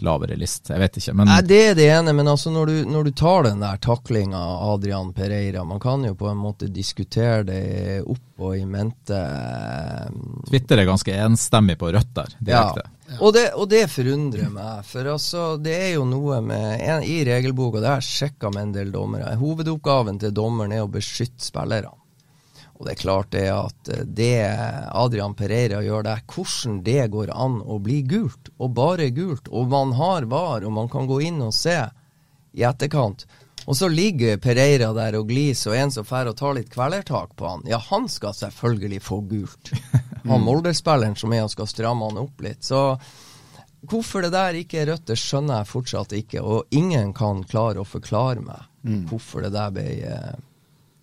lavere 0.05 0.37
list. 0.39 0.71
Jeg 0.71 0.81
vet 0.83 0.99
ikke, 1.01 1.15
men 1.19 1.31
Nei, 1.31 1.41
det 1.47 1.61
er 1.71 1.77
det 1.79 1.89
ene, 1.93 2.15
men 2.17 2.29
altså 2.31 2.53
når 2.55 2.71
du, 2.71 2.77
når 2.91 3.09
du 3.09 3.13
tar 3.17 3.47
den 3.49 3.63
der 3.63 3.81
taklinga 3.83 4.39
av 4.39 4.75
Adrian 4.75 5.13
Pereira 5.17 5.65
Man 5.65 5.81
kan 5.81 6.05
jo 6.07 6.15
på 6.19 6.29
en 6.31 6.41
måte 6.41 6.69
diskutere 6.73 7.43
det 7.47 7.63
opp 8.03 8.25
og 8.39 8.55
i 8.55 8.65
mente 8.69 9.19
eh, 9.19 10.11
Twitter 10.47 10.79
er 10.79 10.87
ganske 10.87 11.15
enstemmig 11.27 11.75
på 11.81 11.91
rødt 11.95 12.13
der, 12.15 12.35
direkte. 12.39 12.85
Og, 13.19 13.33
det, 13.35 13.49
og 13.59 13.67
det 13.71 13.87
forundrer 13.91 14.51
meg, 14.53 14.85
for 14.87 15.09
altså, 15.15 15.47
det 15.63 15.75
er 15.75 15.91
jo 15.97 16.05
noe 16.07 16.39
med 16.45 16.83
en, 16.85 17.03
I 17.03 17.23
regelboka, 17.27 17.81
det 17.83 17.91
har 17.91 18.03
jeg 18.03 18.11
sjekka 18.13 18.53
med 18.55 18.69
en 18.69 18.77
del 18.77 18.93
dommere, 18.95 19.33
hovedoppgaven 19.41 20.21
til 20.23 20.35
dommeren 20.37 20.77
er 20.77 20.85
å 20.85 20.93
beskytte 20.93 21.43
spillerne. 21.49 21.95
Og 22.79 22.87
det 22.87 22.95
er 22.95 23.01
klart 23.01 23.33
det 23.35 23.49
at 23.51 23.91
eh, 23.91 24.07
det 24.07 24.39
Adrian 24.95 25.35
Pereira 25.39 25.83
gjør 25.83 26.07
der, 26.07 26.23
hvordan 26.31 26.81
det 26.87 27.09
går 27.15 27.35
an 27.35 27.59
å 27.63 27.81
bli 27.83 28.01
gult, 28.07 28.53
og 28.59 28.77
bare 28.79 29.11
gult, 29.15 29.51
og 29.51 29.71
man 29.75 29.97
har 29.99 30.29
var, 30.31 30.65
og 30.65 30.73
man 30.73 30.91
kan 30.93 31.11
gå 31.11 31.21
inn 31.27 31.43
og 31.43 31.55
se 31.57 31.81
i 32.55 32.65
etterkant. 32.67 33.27
Og 33.69 33.77
så 33.77 33.89
ligger 33.91 34.39
Pereira 34.41 34.93
der 34.97 35.19
og 35.19 35.29
gliser, 35.29 35.75
og 35.75 35.77
en 35.77 35.91
som 35.93 36.07
drar 36.09 36.31
og 36.31 36.39
tar 36.39 36.55
litt 36.57 36.71
kvelertak 36.73 37.35
på 37.37 37.49
han, 37.51 37.67
ja, 37.69 37.81
han 37.91 38.07
skal 38.09 38.37
selvfølgelig 38.37 39.03
få 39.05 39.21
gult. 39.29 39.73
Han 40.29 40.43
Molde-spilleren 40.45 41.15
som 41.17 41.33
er 41.33 41.45
og 41.47 41.53
skal 41.55 41.69
stramme 41.71 42.05
han 42.05 42.19
opp 42.21 42.43
litt. 42.45 42.61
Så 42.67 42.99
hvorfor 43.89 44.27
det 44.27 44.33
der 44.35 44.59
ikke 44.59 44.83
er 44.83 44.91
rødt, 44.91 45.07
det 45.09 45.17
skjønner 45.17 45.63
jeg 45.63 45.71
fortsatt 45.71 46.13
ikke, 46.19 46.43
og 46.43 46.75
ingen 46.75 47.15
kan 47.17 47.41
klare 47.49 47.81
å 47.81 47.89
forklare 47.89 48.43
meg 48.45 48.67
hvorfor 49.09 49.47
det 49.47 49.53
der 49.55 49.73
ble 49.73 49.87
eh, 50.05 50.35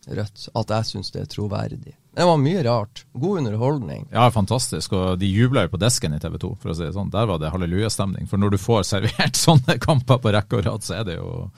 rødt. 0.07 0.47
At 0.55 0.73
jeg 0.73 0.89
syns 0.91 1.13
det 1.13 1.21
er 1.23 1.29
troverdig. 1.31 1.95
Det 2.15 2.25
var 2.29 2.39
mye 2.39 2.63
rart. 2.63 3.03
God 3.13 3.41
underholdning. 3.41 4.05
Ja, 4.13 4.29
fantastisk. 4.31 4.93
Og 4.95 5.19
de 5.19 5.27
jubla 5.27 5.65
jo 5.65 5.73
på 5.73 5.81
desken 5.81 6.15
i 6.15 6.19
TV 6.23 6.37
2, 6.41 6.51
for 6.61 6.71
å 6.71 6.75
si 6.77 6.85
det 6.85 6.93
sånn. 6.95 7.11
Der 7.13 7.27
var 7.27 7.41
det 7.41 7.51
hallelujastemning. 7.51 8.29
For 8.31 8.41
når 8.41 8.55
du 8.55 8.59
får 8.61 8.85
servert 8.93 9.39
sånne 9.39 9.79
kamper 9.83 10.21
på 10.23 10.35
rekke 10.35 10.59
og 10.59 10.67
rad, 10.69 10.85
så 10.85 10.99
er 11.01 11.09
det 11.09 11.17
jo 11.19 11.49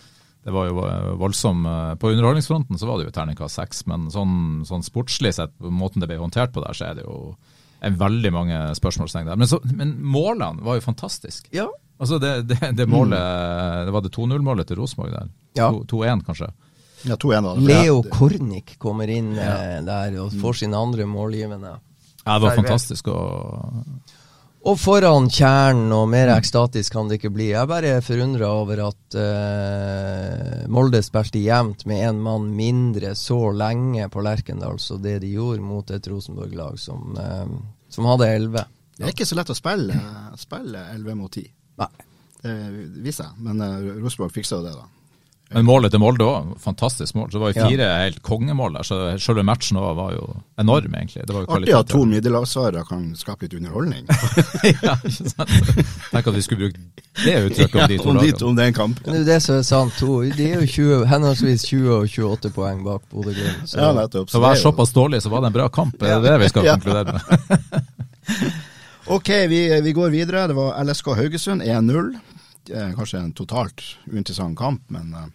Det 0.48 0.54
var 0.56 0.70
jo 0.70 0.84
voldsom 1.20 1.66
eh, 1.68 1.94
På 2.00 2.10
underholdningsfronten 2.14 2.78
så 2.80 2.88
var 2.88 2.98
det 2.98 3.10
jo 3.10 3.14
terningkast 3.18 3.60
seks, 3.60 3.86
men 3.86 4.08
sånn, 4.14 4.64
sånn 4.66 4.86
sportslig 4.86 5.34
sett, 5.36 5.52
måten 5.60 6.00
det 6.00 6.08
ble 6.08 6.22
håndtert 6.22 6.54
på 6.56 6.64
der, 6.64 6.78
så 6.78 6.88
er 6.88 7.00
det 7.00 7.04
jo 7.04 7.36
er 7.78 7.94
veldig 7.94 8.32
mange 8.34 8.60
spørsmålstegn 8.78 9.28
der. 9.30 9.38
Men, 9.38 9.50
så, 9.50 9.60
men 9.70 9.92
målene 10.02 10.64
var 10.66 10.80
jo 10.80 10.86
fantastiske. 10.88 11.52
Ja. 11.54 11.68
Altså 11.98 12.18
det, 12.22 12.32
det, 12.50 12.58
det 12.78 12.86
målet 12.90 13.86
Det 13.88 13.94
var 13.94 14.06
det 14.06 14.14
2-0-målet 14.14 14.70
til 14.70 14.80
Rosenborg 14.82 15.14
der. 15.14 15.30
Ja. 15.58 15.70
2-1, 15.70 16.24
kanskje. 16.26 16.50
Ja, 17.06 17.16
2-1. 17.16 17.62
Leo 17.68 18.00
Kornic 18.10 18.78
kommer 18.82 19.10
inn 19.12 19.36
ja. 19.38 19.82
der 19.86 20.16
og 20.24 20.34
får 20.42 20.64
sin 20.64 20.74
andre 20.74 21.06
målgivende. 21.06 21.76
Ja, 22.24 22.34
det 22.34 22.42
var 22.48 22.58
fantastisk. 22.58 23.12
Og 23.14 23.84
Og 24.68 24.76
foran 24.76 25.30
kjernen, 25.32 25.94
og 25.96 26.10
mer 26.12 26.34
ekstatisk 26.34 26.92
kan 26.98 27.08
det 27.08 27.22
ikke 27.22 27.32
bli. 27.32 27.52
Jeg 27.54 27.62
er 27.62 27.70
bare 27.70 27.92
forundra 28.04 28.50
over 28.58 28.82
at 28.90 29.16
uh, 29.16 30.66
Molde 30.74 31.00
spilte 31.06 31.40
jevnt 31.40 31.86
med 31.88 32.04
én 32.10 32.20
mann 32.26 32.50
mindre 32.58 33.14
så 33.16 33.38
lenge 33.56 34.10
på 34.12 34.24
Lerkendal, 34.26 34.82
så 34.84 34.98
det 35.00 35.22
de 35.24 35.32
gjorde 35.38 35.64
mot 35.64 35.94
et 35.96 36.10
Rosenborg-lag 36.12 36.76
som, 36.84 37.16
uh, 37.16 37.48
som 37.94 38.10
hadde 38.12 38.28
elleve. 38.34 38.66
Det 38.98 39.06
er 39.06 39.16
ikke 39.16 39.30
så 39.30 39.38
lett 39.40 39.54
å 39.54 39.56
spille, 39.56 39.96
elleve 39.96 40.84
11 40.98 41.16
mot 41.22 41.32
10. 41.32 41.48
Nei. 41.78 41.92
Det 42.42 42.58
viser 43.06 43.30
jeg, 43.30 43.46
men 43.48 43.64
uh, 43.64 44.02
Rosenborg 44.02 44.36
fiksa 44.36 44.60
jo 44.60 44.68
det, 44.68 44.76
da. 44.76 44.90
Men 45.54 45.64
målet 45.66 45.92
til 45.94 46.02
Molde 46.04 46.26
òg, 46.28 46.48
fantastisk 46.60 47.16
mål. 47.16 47.30
Så 47.32 47.38
det 47.38 47.40
var 47.40 47.52
jo 47.54 47.60
Ja. 47.62 47.68
fire 47.70 47.86
helt 48.04 48.22
kongemål 48.22 48.74
der, 48.74 48.84
så 48.84 48.98
selve 49.18 49.44
matchen 49.48 49.78
òg 49.80 49.96
var 49.96 50.12
jo 50.12 50.26
enorm, 50.60 50.94
egentlig. 50.94 51.26
Det 51.26 51.34
var 51.34 51.46
jo 51.46 51.48
Artig 51.56 51.74
at 51.78 51.88
to 51.88 52.02
middelavsvarere 52.06 52.84
kan 52.90 53.16
skape 53.16 53.42
litt 53.48 53.54
underholdning. 53.54 54.04
ja, 54.84 54.98
ikke 55.08 55.30
sant? 55.32 55.54
Tenk 56.12 56.28
at 56.28 56.36
vi 56.36 56.42
skulle 56.42 56.68
brukt 56.68 56.80
det 57.24 57.36
uttrykket 57.48 57.80
om 57.82 57.88
de 57.88 57.98
to 57.98 58.10
om, 58.10 58.16
lagene. 58.20 58.44
om 58.50 58.56
det 58.60 58.64
er 58.64 58.68
en 58.68 58.74
kamp. 58.74 59.00
Men 59.06 59.14
det 59.16 59.22
er 59.22 59.30
det 59.32 59.42
som 59.48 59.56
er 59.56 59.64
sant. 59.64 59.94
To, 60.02 60.22
de 60.24 60.50
er 60.52 60.60
jo 60.60 60.68
20, 60.68 61.06
henholdsvis 61.14 61.64
20 61.72 61.96
og 61.96 62.08
28 62.12 62.52
poeng 62.54 62.84
bak 62.84 63.02
Bodø-Glimt. 63.10 63.64
så- 63.72 63.78
Ja, 63.80 63.94
nettopp. 63.94 64.30
Så 64.30 64.42
å 64.42 64.44
være 64.44 64.60
såpass 64.62 64.92
dårlig, 64.94 65.22
så 65.24 65.30
var 65.30 65.42
det 65.42 65.48
en 65.48 65.54
bra 65.62 65.70
kamp. 65.70 65.98
Det 65.98 66.10
Er 66.12 66.20
det 66.22 66.40
vi 66.42 66.50
skal 66.50 66.64
konkludere 66.76 67.14
med? 67.14 67.22
Ok, 69.08 69.30
vi, 69.48 69.60
vi 69.82 69.94
går 69.96 70.10
videre. 70.12 70.48
Det 70.48 70.56
var 70.58 70.76
LSK 70.84 71.14
Haugesund 71.16 71.62
1-0. 71.64 72.10
Eh, 72.70 72.94
Kanskje 72.98 73.20
en 73.24 73.34
totalt 73.34 73.82
uinteressant 74.12 74.58
kamp, 74.58 74.82
men 74.90 75.14
eh, 75.14 75.28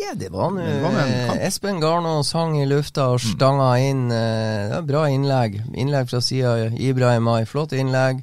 Ja, 0.00 0.14
det 0.16 0.30
var 0.32 0.50
nå 0.54 0.62
eh, 0.64 1.44
Espen 1.46 1.78
Garnås 1.82 2.30
hang 2.32 2.54
i 2.56 2.64
lufta 2.66 3.10
og 3.12 3.20
stanga 3.20 3.74
inn. 3.84 4.06
eh, 4.10 4.68
Det 4.70 4.74
var 4.78 4.86
bra 4.88 5.02
innlegg. 5.12 5.58
Innlegg 5.76 6.08
fra 6.08 6.20
sida 6.24 6.70
Ibrahim 6.72 7.28
Ai. 7.28 7.44
Flott 7.44 7.72
innlegg. 7.76 8.22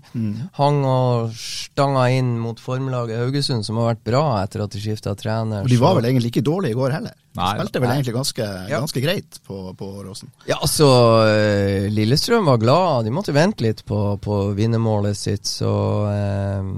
Hang 0.58 0.80
og 0.90 1.30
stanga 1.38 2.08
inn 2.12 2.34
mot 2.42 2.58
formlaget 2.60 3.22
Haugesund, 3.22 3.64
som 3.66 3.78
har 3.78 3.94
vært 3.94 4.04
bra 4.10 4.24
etter 4.44 4.64
at 4.66 4.72
de 4.74 4.82
skifta 4.82 5.14
trener. 5.16 5.62
og 5.62 5.70
de 5.70 5.78
var 5.78 5.96
vel 6.00 6.10
egentlig 6.10 6.32
ikke 6.34 6.44
dårlige 6.50 6.72
i 6.74 6.80
går 6.82 6.92
heller. 6.98 7.14
Nei, 7.40 7.54
Spilte 7.56 7.80
vel 7.82 7.88
nei. 7.90 7.96
egentlig 7.98 8.14
ganske, 8.18 8.46
Ja. 8.70 8.80
ganske 8.84 9.02
greit 9.04 9.38
på, 9.48 9.58
på 9.80 9.90
Åråsen. 10.02 10.30
Ja, 10.50 10.58
altså 10.62 10.88
eh, 11.32 11.88
Lillestrøm 11.94 12.46
var 12.52 12.60
glad. 12.62 13.06
De 13.08 13.14
måtte 13.16 13.34
vente 13.36 13.64
litt 13.64 13.86
på, 13.88 14.00
på 14.20 14.40
vinnermålet 14.58 15.16
sitt, 15.18 15.48
så 15.48 15.72
eh, 16.12 16.72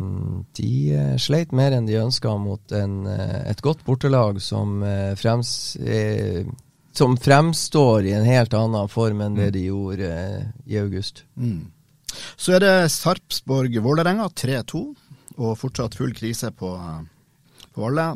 de 0.61 0.71
eh, 0.95 1.15
sleit 1.21 1.51
mer 1.57 1.73
enn 1.77 1.89
de 1.89 1.97
ønska 2.03 2.35
mot 2.37 2.71
en, 2.77 2.99
eh, 3.09 3.39
et 3.51 3.61
godt 3.65 3.81
bortelag 3.87 4.37
som, 4.45 4.79
frems, 5.17 5.75
eh, 5.81 6.45
som 6.93 7.17
fremstår 7.17 8.05
i 8.09 8.15
en 8.17 8.25
helt 8.27 8.53
annen 8.53 8.89
form 8.91 9.21
enn 9.25 9.35
det 9.39 9.51
de 9.55 9.65
gjorde 9.69 10.09
eh, 10.13 10.41
i 10.69 10.77
august. 10.81 11.23
Så 12.35 12.57
er 12.57 12.59
det 12.65 12.73
Sarpsborg-Vålerenga 12.91 14.27
3-2, 14.35 14.81
og 15.41 15.53
fortsatt 15.57 15.95
full 15.97 16.11
krise 16.13 16.51
på, 16.51 16.69
på 17.73 17.81
Valle. 17.85 18.09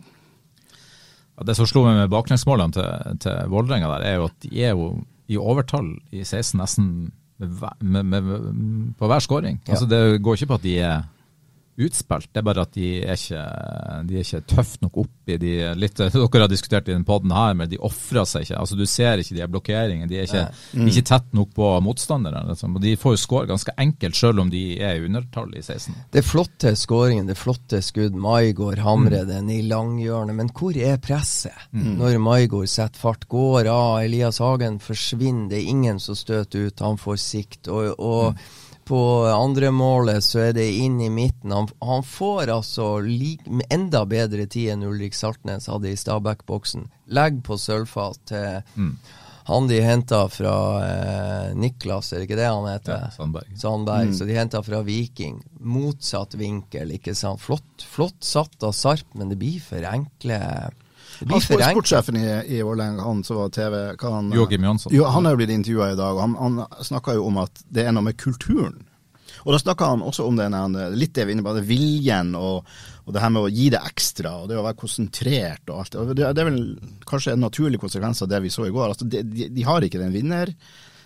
Det 1.43 1.55
som 1.57 1.67
slo 1.67 1.83
meg 1.83 1.97
med 1.99 2.13
baklengsmålene 2.13 2.75
til, 2.75 3.19
til 3.25 3.51
Vålerenga 3.51 3.89
er 3.99 4.19
jo 4.19 4.29
at 4.29 4.35
de 4.45 4.63
er 4.63 4.75
jo 4.75 4.93
i 5.27 5.37
overtall 5.41 5.89
i 6.13 6.23
16 6.23 6.59
nesten 6.61 6.89
med, 7.39 8.03
med, 8.03 8.21
med, 8.21 8.93
på 8.95 9.09
hver 9.09 9.19
skåring. 9.19 9.59
Ja. 9.65 9.73
Altså, 9.73 9.87
det 9.89 10.21
går 10.23 10.37
ikke 10.37 10.51
på 10.53 10.59
at 10.59 10.63
de 10.63 10.77
er 10.79 11.03
utspilt, 11.75 12.29
det 12.31 12.39
er 12.39 12.45
bare 12.47 12.63
at 12.63 12.71
de 12.75 12.89
er 13.03 13.17
ikke, 13.19 13.41
de 14.07 14.15
er 14.15 14.23
ikke 14.23 14.41
tøft 14.47 14.83
nok 14.85 14.99
opp 15.03 15.31
i 15.31 15.37
de 15.41 15.53
litt, 15.75 15.97
Dere 15.99 16.43
har 16.45 16.51
diskutert 16.51 16.87
i 16.87 16.93
den 16.93 17.03
poden 17.07 17.33
her, 17.35 17.55
men 17.57 17.69
de 17.71 17.79
ofrer 17.83 18.27
seg 18.29 18.45
ikke. 18.45 18.59
altså 18.61 18.77
Du 18.79 18.85
ser 18.87 19.19
ikke 19.19 19.35
de 19.35 19.47
blokkeringene. 19.51 20.09
De 20.09 20.19
er 20.19 20.29
ikke, 20.29 20.45
ikke 20.85 21.05
tett 21.09 21.35
nok 21.35 21.51
på 21.57 21.71
motstanderne. 21.83 22.45
Liksom. 22.51 22.77
Og 22.77 22.83
de 22.83 22.95
får 22.99 23.15
jo 23.15 23.21
score 23.21 23.49
ganske 23.49 23.75
enkelt, 23.81 24.15
selv 24.15 24.43
om 24.43 24.51
de 24.53 24.63
er 24.79 24.99
i 24.99 25.05
undertall 25.07 25.51
i 25.57 25.63
16. 25.63 25.95
Det 26.13 26.21
er 26.21 26.27
flotte 26.27 26.75
skåringer, 26.79 27.27
det 27.27 27.35
er 27.35 27.41
flotte 27.41 27.81
skudd. 27.85 28.15
Maigård 28.25 28.81
hamrer 28.85 29.27
den 29.27 29.49
i 29.51 29.61
langhjørnet. 29.67 30.37
Men 30.37 30.51
hvor 30.55 30.77
er 30.77 31.01
presset 31.03 31.67
når 31.75 32.19
Maigård 32.23 32.69
setter 32.71 33.01
fart? 33.01 33.27
Går 33.31 33.67
av, 33.71 34.03
Elias 34.05 34.39
Hagen 34.43 34.79
forsvinner, 34.83 35.49
det 35.51 35.59
er 35.59 35.73
ingen 35.73 35.99
som 35.99 36.15
støter 36.17 36.69
ut, 36.69 36.85
han 36.85 36.99
får 37.01 37.19
sikt. 37.21 37.67
Og, 37.73 37.99
og 37.99 38.45
på 38.85 39.01
andre 39.27 39.71
målet 39.73 40.23
så 40.23 40.47
er 40.47 40.55
det 40.57 40.67
inn 40.77 40.99
i 41.01 41.09
midten. 41.09 41.53
Han, 41.55 41.69
han 41.81 42.05
får 42.05 42.51
altså 42.53 42.87
like, 43.01 43.45
enda 43.73 44.05
bedre 44.09 44.45
tid 44.45 44.75
enn 44.75 44.85
Ulrik 44.87 45.17
Saltnes 45.17 45.69
hadde 45.71 45.91
i 45.91 45.99
Stabæk-boksen. 45.99 46.89
Legg 47.17 47.41
på 47.45 47.57
sølvfat 47.61 48.21
til 48.29 48.89
han 49.45 49.67
de 49.69 49.77
henta 49.85 50.23
fra 50.33 50.53
eh, 50.81 51.49
Niklas, 51.53 52.07
er 52.13 52.23
det 52.23 52.25
ikke 52.25 52.39
det 52.39 52.47
han 52.49 52.65
heter? 52.65 53.03
Ja, 53.03 53.11
Sandberg. 53.13 53.51
Sandberg, 53.61 54.15
så 54.17 54.25
de 54.25 54.37
henta 54.39 54.61
fra 54.65 54.79
Viking. 54.81 55.35
Motsatt 55.61 56.33
vinkel, 56.39 56.95
ikke 56.95 57.13
sant. 57.13 57.43
Flott, 57.43 57.85
flott 57.85 58.25
satt 58.25 58.65
av 58.65 58.73
Sarp, 58.73 59.05
men 59.13 59.29
det 59.29 59.37
blir 59.37 59.61
for 59.61 59.85
enkle 59.85 60.39
blir 61.21 61.39
for 61.39 61.45
spor- 61.59 61.63
Sportssjefen 61.75 62.17
i, 62.19 62.25
i 62.57 62.61
Vålerenga, 62.65 63.03
han 63.05 63.23
som 63.23 63.37
var 63.39 63.53
TV 63.55 63.77
hva 63.95 64.11
han, 64.17 64.33
Joakim 64.35 64.63
Jansson. 64.67 64.93
Jo, 64.95 65.05
han 65.11 65.25
er 65.25 65.35
jo 65.35 65.39
blitt 65.43 65.53
intervjua 65.55 65.91
i 65.93 65.99
dag, 65.99 66.17
og 66.17 66.21
han, 66.25 66.35
han 66.39 66.83
snakka 66.83 67.15
jo 67.17 67.29
om 67.29 67.39
at 67.43 67.63
det 67.69 67.85
er 67.87 67.95
noe 67.95 68.05
med 68.09 68.17
kulturen. 68.21 68.81
Og 69.45 69.53
da 69.53 69.59
snakka 69.61 69.91
han 69.91 70.01
også 70.01 70.25
om 70.25 70.37
den, 70.39 70.55
litt 70.97 71.13
det 71.13 71.27
vi 71.27 71.35
innebar, 71.35 71.57
inne 71.57 71.61
på, 71.65 71.69
viljen 71.69 72.31
og, 72.39 72.65
og 73.05 73.13
det 73.13 73.21
her 73.21 73.33
med 73.35 73.45
å 73.45 73.51
gi 73.53 73.67
det 73.73 73.81
ekstra, 73.85 74.31
og 74.41 74.49
det 74.49 74.57
å 74.57 74.63
være 74.65 74.79
konsentrert 74.79 75.69
og 75.69 75.83
alt. 75.83 75.97
Og 76.01 76.13
det, 76.15 76.31
det 76.33 76.41
er 76.41 76.49
vel 76.49 76.59
kanskje 77.05 77.35
en 77.35 77.43
naturlig 77.45 77.81
konsekvens 77.83 78.23
av 78.25 78.31
det 78.31 78.41
vi 78.45 78.53
så 78.53 78.65
i 78.65 78.73
går. 78.73 78.95
Altså, 78.95 79.05
de, 79.05 79.21
de, 79.27 79.49
de 79.53 79.67
har 79.67 79.85
ikke 79.85 80.01
den 80.01 80.15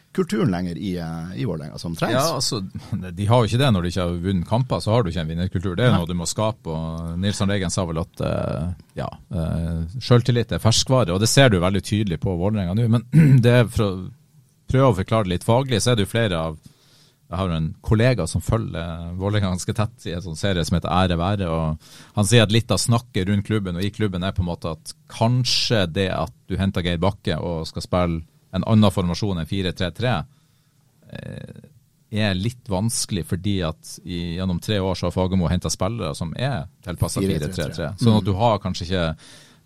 vinnerkulturen 0.09 0.51
lenger 0.51 0.77
i, 0.77 0.97
eh, 0.97 1.41
i 1.41 1.45
Vålerenga 1.45 1.77
som 1.77 1.95
trengs. 1.95 2.13
Ja, 2.13 2.35
altså, 2.35 2.61
De 3.13 3.25
har 3.25 3.37
jo 3.37 3.47
ikke 3.47 3.57
det 3.57 3.71
når 3.71 3.81
de 3.81 3.87
ikke 3.89 4.01
har 4.01 4.23
vunnet 4.23 4.47
kamper, 4.47 4.79
så 4.79 4.91
har 4.91 5.03
du 5.03 5.09
ikke 5.09 5.21
en 5.21 5.27
vinnerkultur. 5.27 5.75
Det 5.75 5.85
er 5.85 5.91
Nei. 5.91 5.99
noe 5.99 6.07
du 6.07 6.13
må 6.13 6.25
skape. 6.25 6.67
og 6.67 7.19
Nilsson 7.19 7.49
Arne 7.49 7.57
Eggen 7.57 7.71
sa 7.71 7.85
vel 7.85 7.99
at 7.99 8.21
eh, 8.21 8.73
ja, 8.95 9.09
uh, 9.31 9.85
selvtillit 9.99 10.51
er 10.51 10.59
ferskvare, 10.59 11.13
og 11.13 11.19
det 11.19 11.29
ser 11.29 11.49
du 11.49 11.59
veldig 11.59 11.83
tydelig 11.83 12.19
på 12.19 12.35
Vålerenga 12.35 12.73
nå. 12.75 12.87
Men 12.89 13.05
det 13.43 13.51
er 13.51 13.69
for 13.69 13.85
å 13.85 14.09
prøve 14.69 14.91
å 14.91 14.97
forklare 14.97 15.25
det 15.25 15.37
litt 15.37 15.47
faglig, 15.47 15.81
så 15.81 15.91
er 15.91 15.95
det 15.95 16.07
jo 16.07 16.13
flere 16.17 16.43
av 16.49 16.59
jeg 17.29 17.37
har 17.37 17.45
jo 17.45 17.57
en 17.59 17.73
kollega 17.85 18.25
som 18.25 18.41
følger 18.41 19.11
Vålerenga 19.13 19.51
ganske 19.51 19.73
tett 19.77 20.05
i 20.09 20.15
en 20.17 20.23
sånn 20.23 20.37
serie 20.39 20.63
som 20.65 20.79
heter 20.79 20.89
Ære 20.89 21.17
være. 21.19 21.45
og 21.45 21.91
Han 22.15 22.25
sier 22.25 22.41
at 22.41 22.51
litt 22.51 22.71
av 22.73 22.81
snakket 22.81 23.29
rundt 23.29 23.45
klubben 23.45 23.77
og 23.77 23.85
i 23.85 23.91
klubben 23.93 24.25
er 24.25 24.33
på 24.33 24.41
en 24.41 24.47
måte 24.49 24.71
at 24.73 24.95
kanskje 25.13 25.83
det 25.93 26.07
at 26.09 26.33
du 26.49 26.57
henter 26.57 26.81
Geir 26.81 26.97
Bakke 26.97 27.37
og 27.37 27.67
skal 27.69 27.85
spille 27.85 28.23
en 28.51 28.65
annen 28.65 28.93
formasjon 28.93 29.41
enn 29.41 29.49
4-3-3, 29.49 30.13
eh, 31.13 31.67
er 32.09 32.33
litt 32.33 32.69
vanskelig 32.69 33.27
fordi 33.29 33.59
at 33.67 33.99
i, 34.01 34.39
gjennom 34.39 34.57
tre 34.63 34.79
år 34.81 34.97
så 34.97 35.07
har 35.07 35.13
Fagermo 35.13 35.49
henta 35.51 35.69
spillere 35.69 36.15
som 36.17 36.33
er 36.33 36.65
tilpassa 36.85 37.21
4-3-3. 37.21 37.91
Sånn 38.01 38.17
at 38.17 38.25
du 38.25 38.33
har 38.39 38.57
kanskje 38.63 38.87
ikke 38.87 39.05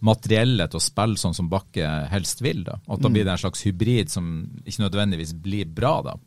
materiellet 0.03 0.73
til 0.73 0.81
å 0.81 0.83
spille 0.83 1.19
sånn 1.19 1.35
som 1.37 1.47
Bakke 1.51 1.87
helst 2.11 2.43
vil. 2.43 2.65
da. 2.67 2.75
At 2.91 2.99
da 2.99 3.07
blir 3.07 3.23
det 3.23 3.31
en 3.37 3.39
slags 3.45 3.63
hybrid 3.63 4.11
som 4.11 4.33
ikke 4.65 4.83
nødvendigvis 4.83 5.31
blir 5.39 5.69
bra. 5.71 6.01
da. 6.03 6.17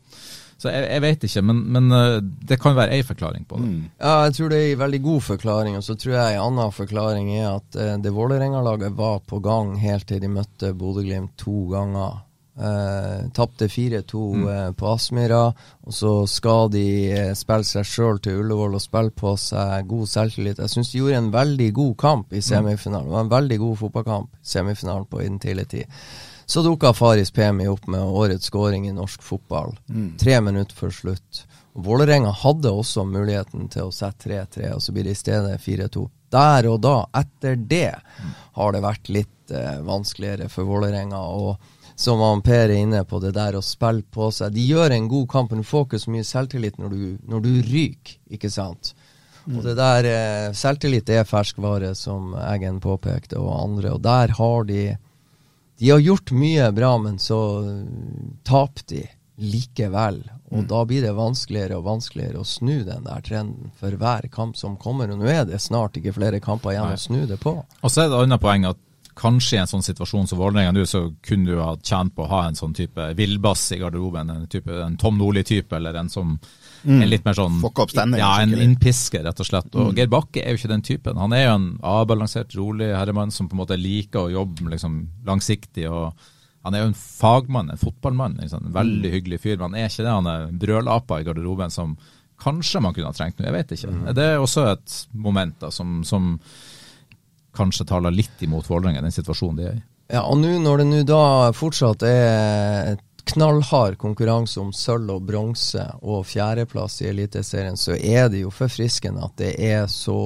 Så 0.57 0.71
jeg, 0.73 0.87
jeg 0.89 1.01
vet 1.03 1.25
ikke, 1.27 1.41
men, 1.45 1.59
men 1.75 1.93
eh, 1.93 2.15
det 2.49 2.57
kan 2.61 2.73
være 2.77 2.97
ei 2.97 3.03
forklaring 3.05 3.45
på 3.45 3.59
det. 3.61 3.67
Ja, 4.01 4.13
jeg 4.25 4.33
tror 4.39 4.49
det 4.49 4.61
er 4.61 4.71
en 4.71 4.79
veldig 4.81 4.99
god 5.05 5.25
forklaring, 5.27 5.75
og 5.77 5.85
så 5.85 5.95
tror 6.01 6.15
jeg 6.15 6.37
en 6.37 6.45
annen 6.47 6.73
forklaring 6.73 7.29
er 7.35 7.51
at 7.51 7.77
eh, 7.77 7.93
det 8.01 8.13
Vålerenga-laget 8.15 8.95
var 8.97 9.19
på 9.29 9.37
gang 9.45 9.75
helt 9.77 10.07
til 10.09 10.23
de 10.23 10.31
møtte 10.33 10.73
Bodø-Glimt 10.73 11.35
to 11.37 11.67
ganger. 11.69 12.23
Eh, 12.59 13.29
Tapte 13.33 13.67
4-2 13.67 14.51
eh, 14.51 14.71
på 14.73 14.87
Aspmyra, 14.89 15.53
og 15.85 15.93
så 15.93 16.13
skal 16.25 16.71
de 16.73 16.85
eh, 17.13 17.33
spille 17.37 17.67
seg 17.67 17.85
sjøl 17.85 18.17
til 18.23 18.39
Ullevål 18.41 18.79
og 18.79 18.81
spille 18.81 19.13
på 19.13 19.35
seg 19.37 19.85
god 19.91 20.09
selvtillit. 20.09 20.63
Jeg 20.63 20.73
syns 20.73 20.89
de 20.89 21.03
gjorde 21.03 21.19
en 21.21 21.29
veldig 21.35 21.67
god 21.77 21.93
kamp 22.01 22.33
i 22.33 22.41
semifinalen. 22.41 23.11
Det 23.11 23.13
var 23.13 23.27
en 23.27 23.35
veldig 23.35 23.59
god 23.61 23.77
fotballkamp 23.83 24.33
i 24.33 24.49
semifinalen 24.55 25.05
på 25.05 25.21
i 25.21 25.29
den 25.29 25.37
tidlige 25.43 25.71
tid. 25.75 26.01
Så 26.49 26.63
dukka 26.65 26.95
Faris 26.97 27.29
Pemi 27.35 27.67
opp 27.69 27.85
med 27.91 28.01
årets 28.01 28.49
skåring 28.49 28.89
i 28.89 28.95
norsk 28.95 29.21
fotball. 29.21 29.75
Tre 30.17 30.41
minutter 30.41 30.79
før 30.79 30.93
slutt. 30.95 31.45
Vålerenga 31.77 32.31
hadde 32.41 32.71
også 32.73 33.03
muligheten 33.05 33.67
til 33.69 33.91
å 33.91 33.93
sette 33.93 34.31
3-3, 34.31 34.71
og 34.73 34.81
så 34.81 34.95
blir 34.95 35.05
det 35.05 35.13
i 35.13 35.19
stedet 35.19 35.59
4-2. 35.61 36.07
Der 36.33 36.71
og 36.71 36.79
da, 36.87 37.01
etter 37.19 37.59
det, 37.59 37.91
har 38.57 38.73
det 38.73 38.81
vært 38.81 39.11
litt 39.11 39.51
vanskeligere 39.85 40.47
for 40.49 40.71
Vålerenga. 40.71 41.19
Og 41.19 41.75
som 41.97 42.21
Per 42.45 42.69
er 42.69 42.77
inne 42.77 43.01
på, 43.09 43.19
det 43.19 43.33
der 43.33 43.57
å 43.57 43.63
spille 43.65 44.05
på 44.13 44.29
seg. 44.31 44.53
De 44.53 44.61
gjør 44.69 44.93
en 44.93 45.07
god 45.09 45.27
kamp, 45.31 45.51
men 45.51 45.63
du 45.63 45.67
får 45.67 45.87
ikke 45.87 46.01
så 46.03 46.13
mye 46.13 46.27
selvtillit 46.27 46.77
når 46.77 46.93
du, 46.93 47.03
når 47.25 47.45
du 47.45 47.53
ryker, 47.65 48.19
ikke 48.37 48.51
sant. 48.53 48.93
Og 49.47 49.63
det 49.63 49.77
der 49.79 50.07
eh, 50.11 50.53
Selvtillit 50.55 51.09
er 51.09 51.27
ferskvare, 51.27 51.93
som 51.95 52.33
Eggen 52.35 52.81
påpekte, 52.83 53.39
og 53.39 53.53
andre. 53.55 53.93
Og 53.95 54.01
der 54.03 54.33
har 54.37 54.67
de 54.67 54.97
De 55.77 55.91
har 55.91 56.01
gjort 56.01 56.31
mye 56.33 56.71
bra, 56.73 56.95
men 56.97 57.19
så 57.21 57.37
uh, 57.61 57.83
taper 58.43 58.83
de 58.89 59.03
likevel. 59.37 60.23
Og 60.49 60.63
da 60.65 60.79
blir 60.89 61.03
det 61.05 61.11
vanskeligere 61.13 61.77
og 61.77 61.85
vanskeligere 61.85 62.41
å 62.41 62.47
snu 62.47 62.81
den 62.87 63.05
der 63.05 63.21
trenden 63.21 63.69
for 63.77 63.93
hver 63.93 64.25
kamp 64.33 64.57
som 64.57 64.73
kommer. 64.81 65.11
Og 65.13 65.21
nå 65.21 65.29
er 65.29 65.45
det 65.45 65.59
snart 65.61 65.99
ikke 65.99 66.15
flere 66.15 66.39
kamper 66.41 66.73
igjen 66.73 66.89
Nei. 66.89 66.97
å 66.97 67.03
snu 67.03 67.19
det 67.29 67.37
på. 67.43 67.53
Og 67.61 67.93
så 67.93 68.01
er 68.01 68.09
det 68.09 68.17
et 68.17 68.25
annet 68.25 68.41
poeng 68.41 68.65
at 68.71 68.81
kanskje 69.17 69.57
i 69.57 69.61
en 69.61 69.69
sånn 69.69 69.85
situasjon 69.85 70.29
som 70.29 70.39
Vålerenga 70.39 70.75
nå, 70.75 70.85
så 70.87 71.07
kunne 71.25 71.49
du 71.49 71.59
ha 71.61 71.73
tjent 71.81 72.13
på 72.15 72.25
å 72.25 72.29
ha 72.31 72.43
en 72.47 72.57
sånn 72.57 72.75
type 72.77 73.09
villbass 73.17 73.65
i 73.75 73.79
garderoben. 73.81 74.29
En, 74.33 74.47
type, 74.51 74.71
en 74.83 74.97
Tom 75.01 75.17
Nordli-type, 75.19 75.73
eller 75.75 75.97
en 75.97 76.11
som 76.13 76.35
er 76.85 77.09
litt 77.09 77.25
mer 77.25 77.35
sånn 77.37 77.59
stemningen, 77.59 78.21
Ja, 78.21 78.37
en 78.43 78.53
innpisker, 78.53 79.25
rett 79.25 79.41
og 79.41 79.49
slett. 79.49 79.73
Og 79.75 79.97
Geir 79.97 80.11
Bakke 80.13 80.43
er 80.43 80.53
jo 80.53 80.61
ikke 80.61 80.71
den 80.71 80.85
typen. 80.85 81.19
Han 81.19 81.33
er 81.35 81.47
jo 81.47 81.55
en 81.57 81.69
avbalansert, 81.81 82.55
rolig 82.57 82.93
herremann 82.93 83.33
som 83.33 83.49
på 83.49 83.57
en 83.57 83.63
måte 83.65 83.79
liker 83.79 84.27
å 84.27 84.33
jobbe 84.33 84.71
liksom, 84.75 85.01
langsiktig. 85.27 85.89
og 85.89 86.13
han 86.67 86.75
er 86.75 86.83
jo 86.83 86.91
en 86.91 86.99
fagmann, 86.99 87.69
en 87.71 87.79
fotballmann. 87.79 88.37
Liksom, 88.41 88.65
en 88.67 88.75
veldig 88.75 89.11
hyggelig 89.13 89.41
fyr. 89.43 89.57
Men 89.57 89.71
han 89.71 89.81
er 89.81 89.91
ikke 89.91 90.03
det. 90.03 90.15
Han 90.17 90.31
er 90.31 90.49
brølapa 90.51 91.21
i 91.21 91.27
garderoben 91.27 91.71
som 91.71 91.95
kanskje 92.43 92.81
man 92.83 92.93
kunne 92.93 93.09
ha 93.09 93.15
trengt 93.15 93.39
nå. 93.39 93.47
Jeg 93.47 93.55
vet 93.55 93.71
ikke. 93.77 93.93
Det 94.17 94.25
er 94.33 94.41
også 94.41 94.65
et 94.73 94.97
moment 95.15 95.55
da, 95.63 95.71
som, 95.73 96.01
som 96.05 96.35
kanskje 97.57 97.87
taler 97.89 98.13
litt 98.13 98.41
imot 98.45 98.69
Vålerenga, 98.69 99.03
den 99.03 99.15
situasjonen 99.15 99.59
de 99.59 99.67
er 99.67 99.77
i. 99.79 99.83
Ja, 100.13 100.23
og 100.23 100.39
nå 100.39 100.53
når 100.63 100.81
det 100.81 100.87
nå 100.87 101.01
da 101.07 101.21
fortsatt 101.55 102.05
er 102.07 102.95
knallhard 103.31 103.97
konkurranse 104.01 104.59
om 104.61 104.71
sølv 104.75 105.11
og 105.17 105.25
bronse 105.27 105.83
og 106.01 106.25
fjerdeplass 106.29 107.01
i 107.03 107.09
Eliteserien, 107.11 107.77
så 107.77 107.95
er 107.97 108.29
det 108.33 108.41
jo 108.43 108.51
forfriskende 108.53 109.23
at 109.27 109.35
det 109.41 109.51
er 109.69 109.85
så 109.91 110.17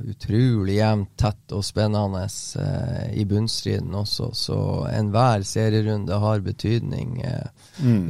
utrolig 0.00 0.76
jevnt, 0.78 1.10
tett 1.20 1.54
og 1.56 1.64
spennende 1.66 2.22
eh, 2.26 3.06
i 3.20 3.24
bunnstriden 3.28 3.94
også. 3.94 4.30
Så 4.36 4.58
enhver 4.92 5.44
serierunde 5.46 6.18
har 6.22 6.44
betydning 6.44 7.20
eh, 7.24 7.48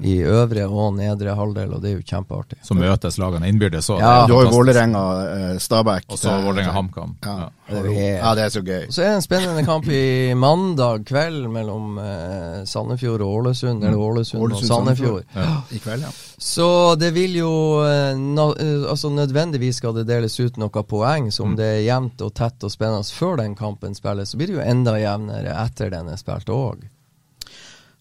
i 0.07 0.19
øvre 0.27 0.67
og 0.69 0.97
nedre 0.99 1.35
halvdel, 1.39 1.75
og 1.77 1.83
det 1.85 1.93
er 1.93 1.99
jo 2.01 2.07
kjempeartig. 2.07 2.61
Så 2.67 2.77
møtes 2.79 3.19
lagene 3.21 3.49
innbyrdes. 3.51 3.91
òg? 3.95 4.03
Ja, 4.03 4.27
Du 4.27 4.35
har 4.37 4.45
jo. 4.49 4.51
Vålerenga, 4.55 5.05
eh, 5.37 5.59
Stabæk 5.63 6.11
Og 6.11 6.19
så 6.19 6.35
Vålerenga 6.45 6.73
HamKam. 6.75 7.17
Ja. 7.25 7.37
Ja. 7.41 7.49
Det 7.71 7.93
er 7.95 8.17
ja, 8.19 8.35
det 8.35 8.43
er 8.45 8.49
så 8.51 8.63
gøy. 8.67 8.87
Og 8.89 8.93
så 8.95 9.03
er 9.05 9.09
det 9.13 9.19
en 9.21 9.23
spennende 9.23 9.63
kamp 9.65 9.87
i 9.95 10.35
mandag 10.35 11.05
kveld 11.07 11.47
mellom 11.55 11.99
eh, 12.03 12.65
Sandefjord 12.67 13.23
og 13.23 13.37
Ålesund. 13.41 13.85
Eller 13.85 13.99
Ålesund 13.99 14.40
og 14.41 14.47
Ålesund, 14.49 14.69
Sandefjord. 14.69 15.25
Ja, 15.35 15.57
I 15.71 15.81
kveld, 15.83 16.07
ja. 16.07 16.13
Så 16.41 16.69
det 17.01 17.11
vil 17.17 17.37
jo 17.37 17.53
eh, 17.85 18.15
eh, 18.17 18.87
Altså 18.89 19.11
Nødvendigvis 19.13 19.81
skal 19.83 19.95
det 19.99 20.07
deles 20.09 20.39
ut 20.41 20.57
noen 20.61 20.87
poeng, 20.89 21.29
så 21.33 21.45
om 21.45 21.57
det 21.59 21.69
er 21.69 21.85
jevnt 21.85 22.23
og 22.25 22.33
tett 22.39 22.65
og 22.65 22.73
spennende 22.73 23.05
før 23.05 23.37
den 23.43 23.55
kampen 23.59 23.95
spilles, 23.97 24.33
så 24.33 24.41
blir 24.41 24.51
det 24.51 24.59
jo 24.59 24.65
enda 24.65 24.97
jevnere 25.01 25.55
etter 25.65 25.93
den 25.93 26.09
er 26.09 26.21
spilt 26.21 26.51
òg. 26.55 26.89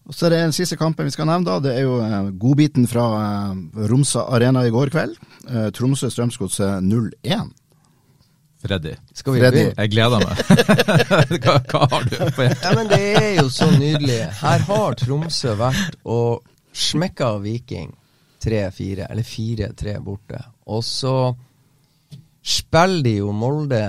Og 0.08 0.16
så 0.16 0.26
er 0.26 0.34
det 0.34 0.42
den 0.42 0.56
siste 0.56 0.78
kampen 0.80 1.06
vi 1.06 1.12
skal 1.14 1.28
nevne, 1.28 1.46
da. 1.46 1.60
Det 1.62 1.76
er 1.76 1.84
jo 1.84 2.00
eh, 2.02 2.32
godbiten 2.40 2.88
fra 2.90 3.06
Romsa 3.92 4.26
Arena 4.32 4.64
i 4.66 4.74
går 4.74 4.92
kveld. 4.94 5.18
Tromsø-Strømsgodset 5.76 6.80
0-1. 6.84 7.52
Freddy. 8.60 8.92
Freddy. 9.24 9.62
Jeg 9.72 9.90
gleder 9.94 10.20
meg. 10.20 10.40
hva, 11.44 11.54
hva 11.70 11.86
har 11.94 12.04
du 12.04 12.16
på 12.36 12.44
hjertet? 12.44 12.64
Ja, 12.66 12.72
men 12.76 12.90
det 12.90 13.00
er 13.16 13.30
jo 13.38 13.46
så 13.52 13.70
nydelig. 13.72 14.18
Her 14.42 14.66
har 14.68 14.98
Tromsø 15.00 15.54
vært 15.60 15.96
og 16.04 16.42
smekka 16.76 17.32
Viking 17.40 17.94
3-4, 18.44 19.06
eller 19.08 19.24
4-3 19.26 19.96
borte. 20.04 20.42
Og 20.68 20.84
så 20.84 21.14
spiller 22.40 23.02
de 23.04 23.16
jo 23.20 23.32
Molde 23.36 23.80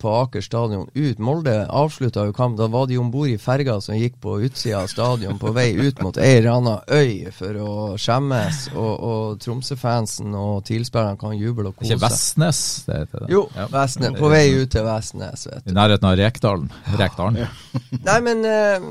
på 0.00 0.10
Aker 0.22 0.42
stadion 0.44 0.88
ut. 0.94 1.18
Molde 1.22 1.54
avslutta 1.68 2.24
jo 2.28 2.32
kamp. 2.36 2.56
Da 2.58 2.66
var 2.72 2.86
de 2.90 2.98
om 2.98 3.10
bord 3.12 3.28
i 3.30 3.36
ferga 3.40 3.78
som 3.84 3.94
gikk 3.98 4.16
på 4.22 4.38
utsida 4.46 4.80
av 4.82 4.88
stadion 4.90 5.38
på 5.40 5.52
vei 5.56 5.70
ut 5.76 6.00
mot 6.04 6.16
ei 6.20 6.38
eller 6.38 6.50
anna 6.56 6.76
øy 6.88 7.30
for 7.36 7.60
å 7.60 7.74
skjemmes. 8.00 8.62
Og, 8.74 8.92
og 9.10 9.40
Tromsø-fansen 9.44 10.34
og 10.36 10.64
tilspillerne 10.68 11.18
kan 11.20 11.36
juble 11.38 11.70
og 11.70 11.76
kose. 11.78 11.92
Ikke. 11.92 12.00
Vestnes 12.06 12.62
det 12.88 12.98
heter 13.04 13.26
det? 13.26 13.30
Jo, 13.34 13.44
Ja. 13.56 13.66
Vestnes. 13.70 14.16
På 14.20 14.28
vei 14.32 14.46
ut 14.56 14.70
til 14.72 14.84
Vestnes, 14.86 15.46
vet 15.50 15.64
du. 15.64 15.70
I 15.72 15.76
nærheten 15.76 16.08
av 16.08 16.16
Rekdalen. 16.18 16.70
Rekdalen. 16.98 17.38
Nei, 18.08 18.18
men 18.24 18.44
uh, 18.46 18.88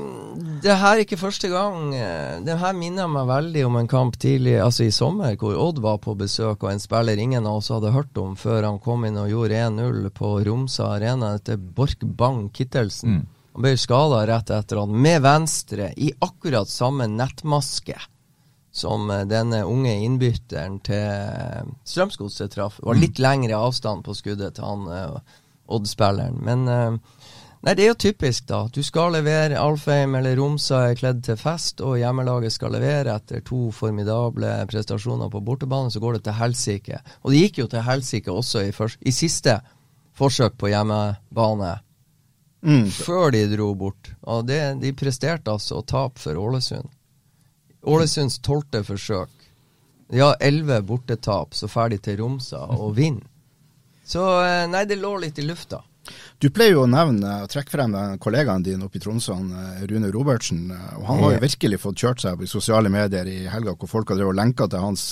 det 0.62 0.76
her 0.80 0.94
er 0.96 1.04
ikke 1.04 1.18
første 1.20 1.48
gang. 1.52 1.94
eh, 1.96 2.38
det 2.46 2.56
her 2.60 2.74
minner 2.76 3.08
meg 3.10 3.26
veldig 3.28 3.64
om 3.66 3.76
en 3.80 3.88
kamp 3.90 4.16
tidlig, 4.20 4.56
altså 4.62 4.86
i 4.86 4.92
sommer, 4.94 5.34
hvor 5.40 5.56
Odd 5.60 5.80
var 5.82 5.98
på 6.04 6.14
besøk, 6.18 6.62
og 6.64 6.70
en 6.72 6.80
spiller 6.82 7.18
ingen 7.20 7.46
av 7.46 7.58
oss 7.60 7.70
hadde 7.72 7.92
hørt 7.94 8.16
om 8.20 8.36
før 8.38 8.66
han 8.68 8.78
kom 8.82 9.04
inn 9.08 9.18
og 9.20 9.28
gjorde 9.32 9.60
1-0 9.66 10.08
på 10.16 10.32
Romsa 10.46 10.92
Arena 11.00 11.34
etter 11.40 11.56
Borch 11.58 11.98
Bang 12.04 12.50
Kittelsen. 12.54 13.22
Mm. 13.22 13.26
Han 13.56 13.66
ble 13.66 13.74
skada 13.80 14.22
rett 14.30 14.54
etter 14.54 14.78
han, 14.84 14.94
med 14.94 15.24
venstre, 15.26 15.90
i 15.96 16.12
akkurat 16.22 16.70
samme 16.70 17.08
nettmaske 17.10 17.98
som 18.72 19.10
eh, 19.10 19.26
denne 19.26 19.64
unge 19.66 19.96
innbytteren 20.04 20.78
til 20.86 21.02
eh, 21.02 21.68
Strømsgodset 21.84 22.54
traff. 22.54 22.78
Det 22.78 22.88
var 22.88 23.00
litt 23.00 23.18
lengre 23.22 23.58
avstand 23.58 24.06
på 24.06 24.14
skuddet 24.16 24.56
til 24.58 24.66
han 24.66 24.88
eh, 24.94 25.38
Odd-spilleren. 25.70 26.40
Men 26.42 26.98
Nei, 27.60 27.74
det 27.76 27.82
er 27.84 27.90
jo 27.90 27.96
typisk, 28.00 28.46
da. 28.48 28.62
Du 28.72 28.80
skal 28.80 29.12
levere. 29.12 29.58
Alfheim 29.60 30.14
eller 30.16 30.38
Romsa 30.38 30.78
er 30.88 30.96
kledd 30.96 31.18
til 31.26 31.36
fest, 31.36 31.82
og 31.84 31.98
hjemmelaget 32.00 32.54
skal 32.54 32.72
levere 32.72 33.12
etter 33.12 33.42
to 33.44 33.66
formidable 33.76 34.48
prestasjoner 34.70 35.28
på 35.28 35.42
bortebane. 35.44 35.92
Så 35.92 36.00
går 36.00 36.16
det 36.16 36.22
til 36.24 36.38
helsike. 36.38 37.02
Og 37.20 37.34
det 37.34 37.42
gikk 37.44 37.60
jo 37.60 37.68
til 37.68 37.84
helsike 37.84 38.32
også 38.32 38.64
i, 38.64 38.72
først, 38.72 39.04
i 39.04 39.12
siste 39.12 39.58
forsøk 40.20 40.56
på 40.60 40.70
hjemmebane. 40.72 41.74
Mm. 42.60 42.86
Før 42.92 43.32
de 43.32 43.44
dro 43.54 43.72
bort. 43.74 44.12
Og 44.28 44.46
det, 44.48 44.60
de 44.82 44.92
presterte 44.96 45.52
altså 45.52 45.80
å 45.80 45.86
tape 45.86 46.20
for 46.20 46.36
Ålesund. 46.36 46.88
Ålesunds 47.88 48.38
tolvte 48.44 48.82
forsøk. 48.84 49.32
De 50.10 50.20
har 50.20 50.36
elleve 50.42 50.80
bortetap, 50.84 51.54
så 51.54 51.68
ferdig 51.70 52.02
til 52.04 52.18
Romsa 52.20 52.66
og 52.74 52.96
vinner. 52.98 53.24
Så 54.04 54.24
eh, 54.42 54.66
nei, 54.66 54.82
det 54.90 54.98
lå 54.98 55.14
litt 55.22 55.38
i 55.38 55.46
lufta. 55.46 55.84
Du 56.42 56.48
pleier 56.50 56.74
jo 56.74 56.82
å 56.82 56.90
nevne 56.90 57.42
og 57.44 57.50
trekke 57.52 57.70
frem 57.70 57.92
den 57.94 58.18
kollegaen 58.22 58.64
din 58.66 58.82
oppe 58.82 58.98
i 58.98 59.02
Tromsø, 59.04 59.36
eh, 59.36 59.84
Rune 59.86 60.10
Robertsen. 60.10 60.64
eh, 60.74 60.96
og 60.98 61.04
Han 61.06 61.22
har 61.22 61.36
jo 61.36 61.44
virkelig 61.44 61.78
fått 61.84 62.02
kjørt 62.02 62.24
seg 62.24 62.40
på 62.40 62.48
i 62.48 62.50
sosiale 62.50 62.90
medier 62.90 63.28
i 63.30 63.44
helga, 63.52 63.76
hvor 63.78 63.92
folk 63.92 64.10
har 64.10 64.18
drevet 64.18 64.34
og 64.34 64.40
lenka 64.40 64.66
til 64.66 64.82
hans 64.82 65.04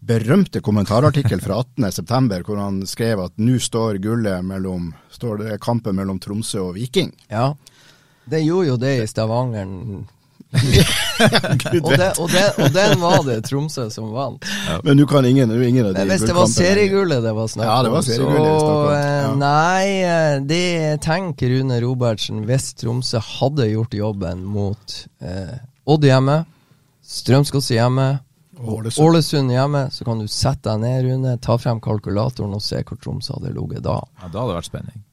berømte 0.00 0.62
kommentarartikkel 0.64 1.42
fra 1.44 1.60
18.9, 1.62 2.42
hvor 2.46 2.60
han 2.60 2.80
skrev 2.88 3.24
at 3.26 3.34
nå 3.40 3.58
står 3.60 4.00
gullet 4.02 4.44
mellom 4.44 4.92
står 5.12 5.42
det 5.44 5.58
kampen 5.60 5.98
mellom 5.98 6.20
Tromsø 6.22 6.70
og 6.70 6.78
Viking. 6.78 7.12
Ja. 7.28 7.52
Det 8.30 8.40
gjorde 8.44 8.72
jo 8.72 8.80
det 8.80 8.94
i 9.02 9.06
Stavanger. 9.10 9.68
Og, 10.50 11.92
det, 11.94 12.06
og, 12.18 12.30
det, 12.32 12.46
og 12.58 12.72
den 12.74 12.96
var 12.98 13.20
det 13.26 13.36
Tromsø 13.46 13.84
som 13.92 14.08
vant. 14.14 14.46
Men 14.82 14.98
du 14.98 15.04
kan 15.06 15.26
ingen, 15.26 15.50
er 15.52 15.62
ingen 15.62 15.90
av 15.90 15.94
de 15.94 16.06
hvis 16.10 16.24
det 16.26 16.34
var 16.34 16.48
seriegullet 16.50 17.22
det 17.22 17.34
var 17.36 17.50
snakk 17.52 17.66
om, 17.66 17.70
Ja, 17.70 17.82
det 17.86 17.92
var 17.92 18.06
seriegullet 18.06 18.56
så 18.64 18.72
eh, 18.94 19.10
ja. 19.20 19.34
Nei, 19.38 19.84
eh, 20.08 20.38
det 20.48 21.02
tenker 21.04 21.52
Rune 21.54 21.78
Robertsen 21.84 22.42
hvis 22.48 22.72
Tromsø 22.80 23.22
hadde 23.22 23.68
gjort 23.70 23.94
jobben 23.94 24.42
mot 24.48 24.96
eh, 25.22 25.54
Odd 25.90 26.08
hjemme, 26.08 26.40
Strømsgodset 27.06 27.76
hjemme, 27.76 28.08
Ålesund. 28.60 29.08
Ålesund 29.08 29.52
hjemme, 29.54 29.84
så 29.90 30.04
kan 30.04 30.18
du 30.20 30.26
sette 30.28 30.68
deg 30.70 30.82
ned, 30.82 31.04
Rune, 31.06 31.36
ta 31.42 31.56
frem 31.58 31.80
kalkulatoren 31.80 32.56
og 32.56 32.64
se 32.64 32.82
hvor 32.84 32.98
Tromsø 33.00 33.38
hadde 33.38 33.54
ligget 33.56 33.86
da. 33.86 34.00
Ja, 34.20 34.28
da 34.28 34.42
hadde 34.42 34.50
det 34.52 34.58
vært 34.60 34.70
spenning. 34.70 35.06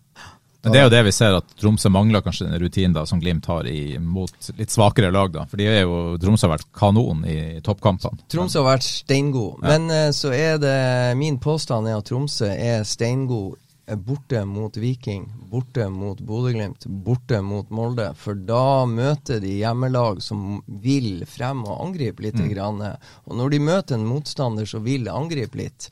Men 0.67 0.73
det 0.73 0.79
er 0.81 0.87
jo 0.87 0.91
det 0.91 1.03
vi 1.07 1.11
ser, 1.15 1.35
at 1.37 1.51
Tromsø 1.61 1.89
mangler 1.93 2.23
kanskje 2.25 2.49
den 2.49 2.59
rutinen 2.59 2.95
da, 2.95 3.05
som 3.07 3.21
Glimt 3.23 3.45
har 3.47 3.67
i, 3.69 3.95
mot 4.03 4.49
litt 4.57 4.73
svakere 4.73 5.11
lag. 5.13 5.31
da. 5.31 5.45
For 5.47 5.61
de 5.61 5.67
er 5.69 5.85
jo, 5.85 6.17
Tromsø 6.19 6.47
har 6.47 6.57
vært 6.57 6.67
kanon 6.75 7.21
i 7.29 7.37
toppkampene. 7.63 8.25
Tromsø 8.31 8.63
har 8.63 8.73
vært 8.73 8.87
steingod, 8.87 9.61
men 9.63 9.87
eh, 9.93 10.09
så 10.15 10.33
er 10.35 10.59
det 10.59 10.75
Min 11.19 11.39
påstand 11.39 11.87
er 11.87 12.01
at 12.01 12.09
Tromsø 12.09 12.49
er 12.51 12.83
steingod 12.83 13.55
borte 13.95 14.45
mot 14.45 14.77
Viking, 14.77 15.33
borte 15.49 15.89
mot 15.89 16.19
Bodø-Glimt, 16.19 16.85
borte 16.85 17.41
mot 17.41 17.69
Molde. 17.69 18.09
For 18.19 18.35
da 18.35 18.85
møter 18.85 19.39
de 19.39 19.53
hjemmelag 19.61 20.19
som 20.23 20.59
vil 20.67 21.23
frem 21.29 21.63
og 21.65 21.85
angripe 21.85 22.25
litt. 22.25 22.41
Grann. 22.51 22.83
Og 23.25 23.39
når 23.39 23.55
de 23.55 23.59
møter 23.63 23.95
en 23.95 24.05
motstander 24.07 24.67
som 24.67 24.83
vil 24.83 25.07
angripe 25.09 25.57
litt, 25.57 25.89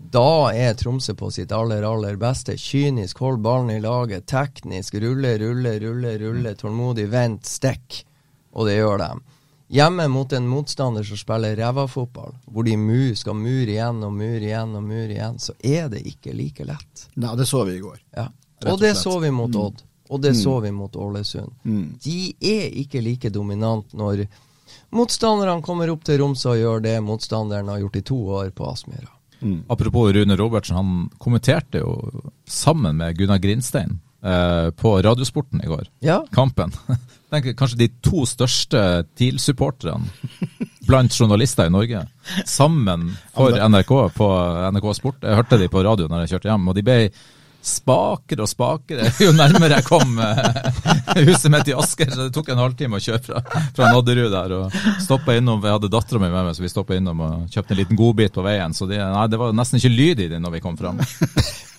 da 0.00 0.52
er 0.56 0.76
Tromsø 0.80 1.14
på 1.16 1.28
sitt 1.32 1.52
aller, 1.52 1.84
aller 1.84 2.16
beste. 2.20 2.56
Kynisk, 2.56 3.18
hold 3.20 3.42
ballen 3.44 3.72
i 3.74 3.80
laget. 3.80 4.28
Teknisk, 4.30 4.96
rulle, 5.02 5.34
rulle, 5.40 5.74
rulle, 5.82 6.14
rulle. 6.22 6.54
Tålmodig, 6.56 7.08
vent, 7.12 7.44
stikk. 7.48 8.02
Og 8.56 8.68
det 8.68 8.78
gjør 8.78 9.02
de. 9.02 9.10
Hjemme 9.70 10.08
mot 10.08 10.32
en 10.32 10.48
motstander 10.50 11.04
som 11.06 11.18
spiller 11.18 11.54
ræva-fotball, 11.56 12.32
hvor 12.50 12.66
de 12.66 12.72
mu, 12.76 13.14
skal 13.14 13.36
mure 13.38 13.70
igjen 13.70 14.00
og 14.02 14.16
mure 14.18 14.42
igjen 14.42 14.72
og 14.74 14.82
mure 14.82 15.12
igjen, 15.14 15.38
så 15.38 15.54
er 15.62 15.86
det 15.92 16.00
ikke 16.10 16.34
like 16.34 16.66
lett. 16.66 17.04
Nei, 17.14 17.36
det 17.38 17.46
så 17.46 17.62
vi 17.68 17.76
i 17.78 17.84
går. 17.84 18.00
Ja. 18.16 18.26
Og 18.64 18.72
Og 18.72 18.80
det 18.82 18.96
så 18.98 19.14
vi 19.22 19.30
mot 19.30 19.54
Odd. 19.54 19.84
Og 20.10 20.20
det 20.20 20.34
så 20.34 20.56
vi 20.60 20.72
mot 20.74 20.96
Ålesund. 20.96 21.52
Mm. 21.62 21.86
De 22.02 22.34
er 22.40 22.74
ikke 22.82 23.00
like 23.00 23.30
dominant 23.30 23.94
når 23.94 24.24
motstanderne 24.90 25.62
kommer 25.62 25.94
opp 25.94 26.02
til 26.04 26.18
Romsø 26.18 26.56
og 26.56 26.58
gjør 26.58 26.82
det 26.88 26.96
motstanderen 27.06 27.70
har 27.70 27.78
gjort 27.84 27.96
i 28.02 28.06
to 28.10 28.18
år 28.42 28.50
på 28.50 28.66
Aspmyra. 28.72 29.14
Apropos 29.68 30.10
Rune 30.12 30.36
Robertsen, 30.36 30.76
han 30.76 31.10
kommenterte 31.18 31.78
jo 31.78 31.94
sammen 32.44 32.98
med 32.98 33.16
Gunnar 33.16 33.38
Grinstein 33.38 34.00
eh, 34.22 34.70
på 34.76 34.96
Radiosporten 35.02 35.62
i 35.64 35.70
går. 35.70 35.88
Ja. 36.04 36.20
Kampen. 36.34 36.74
Tenk, 37.30 37.52
kanskje 37.54 37.78
de 37.84 37.88
to 38.02 38.24
største 38.26 38.80
TIL-supporterne 39.14 40.10
blant 40.88 41.14
journalister 41.14 41.68
i 41.68 41.72
Norge. 41.72 42.02
Sammen 42.48 43.12
for 43.36 43.54
NRK 43.54 43.92
på 44.16 44.30
NRK 44.74 44.88
Sport. 44.98 45.22
Jeg 45.22 45.38
hørte 45.38 45.60
de 45.60 45.68
på 45.70 45.84
radio 45.86 46.08
når 46.10 46.24
jeg 46.24 46.34
kjørte 46.34 46.50
hjem, 46.50 46.66
og 46.72 46.74
de 46.78 46.84
ble 46.86 46.96
spakere 47.62 48.44
og 48.44 48.48
spakere 48.48 49.10
jo 49.20 49.32
nærmere 49.36 49.80
jeg 49.80 49.86
kom 49.86 50.16
eh, 50.24 50.38
huset 51.26 51.50
mitt 51.52 51.68
i 51.68 51.74
Asker. 51.76 52.10
Så 52.10 52.26
det 52.28 52.34
tok 52.34 52.48
en 52.54 52.62
halvtime 52.62 52.96
å 52.96 53.02
kjøre 53.02 53.22
fra, 53.24 53.42
fra 53.76 53.90
Nodderud 53.92 54.32
der. 54.32 54.54
og 54.56 55.34
innom, 55.36 55.62
Jeg 55.64 55.76
hadde 55.76 55.90
dattera 55.92 56.20
mi 56.22 56.30
med 56.30 56.46
meg, 56.46 56.54
så 56.56 56.64
vi 56.64 56.72
stoppa 56.72 56.96
innom 56.96 57.20
og 57.26 57.48
kjøpte 57.52 57.74
en 57.76 57.80
liten 57.82 57.98
godbit 58.00 58.32
på 58.34 58.44
veien. 58.46 58.74
Så 58.76 58.88
de, 58.90 58.98
nei, 59.00 59.26
det 59.30 59.40
var 59.40 59.52
nesten 59.56 59.80
ikke 59.80 59.92
lyd 59.92 60.24
i 60.26 60.30
det 60.32 60.40
når 60.40 60.56
vi 60.56 60.62
kom 60.64 60.78
fram. 60.80 61.00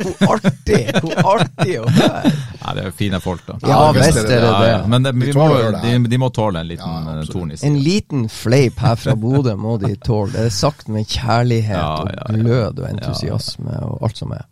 Hvor 0.02 0.38
artig! 0.38 0.80
Hvor 1.02 1.20
artig 1.36 1.76
å 1.82 1.86
høre! 1.86 2.32
Nei, 2.62 2.74
det 2.78 2.86
er 2.88 2.96
fine 2.98 3.20
folk, 3.22 3.44
da. 3.48 3.58
Ja, 3.70 3.82
visst 3.96 4.18
er 4.18 4.28
det 4.30 4.40
det. 4.42 4.70
ja. 4.72 4.80
Men 4.90 5.06
det, 5.06 5.14
De 5.18 5.28
vi 5.30 5.36
må, 5.38 5.48
de, 5.82 5.94
de 6.10 6.20
må 6.22 6.30
tåle 6.34 6.64
en 6.64 6.70
liten 6.70 6.86
Ja, 6.90 7.18
ja, 7.20 7.26
torn 7.30 7.54
i 7.54 7.60
En 7.68 7.78
liten 7.82 8.26
fleip 8.32 8.82
her 8.82 8.98
fra 9.02 9.16
Bodø 9.20 9.56
må 9.60 9.78
de 9.82 9.94
tåle. 10.02 10.34
Det 10.34 10.48
er 10.50 10.56
sagt 10.56 10.90
med 10.92 11.06
kjærlighet 11.10 11.78
Ja, 11.78 11.92
og 12.02 12.34
glød 12.38 12.82
og 12.82 12.90
entusiasme 12.90 13.78
og 13.86 14.08
alt 14.08 14.22
som 14.24 14.34
er. 14.38 14.46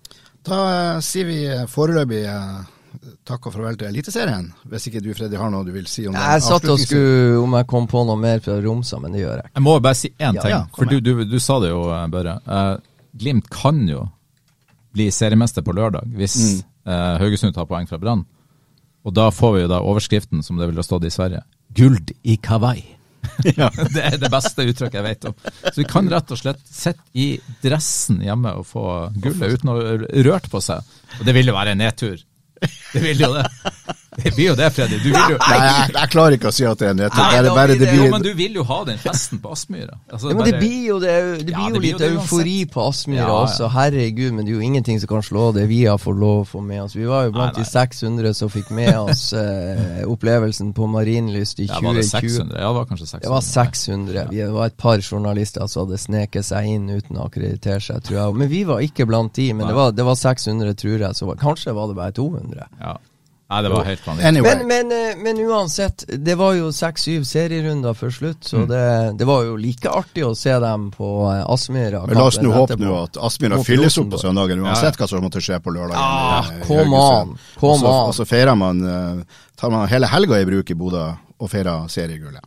Da 0.45 0.59
eh, 0.95 0.99
sier 1.03 1.25
vi 1.27 1.39
eh, 1.47 1.65
foreløpig 1.69 2.21
eh, 2.25 2.59
takk 3.27 3.47
og 3.49 3.53
farvel 3.53 3.77
til 3.77 3.89
Eliteserien. 3.91 4.47
Hvis 4.71 4.87
ikke 4.89 5.01
du, 5.03 5.11
Freddy, 5.17 5.35
har 5.37 5.51
noe 5.53 5.65
du 5.67 5.71
vil 5.75 5.85
si 5.89 6.07
om 6.07 6.15
det. 6.15 6.21
Jeg 6.23 6.45
satt 6.47 6.65
og 6.71 6.79
skulle 6.81 7.41
om 7.43 7.57
jeg 7.59 7.67
kom 7.69 7.87
på 7.91 8.03
noe 8.07 8.17
mer 8.19 8.39
fra 8.43 8.55
Romsa, 8.63 8.99
men 9.03 9.13
det 9.13 9.21
gjør 9.25 9.35
jeg 9.35 9.45
ikke. 9.45 9.55
Jeg 9.59 9.65
må 9.67 9.75
bare 9.83 9.99
si 9.99 10.09
én 10.15 10.39
ting, 10.39 10.49
ja, 10.53 10.61
ja, 10.61 10.61
for 10.75 10.89
du, 10.89 10.97
du, 11.03 11.25
du 11.29 11.37
sa 11.43 11.59
det 11.63 11.69
jo, 11.73 11.83
Børre. 12.13 12.37
Eh, 12.47 12.73
Glimt 13.19 13.49
kan 13.51 13.83
jo 13.89 14.05
bli 14.95 15.09
seriemester 15.13 15.61
på 15.65 15.73
lørdag 15.77 16.07
hvis 16.17 16.35
Mm. 16.39 16.93
eh, 16.93 17.15
Haugesund 17.21 17.53
tar 17.53 17.65
poeng 17.69 17.85
fra 17.89 17.97
Brann. 18.01 18.23
Og 19.05 19.13
da 19.13 19.29
får 19.31 19.53
vi 19.55 19.61
jo 19.61 19.67
da 19.71 19.79
overskriften, 19.85 20.41
som 20.43 20.57
det 20.57 20.67
ville 20.69 20.83
stått 20.83 21.05
i 21.05 21.11
Sverige. 21.13 21.43
Guld 21.77 22.11
i 22.23 22.35
Kawai. 22.41 22.81
det 23.95 24.03
er 24.03 24.17
det 24.21 24.31
beste 24.31 24.65
uttrykket 24.65 24.99
jeg 24.99 25.05
vet 25.05 25.29
om. 25.29 25.37
Så 25.67 25.75
vi 25.81 25.87
kan 25.89 26.09
rett 26.11 26.33
og 26.33 26.41
slett 26.41 26.61
sitte 26.65 27.05
i 27.13 27.29
dressen 27.63 28.21
hjemme 28.25 28.55
og 28.59 28.67
få 28.69 28.85
gullet 29.19 29.59
uten 29.59 29.73
å 29.73 29.77
rørt 30.27 30.49
på 30.51 30.61
seg. 30.63 30.83
Og 31.19 31.25
det 31.27 31.35
vil 31.37 31.51
jo 31.51 31.57
være 31.57 31.75
en 31.75 31.83
nedtur. 31.83 32.19
Det 32.59 33.01
vil 33.03 33.23
jo 33.23 33.31
det. 33.37 33.45
Det 34.23 34.31
blir 34.35 34.47
jo 34.49 34.55
det, 34.57 34.67
Freddy. 34.73 34.97
Du 35.03 35.09
vil 35.13 35.33
jo 35.33 35.37
Nei, 35.37 35.57
jeg, 35.61 35.91
jeg 35.95 36.09
klarer 36.11 36.35
ikke 36.35 36.49
å 36.49 36.53
si 36.55 36.65
at 36.65 36.79
det 36.81 36.87
er 36.87 36.91
en 36.95 36.97
nedtur. 36.99 37.19
Nei, 37.21 37.29
Det 37.29 37.49
er 37.51 37.55
bare 37.55 37.67
blir 37.69 37.79
det 37.79 37.87
det- 37.89 37.97
Jo, 37.99 38.07
men 38.11 38.21
du 38.25 38.29
vil 38.33 38.53
jo 38.57 38.63
ha 38.65 38.77
den 38.87 38.97
festen 38.97 39.39
på 39.43 39.51
Aspmyra. 39.53 39.95
Altså, 40.11 40.29
Ja, 40.31 40.35
men 40.39 40.45
det 40.49 40.59
blir 40.59 40.79
jo, 40.87 40.95
det, 40.99 41.13
det 41.45 41.53
Ja, 41.53 41.57
blir 41.59 41.69
det 41.69 41.69
jo 41.69 41.79
blir 41.79 41.81
litt 41.81 41.91
jo 41.91 41.97
det 41.99 42.09
eufori 42.17 42.55
uansett. 42.63 42.71
på 42.73 42.87
Aspmyra 42.89 43.19
Ja, 43.21 43.27
ja. 43.27 43.37
også. 43.45 43.69
Herregud, 43.75 44.33
men 44.33 44.45
det 44.45 44.51
er 44.51 44.55
jo 44.57 44.65
ingenting 44.65 44.99
som 44.99 45.07
kan 45.13 45.21
slå 45.21 45.53
det 45.53 45.67
vi 45.69 45.83
har 45.85 45.97
fått 46.01 46.17
lov 46.19 46.41
å 46.41 46.47
få 46.49 46.61
med 46.65 46.81
oss. 46.83 46.95
Vi 46.97 47.05
var 47.05 47.25
jo 47.29 47.31
blant 47.37 47.53
Nei, 47.53 47.61
nei. 47.61 47.69
de 47.69 47.69
600 47.69 48.33
som 48.41 48.49
fikk 48.49 48.71
med 48.71 48.97
oss 48.97 49.33
eh, 49.43 50.01
opplevelsen 50.09 50.73
på 50.73 50.87
Marienlyst 50.89 51.59
i 51.61 51.67
ja, 51.69 51.79
var 51.79 51.93
det 51.93 52.03
2020. 52.09 52.29
600? 52.29 52.59
Ja, 52.59 52.67
det 52.67 52.75
var 52.79 52.85
kanskje 52.89 53.07
600. 53.07 53.23
Det 53.23 53.33
var 53.35 53.41
600. 53.41 54.27
Vi 54.31 54.41
var 54.57 54.65
et 54.65 54.77
par 54.77 54.97
journalister 55.05 55.67
som 55.69 55.85
hadde 55.87 55.97
sneket 56.01 56.45
seg 56.49 56.65
inn 56.65 56.89
uten 56.89 57.15
å 57.21 57.27
akkreditere 57.29 57.79
seg, 57.79 58.01
tror 58.03 58.17
jeg. 58.23 58.35
Men 58.41 58.49
vi 58.49 58.63
var 58.67 58.81
ikke 58.83 59.05
blant 59.05 59.33
de. 59.37 59.53
Men 59.53 59.67
det 59.69 59.75
var, 59.77 59.91
det 59.91 60.03
var 60.05 60.15
600, 60.17 60.73
tror 60.75 60.97
jeg. 60.99 61.15
Så 61.15 61.25
var, 61.29 61.35
kanskje 61.39 61.73
var 61.77 61.87
det 61.87 61.95
bare 61.95 62.11
200. 62.17 62.67
Ja. 62.81 62.97
Nei, 63.49 63.61
det 63.65 63.69
var 63.73 63.85
helt 63.87 64.03
vanlig. 64.07 64.25
Anyway. 64.29 64.55
Men, 64.55 64.67
men, 64.67 64.91
eh, 65.09 65.15
men 65.17 65.39
uansett, 65.49 66.03
det 66.07 66.35
var 66.37 66.53
jo 66.53 66.67
seks-syv 66.75 67.23
serierunder 67.25 67.95
før 67.97 68.11
slutt, 68.13 68.43
så 68.45 68.61
det, 68.69 68.81
det 69.17 69.25
var 69.25 69.47
jo 69.47 69.55
like 69.57 69.89
artig 69.89 70.21
å 70.27 70.35
se 70.37 70.53
dem 70.61 70.91
på 70.93 71.09
eh, 71.31 71.41
Aspmyra. 71.49 72.03
Men 72.05 72.19
la 72.21 72.27
oss 72.29 72.37
nå 72.43 72.51
håpe 72.53 72.77
nå 72.77 72.93
at 72.99 73.17
Aspmyra 73.17 73.57
fylles 73.65 73.97
opp 73.97 74.11
på 74.13 74.21
søndagen, 74.21 74.61
Ja, 74.61 74.67
ja. 74.69 74.75
uansett 74.75 75.01
hva 75.01 75.09
som 75.09 75.25
måtte 75.25 75.41
skje 75.41 75.57
på 75.65 75.73
lørdag. 75.73 75.97
Ah, 75.97 76.51
kom 76.67 76.93
an, 76.93 77.33
kom 77.57 77.81
så, 77.81 77.95
og 78.11 78.13
så 78.19 78.27
feirer 78.29 78.53
man, 78.59 78.85
eh, 78.85 79.41
tar 79.57 79.73
man 79.73 79.89
hele 79.89 80.13
helga 80.13 80.37
i 80.43 80.45
bruk 80.45 80.69
i 80.69 80.77
Bodø 80.77 81.07
og 81.39 81.49
feirer 81.49 81.89
seriegullet. 81.89 82.45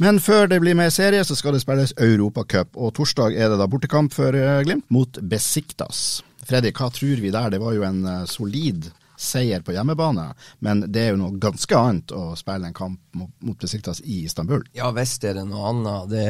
Men 0.00 0.16
før 0.16 0.46
det 0.48 0.62
blir 0.62 0.76
mer 0.78 0.88
serie, 0.88 1.20
så 1.28 1.34
skal 1.36 1.52
det 1.52 1.60
spilles 1.60 1.92
Europacup, 2.00 2.72
og 2.72 2.94
torsdag 2.96 3.34
er 3.36 3.50
det 3.52 3.58
da 3.60 3.66
bortekamp 3.68 4.14
for 4.16 4.32
eh, 4.32 4.62
Glimt 4.64 4.86
mot 4.88 5.18
Besiktas. 5.20 6.22
Freddy, 6.48 6.72
hva 6.72 6.88
tror 6.88 7.20
vi 7.20 7.32
der? 7.34 7.50
Det 7.52 7.60
var 7.60 7.74
jo 7.76 7.84
en 7.84 7.98
eh, 8.08 8.22
solid 8.30 8.88
seier 9.20 9.60
på 9.60 9.74
hjemmebane, 9.74 10.30
men 10.64 10.80
det 10.88 11.02
er 11.02 11.10
jo 11.12 11.18
noe 11.20 11.36
ganske 11.42 11.76
annet 11.76 12.14
å 12.16 12.30
spille 12.38 12.70
en 12.70 12.76
kamp 12.78 12.96
mot, 13.20 13.58
Besiktas 13.60 14.00
i 14.00 14.22
Istanbul. 14.24 14.64
Ja 14.72 14.88
visst 14.96 15.26
er 15.28 15.36
det 15.36 15.44
noe 15.50 15.68
annet. 15.68 16.14
Det, 16.14 16.24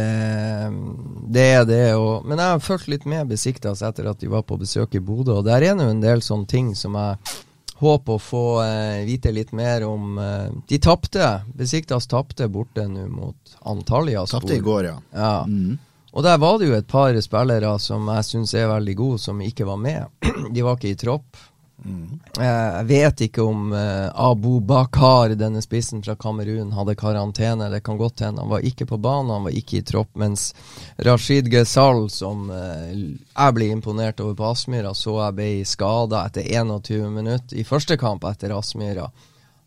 det 1.39 1.47
er 1.61 1.69
det. 1.69 1.85
Og, 1.95 2.27
men 2.27 2.43
jeg 2.43 2.57
har 2.57 2.65
fulgt 2.65 2.91
litt 2.91 3.07
med 3.07 3.31
Besiktas 3.31 3.85
etter 3.87 4.11
at 4.11 4.19
de 4.19 4.33
var 4.35 4.43
på 4.49 4.59
besøk 4.59 4.99
i 4.99 5.05
Bodø, 5.05 5.39
og 5.39 5.47
der 5.47 5.63
er 5.63 5.79
nå 5.79 5.87
en 5.93 6.03
del 6.03 6.27
sånne 6.27 6.51
ting 6.51 6.75
som 6.75 6.99
jeg 6.99 7.39
håper 7.81 8.17
å 8.17 8.23
få 8.23 8.45
eh, 8.63 9.05
vite 9.09 9.33
litt 9.33 9.53
mer 9.57 9.85
om. 9.89 10.19
Eh, 10.19 10.49
de 10.69 10.79
tapte. 10.79 11.31
Besiktas 11.57 12.09
tapte 12.11 12.49
borte 12.49 12.87
nå 12.89 13.07
mot 13.09 13.55
Antalya. 13.69 14.27
Tapte 14.29 14.59
i 14.59 14.65
går, 14.65 14.91
ja. 14.91 14.99
Ja. 15.15 15.37
Mm. 15.49 15.79
Og 16.11 16.25
der 16.27 16.41
var 16.43 16.59
det 16.59 16.67
jo 16.67 16.75
et 16.75 16.89
par 16.91 17.15
spillere 17.23 17.71
som 17.79 18.09
jeg 18.11 18.27
syns 18.27 18.55
er 18.59 18.71
veldig 18.71 18.97
gode, 18.99 19.21
som 19.23 19.41
ikke 19.45 19.69
var 19.69 19.79
med. 19.79 20.11
De 20.55 20.65
var 20.67 20.79
ikke 20.79 20.91
i 20.91 20.99
tropp. 20.99 21.39
Eh, 21.85 22.45
Jeg 22.45 22.85
vet 22.89 23.23
ikke 23.27 23.45
om 23.47 23.73
eh, 23.77 24.09
Abu 24.15 24.61
Bakar, 24.61 25.33
denne 25.39 25.63
spissen 25.65 26.03
fra 26.05 26.17
Kamerun, 26.21 26.73
hadde 26.77 26.97
karantene. 26.99 27.71
Det 27.73 27.83
kan 27.87 27.99
godt 28.01 28.21
hende. 28.25 28.43
Han 28.45 28.53
var 28.53 28.67
ikke 28.67 28.87
på 28.91 28.99
banen, 29.01 29.33
han 29.33 29.47
var 29.49 29.57
ikke 29.57 29.81
i 29.81 29.87
tropp. 29.87 30.13
Mens 30.21 30.51
Rashid 30.99 31.51
Gesal, 31.53 32.09
som 32.13 32.51
eh, 32.55 32.93
jeg 32.93 33.57
ble 33.57 33.71
imponert 33.73 34.21
over 34.25 34.37
på 34.39 34.51
Aspmyra, 34.51 34.95
så 34.95 35.17
jeg 35.25 35.39
ble 35.39 35.51
skada 35.69 36.25
etter 36.29 36.47
21 36.47 37.11
minutter 37.17 37.59
i 37.61 37.67
første 37.69 37.99
kamp 38.01 38.27
etter 38.29 38.55
Aspmyra. 38.57 39.11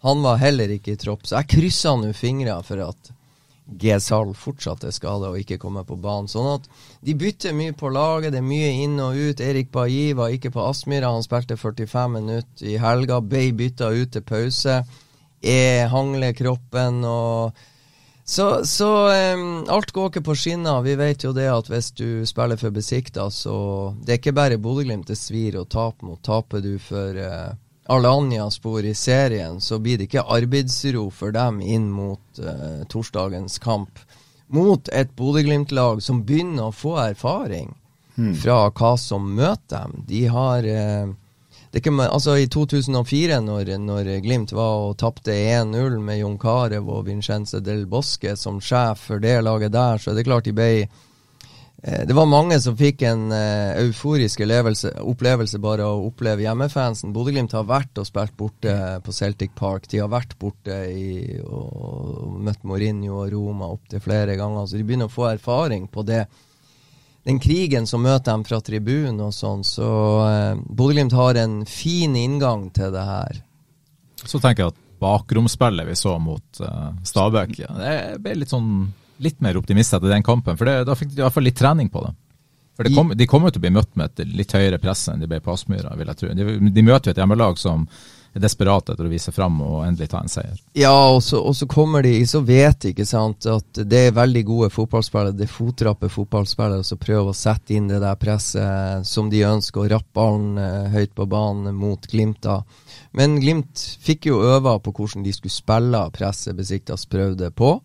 Han 0.04 0.24
var 0.26 0.42
heller 0.42 0.68
ikke 0.76 0.98
i 0.98 1.00
tropp, 1.00 1.24
så 1.26 1.40
jeg 1.40 1.54
kryssa 1.56 1.96
nå 1.96 2.10
fingra 2.18 2.58
for 2.68 2.82
at 2.90 3.13
Ghezal 3.64 4.34
fortsatt 4.36 4.84
er 4.84 4.92
skada 4.92 5.30
og 5.32 5.40
ikke 5.40 5.58
kommer 5.62 5.86
på 5.88 5.96
banen. 6.02 6.28
Sånn 6.28 6.50
at 6.58 6.68
de 7.06 7.16
bytter 7.16 7.56
mye 7.56 7.76
på 7.78 7.92
laget, 7.94 8.34
det 8.36 8.42
er 8.42 8.48
mye 8.48 8.72
inn 8.84 8.98
og 9.02 9.16
ut. 9.16 9.44
Erik 9.44 9.72
Bailly 9.72 10.12
var 10.18 10.34
ikke 10.36 10.52
på 10.54 10.66
Aspmyra, 10.68 11.14
han 11.16 11.24
spilte 11.26 11.58
45 11.60 12.12
minutter 12.18 12.68
i 12.68 12.76
helga. 12.82 13.22
Ble 13.24 13.48
bytta 13.56 13.94
ut 13.96 14.12
til 14.14 14.26
pause. 14.28 14.82
Jeg 15.44 15.88
hangler 15.92 16.36
kroppen 16.36 17.04
og 17.08 17.70
Så, 18.26 18.64
så 18.64 18.88
um, 19.36 19.66
alt 19.68 19.92
går 19.92 20.06
ikke 20.08 20.22
på 20.24 20.36
skinner. 20.40 20.80
Vi 20.86 20.94
vet 20.96 21.26
jo 21.26 21.34
det 21.36 21.50
at 21.52 21.68
hvis 21.68 21.90
du 21.92 22.24
spiller 22.26 22.56
for 22.56 22.72
Besikta, 22.72 23.28
så 23.30 23.92
Det 24.00 24.14
er 24.14 24.22
ikke 24.22 24.32
bare 24.32 24.58
Bodø-Glimt 24.58 25.10
det 25.12 25.18
svir 25.20 25.58
å 25.60 25.66
tape 25.68 26.06
mot. 26.08 26.22
Taper 26.24 26.64
du 26.64 26.78
for 26.80 27.20
uh, 27.20 27.52
Alanya-spor 27.92 28.86
i 28.86 28.94
serien, 28.96 29.60
så 29.62 29.80
blir 29.80 29.98
det 29.98 30.08
ikke 30.08 30.26
arbeidsro 30.32 31.10
for 31.12 31.36
dem 31.36 31.60
inn 31.62 31.90
mot 31.92 32.40
uh, 32.40 32.84
torsdagens 32.90 33.60
kamp. 33.64 34.00
Mot 34.54 34.90
et 34.94 35.12
Bodø-Glimt-lag 35.18 36.00
som 36.04 36.22
begynner 36.24 36.70
å 36.70 36.76
få 36.76 36.96
erfaring 37.10 37.74
fra 38.44 38.68
hva 38.70 38.94
som 39.02 39.32
møter 39.36 39.88
dem. 39.88 40.04
De 40.08 40.26
har 40.30 40.68
uh, 40.70 41.14
det 41.74 41.82
ikke, 41.82 41.94
altså 42.06 42.36
I 42.38 42.46
2004, 42.54 43.40
når, 43.42 43.72
når 43.82 44.10
Glimt 44.22 44.52
var 44.54 44.92
og 44.92 45.00
tapte 45.02 45.34
1-0 45.34 45.96
med 46.06 46.20
Jon 46.20 46.36
Carew 46.38 46.92
og 46.94 47.08
Vincenze 47.08 47.64
Del 47.66 47.88
Bosque 47.90 48.36
som 48.38 48.60
sjef 48.62 49.08
for 49.08 49.24
det 49.24 49.40
laget 49.42 49.74
der, 49.74 49.98
så 49.98 50.12
er 50.12 50.20
det 50.20 50.28
klart 50.28 50.46
de 50.46 50.54
ble 50.54 50.86
Det 51.84 52.16
var 52.16 52.30
mange 52.32 52.56
som 52.64 52.78
fikk 52.80 53.02
en 53.04 53.26
eh, 53.36 53.74
euforisk 53.82 54.40
elevelse, 54.46 54.94
opplevelse 55.04 55.60
bare 55.60 55.84
å 55.84 56.06
oppleve 56.08 56.46
hjemmefansen. 56.46 57.12
Bodø-Glimt 57.12 57.52
har 57.58 57.66
vært 57.68 58.00
og 58.00 58.08
spilt 58.08 58.38
borte 58.40 58.76
på 59.04 59.12
Celtic 59.12 59.52
Park. 59.58 59.90
De 59.92 60.00
har 60.00 60.08
vært 60.08 60.38
borte 60.40 60.78
i, 60.88 61.42
og, 61.44 62.38
møtt 62.40 62.64
Mourinho 62.64 63.18
og 63.26 63.34
Roma 63.34 63.68
opptil 63.76 64.00
flere 64.06 64.38
ganger. 64.40 64.70
Så 64.70 64.80
de 64.80 64.88
begynner 64.88 65.12
å 65.12 65.14
få 65.14 65.28
erfaring 65.34 65.90
på 65.92 66.06
det. 66.08 66.22
Den 67.28 67.44
krigen 67.44 67.84
som 67.88 68.08
møter 68.08 68.32
dem 68.32 68.48
fra 68.48 68.62
tribunen 68.64 69.20
og 69.28 69.36
sånn. 69.36 69.68
Så 69.68 69.92
eh, 70.30 70.64
Bodø-Glimt 70.64 71.20
har 71.20 71.44
en 71.44 71.66
fin 71.68 72.16
inngang 72.16 72.70
til 72.72 72.96
det 72.96 73.04
her. 73.12 73.44
Så 74.24 74.40
tenker 74.40 74.70
jeg 74.70 74.78
at 74.78 74.82
bakromspillet 75.04 75.92
vi 75.92 76.00
så 76.00 76.16
mot 76.16 76.64
eh, 76.64 76.92
Stabæk, 77.12 77.58
det 77.76 77.96
ble 78.24 78.40
litt 78.40 78.56
sånn 78.56 78.94
litt 79.18 79.42
mer 79.42 79.58
optimist 79.60 79.94
etter 79.94 80.10
den 80.10 80.24
kampen. 80.26 80.58
For 80.58 80.70
det, 80.70 80.84
da 80.88 80.96
fikk 80.98 81.14
de 81.14 81.22
i 81.22 81.26
hvert 81.26 81.36
fall 81.36 81.48
litt 81.48 81.60
trening 81.60 81.90
på 81.94 82.04
det. 82.06 82.14
For 82.74 82.88
det 82.88 82.96
kom, 82.96 83.14
De 83.16 83.28
kommer 83.30 83.50
jo 83.50 83.56
til 83.56 83.62
å 83.62 83.68
bli 83.68 83.76
møtt 83.76 83.96
med 84.00 84.10
et 84.10 84.34
litt 84.34 84.54
høyere 84.56 84.82
press 84.82 85.06
enn 85.12 85.22
de 85.22 85.30
ble 85.30 85.38
på 85.46 85.54
Aspmyra, 85.54 85.94
vil 85.98 86.10
jeg 86.10 86.20
tro. 86.20 86.34
De, 86.34 86.58
de 86.74 86.86
møter 86.86 87.12
jo 87.12 87.14
et 87.14 87.22
hjemmelag 87.22 87.60
som 87.62 87.86
er 88.34 88.42
desperat 88.42 88.90
etter 88.90 89.06
å 89.06 89.12
vise 89.12 89.30
fram 89.32 89.60
og 89.62 89.84
endelig 89.86 90.10
ta 90.10 90.24
en 90.24 90.32
seier. 90.32 90.58
Ja, 90.78 90.94
og 91.14 91.22
så, 91.22 91.38
og 91.38 91.54
så 91.54 91.68
kommer 91.70 92.02
de, 92.02 92.16
så 92.26 92.42
vet 92.42 92.80
de 92.82 92.94
ikke 92.94 93.06
sant, 93.06 93.46
at 93.46 93.82
det 93.86 94.08
er 94.08 94.18
veldig 94.18 94.44
gode 94.48 94.72
fotballspillere, 94.74 95.36
det 95.38 95.46
er 95.46 95.54
fotrappe 95.54 96.10
fotballspillere 96.10 96.88
som 96.88 97.02
prøver 97.02 97.30
å 97.30 97.38
sette 97.38 97.78
inn 97.78 97.92
det 97.92 98.02
der 98.02 98.18
presset 98.18 99.06
som 99.06 99.30
de 99.30 99.46
ønsker, 99.46 99.84
og 99.84 99.94
rappe 99.94 100.18
ballen 100.18 100.58
eh, 100.58 100.90
høyt 100.96 101.14
på 101.14 101.30
banen 101.30 101.78
mot 101.78 102.10
Glimt. 102.10 102.42
da. 102.42 102.64
Men 103.14 103.38
Glimt 103.42 103.86
fikk 104.02 104.32
jo 104.32 104.42
øve 104.50 104.80
på 104.82 104.96
hvordan 104.98 105.26
de 105.26 105.34
skulle 105.36 105.54
spille 105.54 106.02
presset 106.18 106.58
Besiktas 106.58 107.06
prøvde 107.10 107.54
på, 107.54 107.76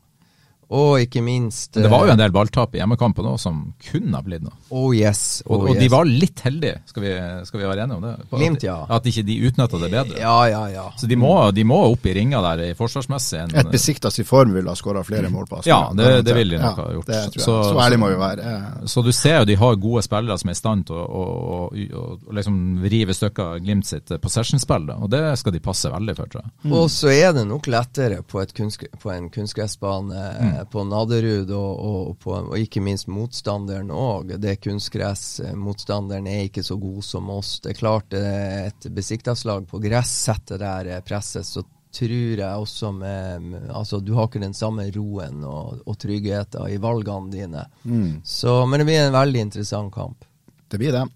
og 0.70 0.98
ikke 1.00 1.22
minst 1.24 1.76
Men 1.78 1.86
det 1.86 1.90
var 1.90 2.02
jo 2.04 2.10
eh, 2.10 2.12
en 2.12 2.20
del 2.20 2.32
balltap 2.34 2.74
i 2.76 2.80
hjemmekampen 2.82 3.24
òg 3.24 3.38
som 3.40 3.60
kunne 3.90 4.12
ha 4.18 4.20
blitt 4.22 4.42
noe. 4.44 4.52
Oh 4.68 4.90
yes. 4.92 5.42
Og, 5.46 5.62
oh 5.62 5.70
og 5.70 5.78
de 5.78 5.86
yes. 5.86 5.92
var 5.94 6.04
litt 6.04 6.40
heldige, 6.44 6.82
skal 6.90 7.02
vi, 7.06 7.12
skal 7.48 7.60
vi 7.62 7.68
være 7.70 7.86
enige 7.86 7.96
om 7.96 8.02
det? 8.04 8.12
På 8.28 8.36
Glimt, 8.42 8.62
ja. 8.66 8.74
At 8.92 9.06
ikke 9.08 9.24
de 9.24 9.36
utnytta 9.48 9.80
det 9.80 9.88
bedre. 9.94 10.18
Ja, 10.20 10.34
ja, 10.50 10.60
ja. 10.68 10.84
Så 11.00 11.08
de 11.08 11.16
må, 11.16 11.30
de 11.56 11.64
må 11.64 11.78
opp 11.92 12.04
i 12.04 12.12
ringa 12.18 12.42
der 12.44 12.64
i 12.66 12.74
forsvarsmessig. 12.76 13.40
En, 13.46 13.54
Et 13.62 13.70
besikta 13.72 14.12
i 14.12 14.26
form 14.28 14.52
ville 14.52 14.68
ha 14.68 14.76
skåra 14.76 15.00
flere 15.08 15.30
mål 15.32 15.46
på 15.48 15.62
Ja, 15.64 15.90
det- 15.96 16.24
det 16.28 16.34
vil 16.36 16.50
de 16.52 16.58
nok 16.60 16.76
ha 16.82 16.88
gjort. 16.92 17.06
Det 17.06 17.22
så. 17.32 17.40
Så- 17.40 17.56
Så, 17.72 17.78
ærlig 17.80 17.98
må 17.98 18.08
vi 18.12 18.20
være. 18.20 18.52
Så 18.86 19.02
du 19.04 19.10
ser 19.12 19.38
jo 19.38 19.44
de 19.48 19.54
har 19.56 19.74
gode 19.76 20.02
spillere 20.04 20.38
som 20.38 20.48
er 20.50 20.52
i 20.52 20.60
stand 20.60 20.86
til 20.86 20.96
å, 20.96 21.06
å, 21.08 21.24
å, 21.24 21.72
å, 21.72 22.04
å 22.28 22.32
liksom 22.36 22.60
rive 22.84 23.14
stykker 23.16 23.58
Glimt 23.64 23.86
sitt 23.86 24.12
possession-spill, 24.20 24.90
og 25.00 25.08
det 25.10 25.24
skal 25.38 25.52
de 25.52 25.60
passe 25.64 25.88
veldig 25.90 26.14
for, 26.16 26.26
tror 26.28 26.44
jeg. 26.44 26.72
Og 26.72 26.88
så 26.92 27.08
er 27.08 27.32
det 27.32 27.46
nok 27.48 27.66
lettere 27.72 28.20
på, 28.22 28.42
et 28.42 28.52
kunstgre- 28.54 28.92
på 29.00 29.10
en 29.16 29.30
kunstgressbane 29.30 30.26
Mm. 30.38 30.57
Eh, 30.58 30.66
på 30.68 30.84
Nadderud, 30.84 31.50
og, 31.54 31.80
og, 31.88 32.12
på, 32.22 32.34
og 32.36 32.58
ikke 32.58 32.82
minst 32.84 33.08
motstanderen 33.12 33.92
òg. 33.94 34.34
Det 34.36 34.52
er 34.52 34.60
kunstgress. 34.62 35.40
Motstanderen 35.56 36.28
er 36.30 36.46
ikke 36.48 36.66
så 36.66 36.76
god 36.80 37.02
som 37.06 37.30
oss. 37.34 37.58
Det 37.64 37.72
er 37.72 37.80
klart 37.80 38.18
eh, 38.18 38.68
et 38.68 38.88
besiktaslag 38.94 39.68
på 39.70 39.82
gress 39.82 40.12
setter 40.28 40.60
der 40.62 40.94
eh, 40.94 41.04
presset, 41.06 41.46
så 41.46 41.64
tror 41.98 42.40
jeg 42.40 42.62
også 42.62 42.90
med, 42.92 43.42
med 43.42 43.70
Altså, 43.72 44.00
du 44.00 44.12
har 44.14 44.28
ikke 44.28 44.42
den 44.42 44.54
samme 44.54 44.84
roen 44.94 45.44
og, 45.48 45.80
og 45.88 45.98
tryggheten 46.00 46.68
i 46.68 46.80
valgene 46.82 47.32
dine. 47.32 47.64
Mm. 47.84 48.20
Så, 48.24 48.60
men 48.66 48.82
det 48.82 48.88
blir 48.90 49.06
en 49.06 49.16
veldig 49.16 49.46
interessant 49.48 49.94
kamp. 49.94 50.26
Det 50.68 50.80
blir 50.80 50.92
det. 50.92 51.06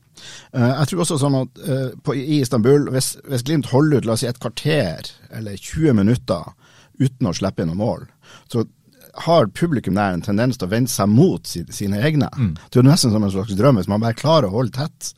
Uh, 0.55 0.70
jeg 0.70 0.88
tror 0.90 1.05
også 1.05 1.18
sånn 1.20 1.38
at 1.43 1.62
uh, 1.66 1.88
på, 2.05 2.14
i 2.16 2.40
Istanbul, 2.40 2.88
hvis, 2.95 3.14
hvis 3.28 3.45
Glimt 3.49 3.70
holder 3.72 4.01
ut 4.01 4.09
la 4.09 4.16
oss 4.16 4.24
si 4.24 4.30
et 4.30 4.40
kvarter 4.40 5.09
eller 5.32 5.57
20 5.57 5.99
minutter 5.99 6.53
uten 7.01 7.28
å 7.28 7.34
slippe 7.36 7.64
inn 7.64 7.72
noen 7.72 7.82
mål, 7.82 8.07
så 8.53 8.64
har 9.14 9.46
publikum 9.52 9.94
der 9.94 10.14
en 10.16 10.22
tendens 10.24 10.56
til 10.56 10.66
å 10.68 10.70
vende 10.72 10.88
seg 10.90 11.08
mot 11.12 11.46
si, 11.46 11.64
sine 11.70 12.00
egne. 12.00 12.28
Det 12.32 12.78
er 12.78 12.82
jo 12.82 12.88
nesten 12.88 13.12
som 13.12 13.22
en 13.26 13.30
slags 13.34 13.52
drøm 13.58 13.76
hvis 13.76 13.88
man 13.88 14.00
bare 14.00 14.16
klarer 14.16 14.48
å 14.48 14.54
holde 14.56 14.72
tett 14.72 15.12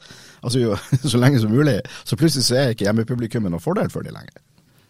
altså 0.45 0.59
jo, 0.61 0.75
så 1.13 1.19
lenge 1.21 1.39
som 1.41 1.53
mulig. 1.55 1.79
Så 2.05 2.17
plutselig 2.21 2.45
så 2.49 2.57
er 2.59 2.75
ikke 2.75 2.89
hjemmepublikummet 2.89 3.51
noen 3.55 3.63
fordel 3.63 3.89
for 3.93 4.03
dem 4.03 4.17
lenger. 4.19 4.41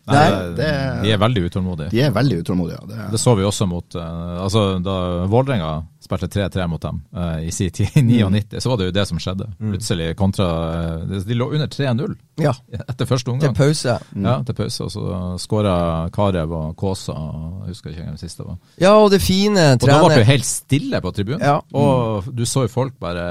Nei, 0.05 0.25
det, 0.31 0.57
det- 0.59 1.03
de 1.05 1.13
er 1.15 1.21
veldig 1.23 1.43
utålmodige. 1.47 1.91
De 1.95 2.01
er 2.05 2.11
veldig 2.13 2.41
utålmodige. 2.43 2.81
Det, 2.91 3.11
Det 3.15 3.21
så 3.23 3.33
vi 3.39 3.45
også 3.49 3.65
mot 3.71 3.95
eh, 3.97 4.35
altså 4.45 4.65
Da 4.85 4.97
Vålerenga 5.33 5.71
spilte 6.05 6.29
3-3 6.29 6.67
mot 6.71 6.83
dem 6.83 7.01
uh, 7.17 7.41
i 7.45 7.51
sin 7.55 7.73
tid, 7.75 7.91
i 7.97 8.03
99, 8.03 8.61
så 8.61 8.71
var 8.71 8.81
det 8.81 8.89
jo 8.91 8.95
det 8.95 9.07
som 9.09 9.21
skjedde. 9.23 9.49
Mm. 9.59 9.73
Plutselig 9.75 10.09
kontra 10.19 10.49
eh, 10.75 11.19
De 11.27 11.37
lå 11.39 11.49
under 11.57 11.71
3-0 11.71 12.15
Ja, 12.43 12.53
etter 12.83 13.09
første 13.09 13.31
omgang. 13.33 13.55
til 13.55 13.59
pause. 13.59 13.97
pause. 13.99 14.25
Ja, 14.27 14.37
til 14.47 14.59
pause, 14.59 14.87
og 14.87 14.93
så 14.93 15.19
skåra 15.43 15.75
Karev 16.15 16.53
og 16.55 16.75
Kaasa, 16.81 17.15
jeg 17.15 17.75
husker 17.75 17.93
ikke 17.93 18.07
hvem 18.09 18.19
siste 18.21 18.47
var. 18.47 18.59
Ja, 18.81 18.95
og 18.99 19.11
det 19.15 19.23
fine 19.25 19.75
Og 19.79 19.87
da 19.87 20.01
ble 20.03 20.19
det 20.19 20.27
helt 20.29 20.49
stille 20.49 21.01
på 21.05 21.15
tribunen. 21.15 21.45
Ja. 21.45 21.61
Og 21.73 22.29
du 22.35 22.45
så 22.49 22.67
jo 22.67 22.73
folk 22.73 22.99
bare 23.03 23.25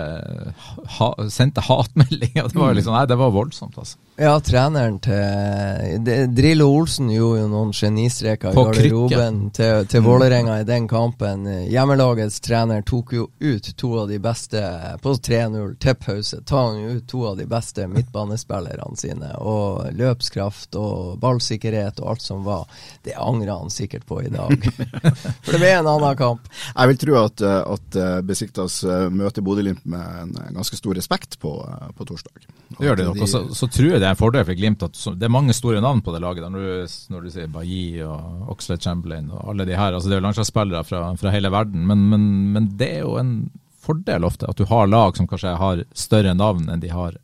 ha, 0.98 1.12
sendte 1.34 1.64
hatmeldinger. 1.66 2.50
Det 2.50 2.60
var 2.60 2.74
jo 2.74 2.80
liksom, 2.80 2.96
nei, 2.96 3.06
det 3.10 3.20
var 3.20 3.36
voldsomt, 3.36 3.78
altså. 3.78 4.00
Ja, 4.16 4.36
treneren 4.40 5.00
til 5.02 6.04
det, 6.06 6.18
Drillo 6.38 6.68
Olsen 6.70 7.08
gjorde 7.10 7.40
jo 7.40 7.48
noen 7.50 7.72
genistreker 7.74 8.54
i 8.54 8.58
garderoben 8.60 9.40
til, 9.58 9.88
til 9.90 10.04
Vålerenga 10.06 10.60
i 10.62 10.68
den 10.68 10.86
kampen. 10.88 11.48
Hjemmelagets 11.66 12.38
trener 12.46 12.84
tok 12.86 13.16
jo 13.18 13.26
ut 13.42 13.72
to 13.80 13.90
av 14.04 14.12
de 14.12 14.20
beste 14.22 14.62
på 15.02 15.16
3-0 15.18 15.74
til 15.82 15.98
pause. 15.98 16.44
Ta 16.46 16.62
han 16.68 16.78
jo 16.84 16.94
ut 17.00 17.08
to 17.10 17.24
av 17.32 17.40
de 17.42 17.48
beste 17.50 17.88
midtbanespillerne 17.90 19.02
sine. 19.02 19.32
Og 19.42 19.90
løpskraft 19.98 20.78
og 20.78 21.18
ballsikkerhet 21.24 22.04
og 22.04 22.14
alt 22.14 22.26
som 22.28 22.46
var. 22.46 22.70
Det 23.02 23.18
angrer 23.18 23.56
han 23.56 23.74
sikkert 23.74 24.06
på 24.06 24.22
i 24.22 24.30
dag. 24.30 24.54
For 25.44 25.56
det 25.56 25.64
ble 25.64 25.74
en 25.80 25.90
annen 25.90 26.20
kamp. 26.22 26.46
Jeg 26.70 26.94
vil 26.94 27.02
tro 27.08 27.18
at, 27.24 27.42
at 27.42 28.02
Besiktas 28.30 28.84
eh, 28.86 29.10
møter 29.10 29.42
Bodø-Glimt 29.42 29.88
med 29.90 30.22
en 30.28 30.60
ganske 30.60 30.78
stor 30.78 31.02
respekt 31.02 31.40
på, 31.42 31.58
eh, 31.66 31.90
på 31.98 32.06
torsdag. 32.14 32.46
Det 32.78 32.88
gjør 32.88 33.00
de 33.00 33.08
nok. 33.10 33.20
Og 33.24 33.30
så, 33.30 33.42
så 33.56 33.68
tror 33.72 33.90
jeg 33.92 34.02
det 34.02 34.08
er 34.08 34.16
en 34.16 34.20
fordel 34.20 34.46
for 34.48 34.60
Glimt 34.60 34.86
at 34.86 35.02
det 35.20 35.28
er 35.28 35.34
mange 35.34 35.56
store 35.58 35.82
navn 35.84 36.02
på 36.06 36.14
det 36.16 36.22
laget. 36.24 36.48
Når 36.52 36.64
du, 36.64 36.96
når 37.14 37.26
du 37.26 37.34
sier 37.34 37.52
Bailly 37.52 38.04
og 38.06 38.54
Oxlade 38.54 38.84
Chamberlain 38.86 39.30
og 39.34 39.52
alle 39.54 39.68
de 39.70 39.78
her. 39.78 39.94
altså 39.94 40.10
Det 40.10 40.18
er 40.18 40.22
jo 40.22 40.28
landslagsspillere 40.28 40.84
fra, 40.88 41.04
fra 41.20 41.34
hele 41.36 41.52
verden. 41.54 41.86
Men, 41.90 42.08
men, 42.12 42.26
men 42.56 42.72
det 42.80 42.90
er 43.00 43.06
jo 43.06 43.18
en 43.22 43.36
fordel 43.84 44.24
ofte 44.28 44.48
at 44.50 44.60
du 44.60 44.66
har 44.70 44.88
lag 44.88 45.18
som 45.18 45.28
kanskje 45.28 45.58
har 45.60 45.84
større 45.98 46.34
navn 46.38 46.70
enn 46.72 46.84
de 46.84 46.92
har 46.94 47.18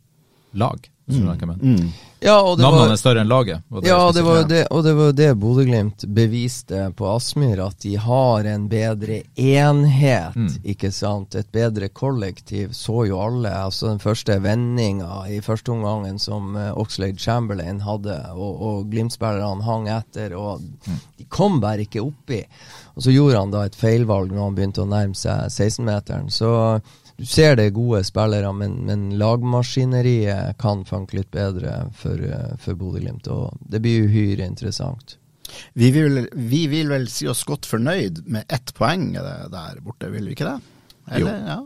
lag. 0.51 0.89
Mm. 1.09 1.35
du 1.61 1.91
Ja, 2.21 2.35
Navnene 2.43 2.81
var, 2.81 2.91
er 2.91 2.99
større 2.99 3.21
enn 3.23 3.29
laget. 3.31 3.61
Det 3.71 3.87
ja, 3.87 3.99
det 4.11 4.23
var 4.25 4.41
det, 4.49 4.65
og 4.75 4.83
det 4.83 4.91
var 4.97 5.05
jo 5.09 5.13
det 5.15 5.27
Bodø-Glimt 5.39 6.03
beviste 6.11 6.81
på 6.99 7.07
Aspmyr, 7.13 7.61
at 7.63 7.77
de 7.85 7.93
har 7.95 8.43
en 8.51 8.65
bedre 8.71 9.21
enhet, 9.39 10.35
Mm. 10.35 10.49
ikke 10.63 10.91
sant? 10.91 11.35
Et 11.35 11.47
bedre 11.51 11.87
kollektiv, 11.89 12.73
så 12.75 13.05
jo 13.07 13.21
alle. 13.23 13.49
Altså 13.49 13.87
den 13.87 13.99
første 14.03 14.35
vendinga 14.43 15.21
i 15.31 15.39
første 15.41 15.71
omgangen 15.71 16.19
som 16.19 16.55
uh, 16.55 16.73
Oxlade 16.77 17.17
Chamberlain 17.19 17.79
hadde, 17.81 18.17
og, 18.35 18.61
og 18.61 18.89
Glimt-spillerne 18.91 19.63
hang 19.63 19.87
etter, 19.87 20.35
og 20.35 20.59
Mm. 20.59 20.99
de 21.17 21.25
kom 21.29 21.59
bare 21.61 21.85
ikke 21.85 22.01
oppi. 22.03 22.43
Og 22.95 23.03
så 23.03 23.11
gjorde 23.13 23.39
han 23.39 23.51
da 23.51 23.63
et 23.67 23.75
feilvalg 23.79 24.31
når 24.31 24.43
han 24.43 24.55
begynte 24.57 24.81
å 24.83 24.89
nærme 24.89 25.15
seg 25.15 25.47
16-meteren. 25.51 26.27
Så 26.31 26.49
du 27.19 27.25
ser 27.27 27.57
det 27.59 27.65
er 27.67 27.75
gode 27.75 27.99
spillere, 28.07 28.51
men, 28.55 28.77
men 28.87 29.09
lagmaskineriet 29.19 30.55
kan 30.61 30.85
funke 30.87 31.17
litt 31.17 31.31
bedre 31.35 31.89
for, 31.99 32.15
eh, 32.15 32.53
for 32.63 32.79
Bodø-Glimt. 32.79 33.27
Og 33.27 33.57
det 33.59 33.81
blir 33.83 34.05
uhyre 34.07 34.47
interessant. 34.47 35.17
Vi 35.73 35.89
vil, 35.91 36.21
vi 36.31 36.61
vil 36.71 36.91
vel 36.93 37.09
si 37.11 37.27
oss 37.27 37.41
godt 37.43 37.67
fornøyd 37.67 38.23
med 38.29 38.47
ett 38.47 38.71
poeng 38.77 39.11
er 39.19 39.49
der 39.51 39.81
borte, 39.83 40.11
vil 40.13 40.29
vi 40.29 40.37
ikke 40.37 40.47
det? 40.47 40.59
Eller, 41.17 41.43
ja. 41.49 41.59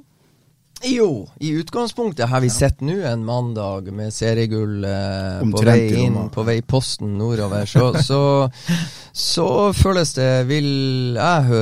Jo, 0.84 1.30
i 1.40 1.50
utgangspunktet 1.50 2.28
har 2.30 2.42
vi 2.44 2.50
sett 2.52 2.82
nå 2.84 2.96
en 3.08 3.24
mandag 3.26 3.88
med 3.96 4.14
seriegull 4.14 4.84
eh, 4.84 5.44
på 5.54 5.62
vei 5.64 5.78
inn, 6.04 6.18
på 6.34 6.44
vei 6.44 6.58
posten 6.62 7.14
nordover. 7.18 7.66
Så, 7.70 7.86
så, 8.10 8.20
så 9.12 9.48
føles 9.78 10.12
det 10.18 10.32
Vil 10.50 10.68
jeg 11.16 11.62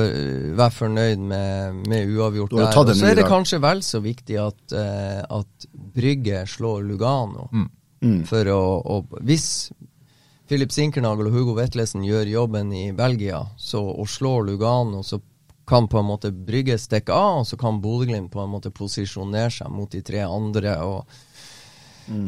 være 0.58 0.74
fornøyd 0.74 1.22
med, 1.22 1.84
med 1.86 2.10
uavgjort 2.16 2.56
der. 2.56 2.80
Og 2.82 2.94
så 2.98 3.12
er 3.12 3.20
det 3.20 3.28
kanskje 3.30 3.62
vel 3.62 3.84
så 3.86 4.02
viktig 4.02 4.40
at, 4.42 4.74
eh, 4.74 5.22
at 5.22 5.70
Brygge 5.72 6.42
slår 6.50 6.82
Lugano. 6.88 7.48
Mm. 7.52 7.70
Mm. 8.02 8.20
For 8.26 8.48
å, 8.50 8.62
å 8.82 9.22
Hvis 9.22 9.70
Philip 10.50 10.72
Sinkernagel 10.74 11.30
og 11.30 11.36
Hugo 11.36 11.54
Vetlesen 11.56 12.02
gjør 12.04 12.28
jobben 12.28 12.72
i 12.74 12.88
Belgia, 12.96 13.44
så 13.56 13.84
og 13.92 14.10
slår 14.10 14.50
Lugano, 14.50 15.04
så 15.06 15.22
kan 15.68 15.88
på 15.88 15.98
en 16.00 16.08
måte 16.08 16.32
Brygge 16.32 16.78
stikke 16.80 17.14
av, 17.14 17.42
og 17.42 17.46
så 17.46 17.58
kan 17.60 17.80
Bodø-Glimt 17.82 18.32
på 18.32 18.42
en 18.42 18.50
måte 18.52 18.72
posisjonere 18.74 19.50
seg 19.54 19.70
mot 19.70 19.90
de 19.90 20.02
tre 20.04 20.24
andre. 20.26 20.76
og 20.82 21.06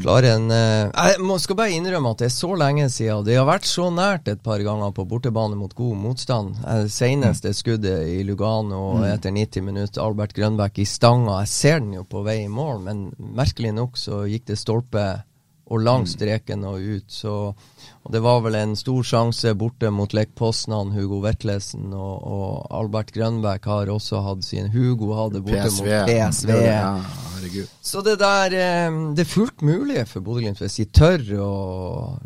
klare 0.02 0.34
en 0.36 0.50
eh, 0.54 0.90
Jeg 0.94 1.20
må, 1.24 1.36
skal 1.42 1.58
bare 1.58 1.74
innrømme 1.74 2.12
at 2.14 2.22
det 2.22 2.28
er 2.28 2.34
så 2.34 2.52
lenge 2.58 2.86
siden. 2.92 3.24
Det 3.26 3.36
har 3.38 3.48
vært 3.48 3.66
så 3.68 3.88
nært 3.94 4.30
et 4.30 4.42
par 4.44 4.62
ganger 4.62 4.94
på 4.94 5.06
bortebane 5.08 5.58
mot 5.58 5.74
god 5.74 5.98
motstand. 5.98 6.58
Eh, 6.62 6.86
Senest 6.92 7.46
det 7.46 7.54
skuddet 7.58 8.08
i 8.10 8.22
Lugano 8.26 9.02
etter 9.08 9.34
90 9.34 9.66
minutter. 9.66 10.02
Albert 10.04 10.34
Grønbæk 10.36 10.82
i 10.82 10.88
stanga. 10.88 11.40
Jeg 11.42 11.52
ser 11.54 11.80
den 11.82 11.94
jo 11.98 12.06
på 12.08 12.24
vei 12.26 12.42
i 12.44 12.50
mål, 12.50 12.82
men 12.86 13.06
merkelig 13.18 13.74
nok 13.74 13.98
så 14.00 14.24
gikk 14.30 14.48
det 14.52 14.60
stolpe 14.60 15.06
og 15.64 15.80
langs 15.80 16.14
streken 16.14 16.64
og 16.68 16.80
ut. 16.80 17.06
Så, 17.08 17.54
og 18.04 18.12
det 18.12 18.20
var 18.20 18.42
vel 18.44 18.56
en 18.58 18.74
stor 18.76 19.06
sjanse 19.06 19.54
borte 19.56 19.88
mot 19.88 20.12
Lech 20.12 20.34
Poznan, 20.36 20.90
Hugo 20.92 21.22
Vetlesen, 21.24 21.86
og, 21.96 22.26
og 22.28 22.66
Albert 22.76 23.14
Grønbæk 23.16 23.64
har 23.70 23.92
også 23.92 24.20
hatt 24.26 24.44
sin 24.44 24.68
Hugo 24.74 25.14
hadde 25.16 25.40
borte 25.40 25.70
PSV. 25.70 25.86
mot 25.88 26.10
PSV. 26.10 26.50
Ja. 26.66 26.88
Så 27.84 28.00
det 28.04 28.14
der 28.22 28.54
eh, 28.56 28.98
Det 29.16 29.24
er 29.24 29.28
fullt 29.28 29.60
mulig 29.64 30.04
for 30.08 30.24
Bodø-Glimt 30.24 30.60
hvis 30.62 30.78
de 30.80 30.86
tør 30.96 31.24
å 31.44 31.48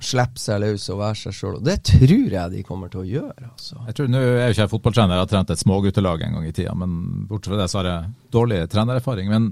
slippe 0.02 0.38
seg 0.38 0.60
løs 0.62 0.88
og 0.94 1.00
være 1.00 1.20
seg 1.22 1.38
sjøl. 1.38 1.56
Og 1.58 1.64
det 1.66 1.78
tror 1.90 2.34
jeg 2.36 2.52
de 2.54 2.64
kommer 2.66 2.90
til 2.92 3.02
å 3.02 3.06
gjøre. 3.08 3.52
Altså. 3.52 3.78
Jeg 3.86 3.98
tror, 3.98 4.10
Nå 4.14 4.20
er 4.24 4.44
jo 4.44 4.56
ikke 4.56 4.64
jeg 4.64 4.74
fotballtrener, 4.74 5.14
jeg 5.14 5.26
har 5.26 5.32
trent 5.34 5.54
et 5.54 5.62
småguttelag 5.62 6.26
en 6.26 6.38
gang 6.38 6.50
i 6.50 6.54
tida. 6.54 6.74
Men 6.78 6.98
bortsett 7.30 7.54
fra 7.54 7.62
det 7.62 7.70
så 7.70 7.80
har 7.82 7.90
jeg 7.92 8.12
dårlig 8.34 8.60
trenererfaring. 8.74 9.30
Men 9.30 9.50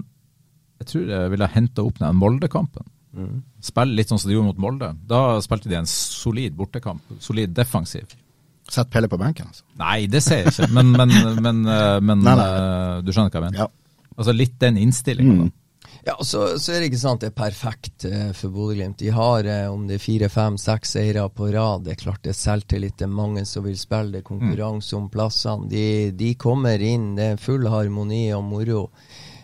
jeg 0.83 0.91
tror 0.91 1.11
jeg 1.15 1.33
ville 1.33 1.51
henta 1.55 1.87
opp 1.87 1.99
den 2.03 2.19
Molde-kampen. 2.19 2.87
Spille 3.63 3.97
litt 3.97 4.11
sånn 4.11 4.19
som 4.21 4.29
de 4.29 4.35
gjorde 4.37 4.51
mot 4.51 4.63
Molde. 4.67 4.91
Da 5.09 5.21
spilte 5.43 5.69
de 5.71 5.79
en 5.79 5.89
solid 5.89 6.55
bortekamp. 6.57 7.03
Solid 7.23 7.53
defensiv. 7.57 8.15
Sett 8.69 8.89
Pelle 8.91 9.07
på 9.07 9.17
benken, 9.21 9.47
altså. 9.47 9.63
Nei, 9.79 10.07
det 10.11 10.19
ser 10.25 10.41
jeg 10.43 10.51
ikke, 10.51 10.67
men, 10.75 10.89
men, 10.91 11.13
men, 11.39 11.61
eh, 11.71 11.99
men 12.03 12.19
Nei, 12.25 12.33
nei. 12.35 12.47
eh, 12.47 12.97
du 13.07 13.13
skjønner 13.13 13.31
hva 13.31 13.39
jeg 13.39 13.45
mener? 13.47 13.61
Ja. 13.63 14.11
Altså 14.17 14.33
litt 14.35 14.57
den 14.59 14.77
innstillinga. 14.81 15.45
Mm. 15.47 15.53
Ja, 16.07 16.13
og 16.19 16.23
så, 16.27 16.41
så 16.59 16.71
er 16.71 16.79
det 16.81 16.87
ikke 16.89 16.99
sant 17.01 17.23
det 17.23 17.29
er 17.31 17.35
perfekt 17.35 18.05
eh, 18.07 18.29
for 18.35 18.51
Bodø-Glimt. 18.53 18.99
De 19.01 19.09
har 19.11 19.47
eh, 19.47 19.65
om 19.71 19.85
det 19.87 19.97
er 19.97 20.03
fire, 20.03 20.29
fem, 20.31 20.55
seks 20.59 20.93
seire 20.97 21.23
på 21.35 21.49
rad. 21.53 21.83
Det 21.87 21.93
er 21.95 22.01
klart 22.01 22.21
det 22.23 22.31
er 22.33 22.39
selvtillit. 22.39 22.95
Det 22.99 23.07
er 23.07 23.11
mange 23.15 23.43
som 23.47 23.65
vil 23.67 23.75
spille. 23.79 24.13
Det 24.15 24.21
er 24.21 24.27
konkurranse 24.27 24.95
om 24.99 25.07
plassene. 25.11 25.67
De, 25.71 25.85
de 26.15 26.33
kommer 26.39 26.83
inn. 26.83 27.09
Det 27.17 27.31
er 27.33 27.41
full 27.43 27.67
harmoni 27.71 28.25
og 28.35 28.43
moro 28.47 28.81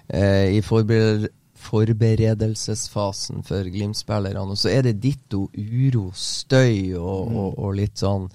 eh, 0.07 0.51
i 0.55 0.61
forbered 0.63 1.29
forberedelsesfasen 1.63 3.43
for 3.47 3.63
Glimt-spillerne. 3.71 4.43
Og 4.53 4.57
så 4.59 4.69
er 4.73 4.83
det 4.87 4.99
ditto 5.03 5.45
uro, 5.53 6.09
støy 6.15 6.93
og, 6.97 7.31
Mm. 7.31 7.37
og, 7.37 7.59
og 7.59 7.75
litt 7.75 7.95
sånn 7.97 8.29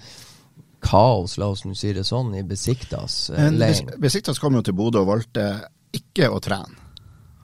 kaos, 0.81 1.37
la 1.37 1.47
oss 1.51 1.65
nå 1.65 1.75
si 1.75 1.91
det 1.93 2.05
sånn, 2.07 2.33
i 2.39 2.43
Besiktas 2.43 3.29
eh. 3.35 3.49
Bes- 3.51 3.83
Besiktas 3.99 4.39
kom 4.39 4.53
jo 4.55 4.61
til 4.63 4.73
Bodø 4.73 5.01
og 5.03 5.07
valgte 5.11 5.47
ikke 5.93 6.29
å 6.31 6.39
trene, 6.39 6.75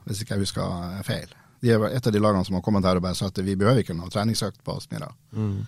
hvis 0.06 0.22
ikke 0.24 0.36
jeg 0.38 0.46
husker 0.46 1.02
feil. 1.04 1.28
De 1.62 1.72
er 1.74 1.84
et 1.90 2.08
av 2.08 2.14
de 2.14 2.20
lagene 2.22 2.46
som 2.46 2.56
har 2.56 2.62
kommet 2.62 2.84
her 2.86 2.96
og 3.00 3.02
bare 3.04 3.16
sagt 3.18 3.40
at 3.40 3.46
vi 3.46 3.56
behøver 3.56 3.82
ikke 3.84 3.96
noe 3.98 4.10
treningsøkt 4.14 4.62
på 4.64 4.76
Aspmyra. 4.78 5.10
Mm. 5.34 5.66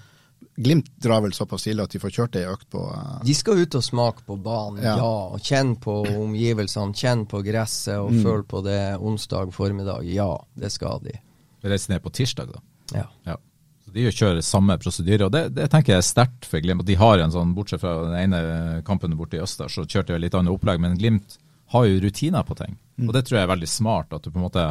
Glimt 0.58 0.88
drar 0.98 1.22
vel 1.22 1.34
såpass 1.38 1.68
ille 1.70 1.86
at 1.86 1.94
de 1.94 2.00
får 2.02 2.14
kjørt 2.16 2.38
ei 2.40 2.48
økt 2.50 2.66
på 2.74 2.82
uh... 2.82 3.20
De 3.26 3.34
skal 3.38 3.60
ut 3.62 3.76
og 3.78 3.84
smake 3.86 4.24
på 4.26 4.38
banen, 4.42 4.82
ja. 4.82 4.96
Ja. 4.98 5.10
og 5.36 5.44
kjenne 5.46 5.78
på 5.82 6.00
omgivelsene, 6.18 6.98
kjenne 6.98 7.28
på 7.30 7.44
gresset 7.46 8.00
og 8.02 8.16
føle 8.24 8.46
på 8.50 8.64
det 8.66 8.80
onsdag 8.98 9.54
formiddag. 9.54 10.08
Ja, 10.10 10.32
det 10.58 10.72
skal 10.74 11.04
de. 11.06 11.14
Reise 11.62 11.94
ned 11.94 12.02
på 12.02 12.14
tirsdag, 12.18 12.56
da. 12.56 12.64
Ja. 12.96 13.06
Ja. 13.30 13.38
Så 13.86 13.94
De 13.94 14.10
kjører 14.10 14.42
samme 14.42 14.80
prosedyre, 14.82 15.30
og 15.30 15.36
det, 15.36 15.44
det 15.56 15.70
tenker 15.72 15.94
jeg 15.94 16.02
er 16.02 16.10
sterkt 16.10 16.50
for 16.50 16.64
Glimt. 16.64 16.86
De 16.90 16.98
har 17.00 17.22
en 17.22 17.34
sånn, 17.34 17.54
Bortsett 17.56 17.84
fra 17.84 17.94
den 18.08 18.18
ene 18.26 18.82
kampen 18.88 19.14
borte 19.20 19.38
i 19.38 19.44
Øster, 19.46 19.70
så 19.70 19.86
kjørte 19.86 20.16
de 20.16 20.26
litt 20.26 20.36
annet 20.36 20.58
opplegg, 20.58 20.82
men 20.82 20.98
Glimt 20.98 21.38
har 21.76 21.86
jo 21.86 22.02
rutiner 22.02 22.44
på 22.48 22.58
ting. 22.58 22.78
Og 23.06 23.14
det 23.14 23.28
tror 23.28 23.38
jeg 23.38 23.46
er 23.46 23.54
veldig 23.54 23.70
smart. 23.70 24.14
at 24.14 24.24
du 24.24 24.32
på 24.32 24.40
en 24.40 24.48
måte 24.48 24.66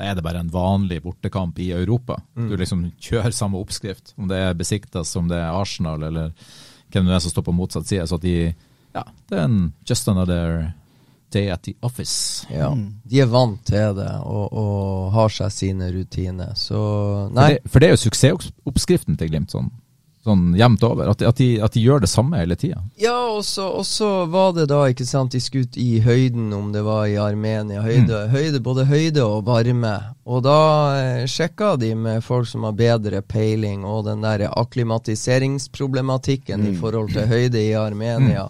Da 0.00 0.06
er 0.08 0.16
det 0.16 0.24
bare 0.24 0.40
en 0.40 0.48
vanlig 0.52 1.02
bortekamp 1.04 1.58
i 1.60 1.70
Europa. 1.76 2.16
Du 2.32 2.54
liksom 2.56 2.86
kjører 3.04 3.34
samme 3.36 3.60
oppskrift, 3.60 4.14
om 4.16 4.30
det 4.30 4.38
er 4.40 4.54
Besiktas, 4.56 5.12
om 5.20 5.28
det 5.28 5.36
er 5.36 5.52
Arsenal 5.52 6.06
eller 6.08 6.30
hvem 6.90 7.04
det 7.06 7.14
er 7.18 7.20
som 7.20 7.34
står 7.34 7.44
på 7.50 7.52
motsatt 7.54 7.86
side. 7.90 8.06
Så 8.08 8.16
at 8.16 8.24
de 8.24 8.54
Ja, 8.96 9.04
det 9.28 9.36
er 9.38 9.44
en 9.44 9.72
just 9.86 10.08
another 10.08 10.72
day 11.30 11.50
at 11.52 11.62
the 11.62 11.74
office. 11.82 12.46
ja. 12.50 12.72
De 13.04 13.20
er 13.20 13.28
vant 13.30 13.60
til 13.66 13.92
det 13.94 14.08
og, 14.24 14.48
og 14.56 15.12
har 15.14 15.28
seg 15.30 15.52
sine 15.54 15.92
rutiner. 15.94 16.56
Så 16.58 16.80
For 17.30 17.46
det, 17.52 17.60
for 17.70 17.78
det 17.78 17.86
er 17.86 17.94
jo 17.94 18.00
suksessoppskriften 18.06 19.16
til 19.20 19.28
Glimt, 19.30 19.52
sånn, 19.52 19.70
sånn 20.24 20.52
jevnt 20.58 20.82
over. 20.84 21.08
At, 21.08 21.18
de- 21.22 21.28
at, 21.30 21.36
de, 21.40 21.46
at 21.64 21.72
de 21.72 21.80
gjør 21.80 22.00
det 22.04 22.10
samme 22.12 22.36
hele 22.36 22.56
tida. 22.60 22.82
Ja, 23.00 23.14
og 23.32 23.40
så, 23.48 23.64
og 23.80 23.86
så 23.88 24.26
var 24.28 24.52
det 24.56 24.66
da, 24.68 24.82
ikke 24.92 25.06
sant, 25.08 25.32
de 25.32 25.40
skutt 25.40 25.76
i 25.80 26.00
høyden, 26.04 26.50
om 26.52 26.72
det 26.74 26.82
var 26.84 27.06
i 27.08 27.16
Armenia. 27.16 27.80
Høyde, 27.82 28.26
høyde 28.32 28.60
både 28.60 28.84
høyde 28.90 29.24
og 29.24 29.46
varme. 29.48 29.94
Og 30.28 30.42
da 30.44 30.58
eh, 31.00 31.24
sjekka 31.30 31.76
de 31.80 31.94
med 31.96 32.20
folk 32.26 32.48
som 32.50 32.64
har 32.68 32.76
bedre 32.76 33.22
peiling, 33.24 33.84
og 33.88 34.04
den 34.10 34.20
der 34.26 34.44
akklimatiseringsproblematikken 34.50 36.66
i 36.68 36.74
forhold 36.76 37.12
til 37.14 37.26
høyde 37.30 37.60
i 37.62 37.72
Armenia. 37.78 38.48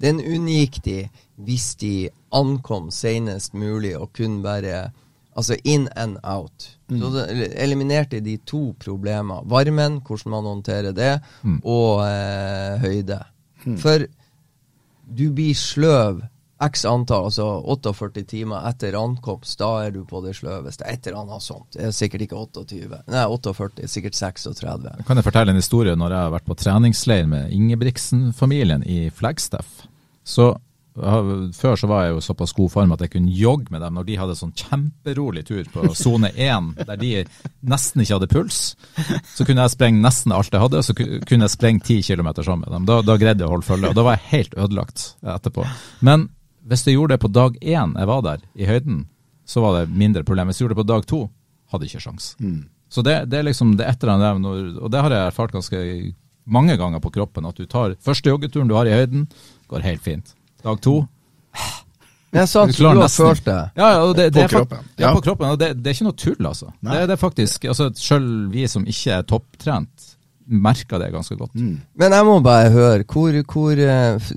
Den 0.00 0.20
unngikk 0.24 0.80
de 0.84 1.02
hvis 1.40 1.74
de 1.80 2.08
ankom 2.36 2.90
senest 2.92 3.54
mulig 3.56 3.94
og 3.96 4.10
kunne 4.16 4.42
bare 4.44 4.90
Altså 5.36 5.56
in 5.64 5.88
and 5.96 6.18
out. 6.26 6.66
Så 6.90 7.10
det 7.14 7.52
eliminerte 7.62 8.20
de 8.20 8.36
to 8.46 8.74
problemer. 8.82 9.44
Varmen, 9.46 10.00
hvordan 10.06 10.30
man 10.34 10.48
håndterer 10.48 10.92
det, 10.96 11.12
og 11.62 12.02
eh, 12.06 12.80
høyde. 12.82 13.20
For 13.78 14.06
du 15.10 15.30
blir 15.34 15.54
sløv 15.54 16.22
x 16.60 16.84
antall, 16.84 17.30
altså 17.30 17.46
48 17.72 18.24
timer 18.28 18.66
etter 18.68 18.96
ankomst. 18.98 19.58
Da 19.60 19.86
er 19.86 19.94
du 19.94 20.02
på 20.08 20.20
det 20.24 20.34
sløveste. 20.36 20.84
Et 20.88 21.06
eller 21.06 21.22
annet 21.22 21.44
sånt. 21.44 21.70
Det 21.76 21.86
er 21.88 21.94
sikkert 21.96 22.26
ikke 22.26 22.36
28. 22.36 23.00
Nei, 23.08 23.22
48, 23.24 23.88
sikkert 23.88 24.18
36. 24.18 24.90
Kan 25.08 25.20
jeg 25.20 25.26
fortelle 25.26 25.54
en 25.54 25.60
historie 25.60 25.96
når 25.96 26.16
jeg 26.16 26.26
har 26.26 26.34
vært 26.36 26.48
på 26.50 26.58
treningsleir 26.60 27.30
med 27.30 27.54
Ingebrigtsen-familien 27.56 28.84
i 28.84 29.06
Flagstaff? 29.14 29.86
Så 30.24 30.52
Før 30.94 31.76
så 31.78 31.86
var 31.86 32.04
jeg 32.04 32.14
jo 32.16 32.22
såpass 32.24 32.52
god 32.56 32.70
form 32.72 32.92
at 32.96 33.04
jeg 33.04 33.12
kunne 33.12 33.34
jogge 33.36 33.70
med 33.70 33.80
dem 33.84 33.94
når 33.94 34.08
de 34.08 34.16
hadde 34.18 34.34
sånn 34.38 34.54
kjemperolig 34.58 35.44
tur 35.46 35.68
på 35.70 35.92
sone 35.96 36.32
1, 36.34 36.72
der 36.88 36.98
de 37.00 37.12
nesten 37.62 38.02
ikke 38.02 38.18
hadde 38.18 38.30
puls. 38.32 38.58
Så 39.36 39.46
kunne 39.46 39.62
jeg 39.64 39.74
sprenge 39.76 40.02
nesten 40.02 40.34
alt 40.34 40.50
jeg 40.52 40.62
hadde, 40.64 40.82
og 40.82 40.88
så 40.88 40.96
kunne 40.98 41.46
jeg 41.46 41.54
sprenge 41.54 41.84
10 41.86 42.02
km 42.10 42.32
sammen 42.42 42.64
med 42.66 42.74
dem. 42.74 42.88
Da, 42.90 42.98
da 43.06 43.16
greide 43.20 43.44
jeg 43.44 43.48
å 43.48 43.54
holde 43.54 43.68
følge, 43.68 43.92
og 43.92 43.96
da 43.98 44.06
var 44.06 44.18
jeg 44.18 44.28
helt 44.32 44.58
ødelagt 44.58 45.06
etterpå. 45.36 45.66
Men 46.06 46.28
hvis 46.70 46.84
jeg 46.86 46.98
gjorde 46.98 47.16
det 47.16 47.22
på 47.22 47.32
dag 47.38 47.56
én 47.62 47.94
jeg 47.96 48.10
var 48.10 48.26
der, 48.26 48.42
i 48.58 48.66
høyden, 48.68 49.04
så 49.46 49.62
var 49.64 49.78
det 49.78 49.94
mindre 49.94 50.26
problem. 50.26 50.50
Hvis 50.50 50.60
jeg 50.60 50.66
gjorde 50.66 50.76
det 50.76 50.82
på 50.82 50.90
dag 50.90 51.06
to, 51.10 51.22
hadde 51.72 51.86
jeg 51.86 51.94
ikke 51.94 52.06
sjans. 52.08 52.32
Så 52.90 53.02
det, 53.06 53.14
det 53.30 53.38
er 53.38 53.46
liksom 53.46 53.76
det 53.78 53.86
et 53.86 54.02
eller 54.02 54.34
annet 54.34 54.78
og 54.82 54.90
det 54.90 55.00
har 55.06 55.14
jeg 55.14 55.30
erfart 55.30 55.54
ganske 55.54 55.80
mange 56.50 56.74
ganger 56.76 56.98
på 57.02 57.12
kroppen, 57.14 57.46
at 57.46 57.58
du 57.58 57.66
tar 57.70 57.94
første 58.02 58.30
joggeturen 58.32 58.66
du 58.70 58.74
har 58.74 58.88
i 58.90 58.94
høyden, 58.96 59.28
går 59.70 59.84
helt 59.86 60.02
fint. 60.02 60.32
Dag 60.64 60.80
to 60.84 61.00
jeg 62.30 62.46
sa 62.46 62.60
at 62.62 62.76
Du 62.76 62.84
du 62.84 63.00
har 63.00 63.08
følt 63.10 63.42
det. 63.42 63.56
Ja, 63.74 63.86
ja, 63.90 64.02
og 64.06 64.12
det, 64.14 64.28
det 64.30 64.38
På 64.38 64.44
er 64.44 64.52
kroppen. 64.52 64.84
Ja, 65.00 65.08
Ja. 65.08 65.14
på 65.16 65.20
kroppen. 65.24 65.48
Og 65.50 65.58
det, 65.58 65.72
det 65.82 65.90
er 65.90 65.96
ikke 65.96 66.04
noe 66.06 66.14
tull, 66.14 66.46
altså. 66.46 66.68
Det, 66.80 66.98
det 67.10 67.14
er 67.16 67.18
faktisk, 67.18 67.64
altså 67.64 67.88
Selv 67.98 68.52
vi 68.52 68.66
som 68.70 68.84
ikke 68.86 69.16
er 69.16 69.24
topptrent, 69.26 70.04
merker 70.46 70.98
det 71.02 71.08
ganske 71.10 71.34
godt. 71.38 71.56
Men 71.58 72.14
jeg 72.14 72.24
må 72.28 72.36
bare 72.42 72.70
høre, 72.70 73.02
hvor, 73.02 73.34
hvor 73.50 73.72
eh, 73.82 74.30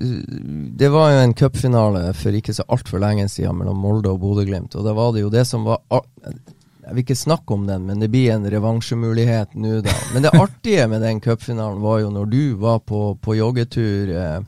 Det 0.74 0.90
var 0.90 1.12
jo 1.14 1.20
en 1.22 1.34
cupfinale 1.38 2.02
for 2.18 2.34
ikke 2.34 2.54
så 2.54 2.66
altfor 2.68 2.98
lenge 3.02 3.28
siden 3.30 3.54
mellom 3.60 3.78
Molde 3.78 4.10
og 4.10 4.18
Bodø-Glimt, 4.26 4.74
og 4.74 4.84
da 4.88 4.94
var 4.98 5.12
det 5.14 5.22
jo 5.22 5.30
det 5.30 5.44
som 5.46 5.62
var 5.66 5.78
Jeg 5.90 6.90
vil 6.96 7.04
ikke 7.06 7.14
snakke 7.16 7.54
om 7.54 7.66
den, 7.66 7.86
men 7.86 8.00
det 8.02 8.10
blir 8.10 8.32
en 8.34 8.50
revansjemulighet 8.50 9.54
nå, 9.54 9.78
da. 9.86 9.94
Men 10.12 10.26
det 10.26 10.34
artige 10.34 10.88
med 10.90 11.00
den 11.06 11.20
cupfinalen 11.22 11.78
var 11.80 12.00
jo 12.02 12.10
når 12.10 12.26
du 12.26 12.42
var 12.58 12.82
på, 12.82 13.14
på 13.22 13.38
joggetur 13.38 14.10
eh, 14.18 14.40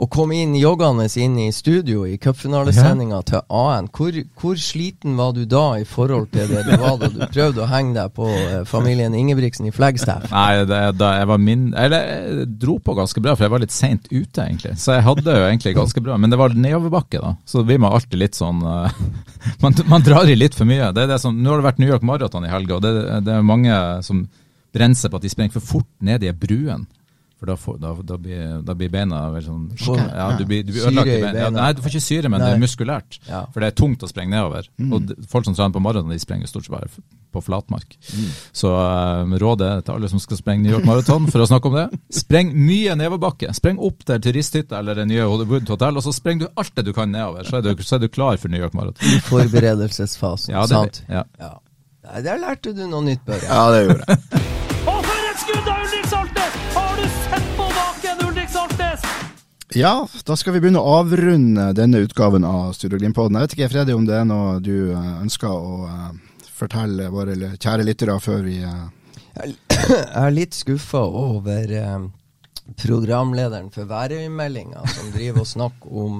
og 0.00 0.08
kom 0.08 0.30
inn 0.32 0.54
joggende 0.56 1.04
inn 1.20 1.34
i 1.42 1.50
studio 1.52 2.06
i 2.08 2.16
cupfinalesendinga 2.20 3.18
til 3.28 3.42
AN. 3.52 3.90
Hvor, 3.92 4.16
hvor 4.40 4.56
sliten 4.60 5.18
var 5.18 5.34
du 5.36 5.42
da 5.48 5.64
i 5.76 5.84
forhold 5.88 6.30
til 6.32 6.48
det 6.48 6.62
du 6.68 6.72
var 6.80 6.96
da 7.02 7.10
du 7.12 7.20
prøvde 7.26 7.60
å 7.64 7.68
henge 7.68 7.92
deg 7.98 8.14
på 8.16 8.28
eh, 8.32 8.62
familien 8.68 9.16
Ingebrigtsen 9.16 9.68
i 9.68 9.74
Flagstaff? 9.76 10.30
Nei, 10.32 10.62
det, 10.68 10.80
da 11.00 11.12
jeg 11.18 11.28
var 11.28 11.42
min 11.42 11.68
Eller 11.76 12.06
jeg 12.06 12.46
dro 12.62 12.78
på 12.80 12.96
ganske 12.96 13.20
bra, 13.20 13.34
for 13.36 13.44
jeg 13.44 13.52
var 13.52 13.64
litt 13.64 13.76
seint 13.76 14.08
ute, 14.08 14.46
egentlig. 14.46 14.72
Så 14.80 14.96
jeg 14.96 15.04
hadde 15.04 15.36
jo 15.36 15.48
egentlig 15.50 15.74
ganske 15.76 16.04
bra. 16.04 16.16
Men 16.20 16.32
det 16.32 16.40
var 16.40 16.56
nedoverbakke, 16.56 17.20
da. 17.20 17.34
Så 17.44 17.66
vi 17.68 17.76
må 17.80 17.92
alltid 17.92 18.22
litt 18.22 18.38
sånn 18.38 18.64
uh, 18.64 18.88
man, 19.64 19.76
man 19.90 20.06
drar 20.06 20.30
i 20.30 20.38
litt 20.38 20.56
for 20.56 20.68
mye. 20.68 20.94
Det 20.96 21.04
er 21.04 21.12
det 21.12 21.20
som, 21.20 21.36
nå 21.36 21.52
har 21.52 21.60
det 21.60 21.68
vært 21.68 21.82
New 21.82 21.92
York 21.92 22.06
Marathon 22.08 22.48
i 22.48 22.52
helga, 22.52 22.78
og 22.78 22.86
det, 22.86 22.94
det 23.26 23.36
er 23.36 23.44
mange 23.44 23.76
som 24.06 24.24
brenner 24.72 24.96
seg 24.96 25.12
på 25.12 25.20
at 25.20 25.26
de 25.26 25.32
springer 25.32 25.58
for 25.58 25.74
fort 25.74 25.90
ned 26.00 26.24
i 26.24 26.32
bruen. 26.32 26.88
For 27.40 27.48
da, 27.48 27.54
får, 27.56 27.76
da, 27.80 27.90
da, 28.04 28.16
blir, 28.20 28.40
da 28.68 28.74
blir 28.76 28.90
beina 28.92 29.18
veldig 29.32 29.46
sånn 29.78 30.00
Ja, 30.12 30.26
du 30.36 30.42
blir, 30.44 30.60
du 30.60 30.74
blir 30.74 30.82
Syre 30.82 30.90
ødelagt 30.90 31.08
i 31.08 31.22
beina. 31.22 31.38
Ja, 31.40 31.48
nei, 31.54 31.68
du 31.72 31.80
får 31.80 31.94
ikke 31.94 32.02
syre, 32.04 32.28
men 32.28 32.42
det 32.44 32.50
er 32.52 32.58
muskulært. 32.60 33.16
Ja. 33.30 33.40
For 33.54 33.64
det 33.64 33.70
er 33.70 33.76
tungt 33.80 34.04
å 34.04 34.10
sprenge 34.10 34.34
nedover. 34.34 34.68
Og 34.92 35.14
folk 35.32 35.48
som 35.48 35.56
trener 35.56 35.72
på 35.72 35.80
maraton, 35.80 36.12
de 36.12 36.20
sprenger 36.20 36.50
stort 36.50 36.68
sett 36.68 36.74
bare 36.74 36.90
på 37.32 37.40
flatmark. 37.46 37.96
Så 38.52 38.74
um, 38.74 39.32
rådet 39.40 39.70
til 39.86 39.94
alle 39.94 40.10
som 40.12 40.20
skal 40.20 40.36
sprenge 40.42 40.66
New 40.66 40.74
York 40.74 40.84
Maraton, 40.84 41.30
for 41.32 41.40
å 41.40 41.48
snakke 41.48 41.70
om 41.70 41.78
det, 41.78 41.86
spreng 42.12 42.52
mye 42.58 42.96
nedoverbakke. 43.00 43.54
Spreng 43.56 43.80
opp 43.88 44.04
til 44.04 44.20
turisthytta 44.28 44.82
eller 44.82 45.00
det 45.00 45.08
nye 45.08 45.24
Hollywood 45.30 45.70
Hotel, 45.72 45.96
og 45.96 46.04
så 46.04 46.12
sprenger 46.12 46.44
du 46.50 46.60
alt 46.60 46.74
det 46.76 46.84
du 46.90 46.92
kan 46.96 47.08
nedover. 47.14 47.46
Så 47.48 47.62
er 47.62 47.64
du, 47.70 47.72
så 47.86 47.96
er 47.96 48.04
du 48.04 48.10
klar 48.12 48.36
for 48.42 48.52
New 48.52 48.60
York 48.60 48.76
Maraton. 48.76 49.00
I 49.16 49.22
forberedelsesfasen, 49.30 50.52
Ja, 50.58 50.66
det, 50.66 50.76
sant? 50.76 51.02
ja. 51.08 51.24
Ja. 51.40 51.54
Nei, 52.10 52.22
Der 52.26 52.40
lærte 52.44 52.74
du 52.76 52.84
noe 52.90 53.04
nytt, 53.06 53.24
Børre. 53.24 53.46
Ja, 53.48 53.64
det 53.72 53.86
gjorde 53.86 54.04
jeg. 54.10 54.68
Ja, 59.74 60.08
da 60.26 60.34
skal 60.36 60.56
vi 60.56 60.60
begynne 60.64 60.80
å 60.82 60.96
avrunde 60.98 61.68
denne 61.78 62.00
utgaven 62.02 62.42
av 62.42 62.72
Studio 62.74 62.98
Glimt-podden. 62.98 63.36
Jeg 63.38 63.46
vet 63.46 63.52
ikke, 63.54 63.68
Freddy, 63.70 63.94
om 63.94 64.06
det 64.08 64.16
er 64.18 64.24
noe 64.26 64.56
du 64.58 64.90
eh, 64.90 65.10
ønsker 65.22 65.46
å 65.46 65.84
eh, 65.86 66.48
fortelle 66.58 67.06
våre 67.14 67.36
kjære 67.54 67.84
lyttere 67.86 68.16
før 68.18 68.42
vi 68.48 68.56
eh, 68.66 68.80
Jeg 69.38 70.00
er 70.24 70.34
litt 70.34 70.58
skuffa 70.58 71.04
over 71.06 71.70
programlederen 72.82 73.70
for 73.70 73.86
Værøy-meldinga, 73.86 74.82
som 74.90 75.14
driver 75.14 75.44
og 75.44 75.50
snakker 75.52 76.02
om 76.02 76.18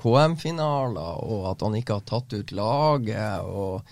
KM-finaler, 0.00 1.20
og 1.20 1.50
at 1.52 1.66
han 1.68 1.76
ikke 1.76 2.00
har 2.00 2.08
tatt 2.08 2.32
ut 2.32 2.56
laget, 2.56 3.44
og 3.44 3.84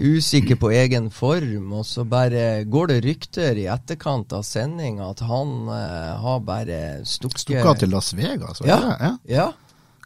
usikker 0.00 0.56
på 0.60 0.70
egen 0.72 1.10
form. 1.14 1.72
Og 1.76 1.86
så 1.86 2.04
bare 2.08 2.64
går 2.64 2.92
det 2.92 2.98
rykter 3.04 3.58
i 3.60 3.66
etterkant 3.70 4.32
av 4.36 4.44
sendinga 4.46 5.10
at 5.12 5.22
han 5.28 5.54
uh, 5.68 6.20
har 6.24 6.44
bare 6.44 6.80
stukket 7.04 7.44
Stukket 7.44 7.66
av 7.66 7.80
til 7.80 7.92
Las 7.94 8.12
Vegas? 8.16 8.62
Ja, 8.66 8.80
Ja. 9.00 9.16
Ja. 9.28 9.50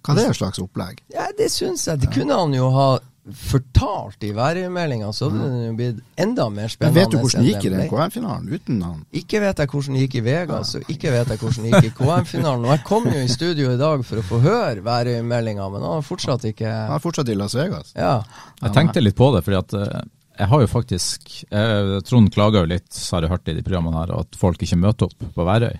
Hva 0.04 0.18
er 0.20 0.28
det 0.28 0.36
slags 0.36 0.58
opplegg? 0.60 0.98
Ja, 1.14 1.30
det 1.38 1.46
syns 1.48 1.86
jeg. 1.88 2.02
Det 2.02 2.10
kunne 2.12 2.36
han 2.36 2.52
jo 2.52 2.66
ha 2.74 2.88
fortalt 3.32 4.24
i 4.26 4.30
værmeldinga, 4.36 5.08
så 5.16 5.30
hadde 5.30 5.46
det 5.48 5.66
jo 5.68 5.74
blitt 5.78 6.00
enda 6.20 6.44
mer 6.52 6.66
Men 6.66 6.72
spennende. 6.72 7.00
vet 7.00 7.10
du 7.14 7.16
hvordan 7.18 7.44
det 7.44 7.52
gikk 7.54 7.64
i 7.64 7.72
den. 7.72 7.84
KM-finalen 7.88 8.50
uten 8.52 8.82
han? 8.84 8.98
Ikke 9.16 9.40
vet 9.40 9.62
jeg 9.62 9.70
hvordan 9.72 9.94
det 9.96 10.02
gikk 10.04 10.16
i 10.20 10.24
Vegas, 10.26 10.74
og 10.76 10.90
ikke 10.92 11.12
vet 11.14 11.32
jeg 11.32 11.40
hvordan 11.40 11.64
det 11.64 11.72
gikk 11.72 11.88
i 11.88 11.94
KM-finalen. 12.00 12.66
Og 12.68 12.74
jeg 12.74 12.84
kom 12.90 13.08
jo 13.08 13.22
i 13.24 13.30
studio 13.32 13.70
i 13.72 13.78
dag 13.80 14.04
for 14.04 14.20
å 14.20 14.26
få 14.28 14.40
høre 14.44 14.84
værmeldinga, 14.84 15.70
men 15.72 15.86
han 15.86 15.96
har 15.98 16.04
fortsatt 16.04 16.44
ikke 16.52 16.68
Han 16.68 16.98
er 16.98 17.04
fortsatt 17.06 17.32
i 17.32 17.38
Las 17.38 17.56
Vegas. 17.56 17.94
Ja. 17.96 18.18
Jeg 18.62 18.76
tenkte 18.76 19.00
litt 19.04 19.16
på 19.16 19.30
det, 19.36 19.42
fordi 19.46 19.60
at 19.62 19.74
eh, 19.80 20.04
jeg 20.44 20.50
har 20.50 20.60
jo 20.64 20.70
faktisk 20.70 21.34
eh, 21.50 21.96
Trond 22.04 22.32
klager 22.34 22.64
jo 22.64 22.72
litt, 22.76 22.88
så 22.92 23.16
har 23.16 23.22
jeg 23.28 23.34
hørt 23.36 23.48
i 23.48 23.56
de 23.56 23.64
programmene 23.64 24.00
her, 24.04 24.14
at 24.20 24.36
folk 24.36 24.60
ikke 24.62 24.76
møter 24.84 25.08
opp 25.08 25.28
på 25.34 25.48
Værøy. 25.48 25.76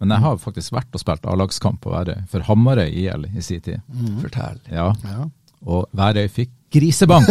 Men 0.00 0.12
jeg 0.12 0.20
har 0.26 0.36
faktisk 0.36 0.72
vært 0.76 0.92
og 0.92 1.00
spilt 1.00 1.24
A-lagskamp 1.28 1.80
på 1.84 1.92
Værøy, 1.92 2.24
for 2.28 2.44
Hamarøy 2.44 2.88
IL 2.92 3.28
i 3.36 3.40
sin 3.44 3.60
tid. 3.64 3.80
Fortell. 4.20 4.60
Ja, 4.72 4.92
Ja. 5.04 5.28
og 5.66 5.88
Værøy 5.96 6.28
fikk 6.30 6.52
grisebank. 6.72 7.28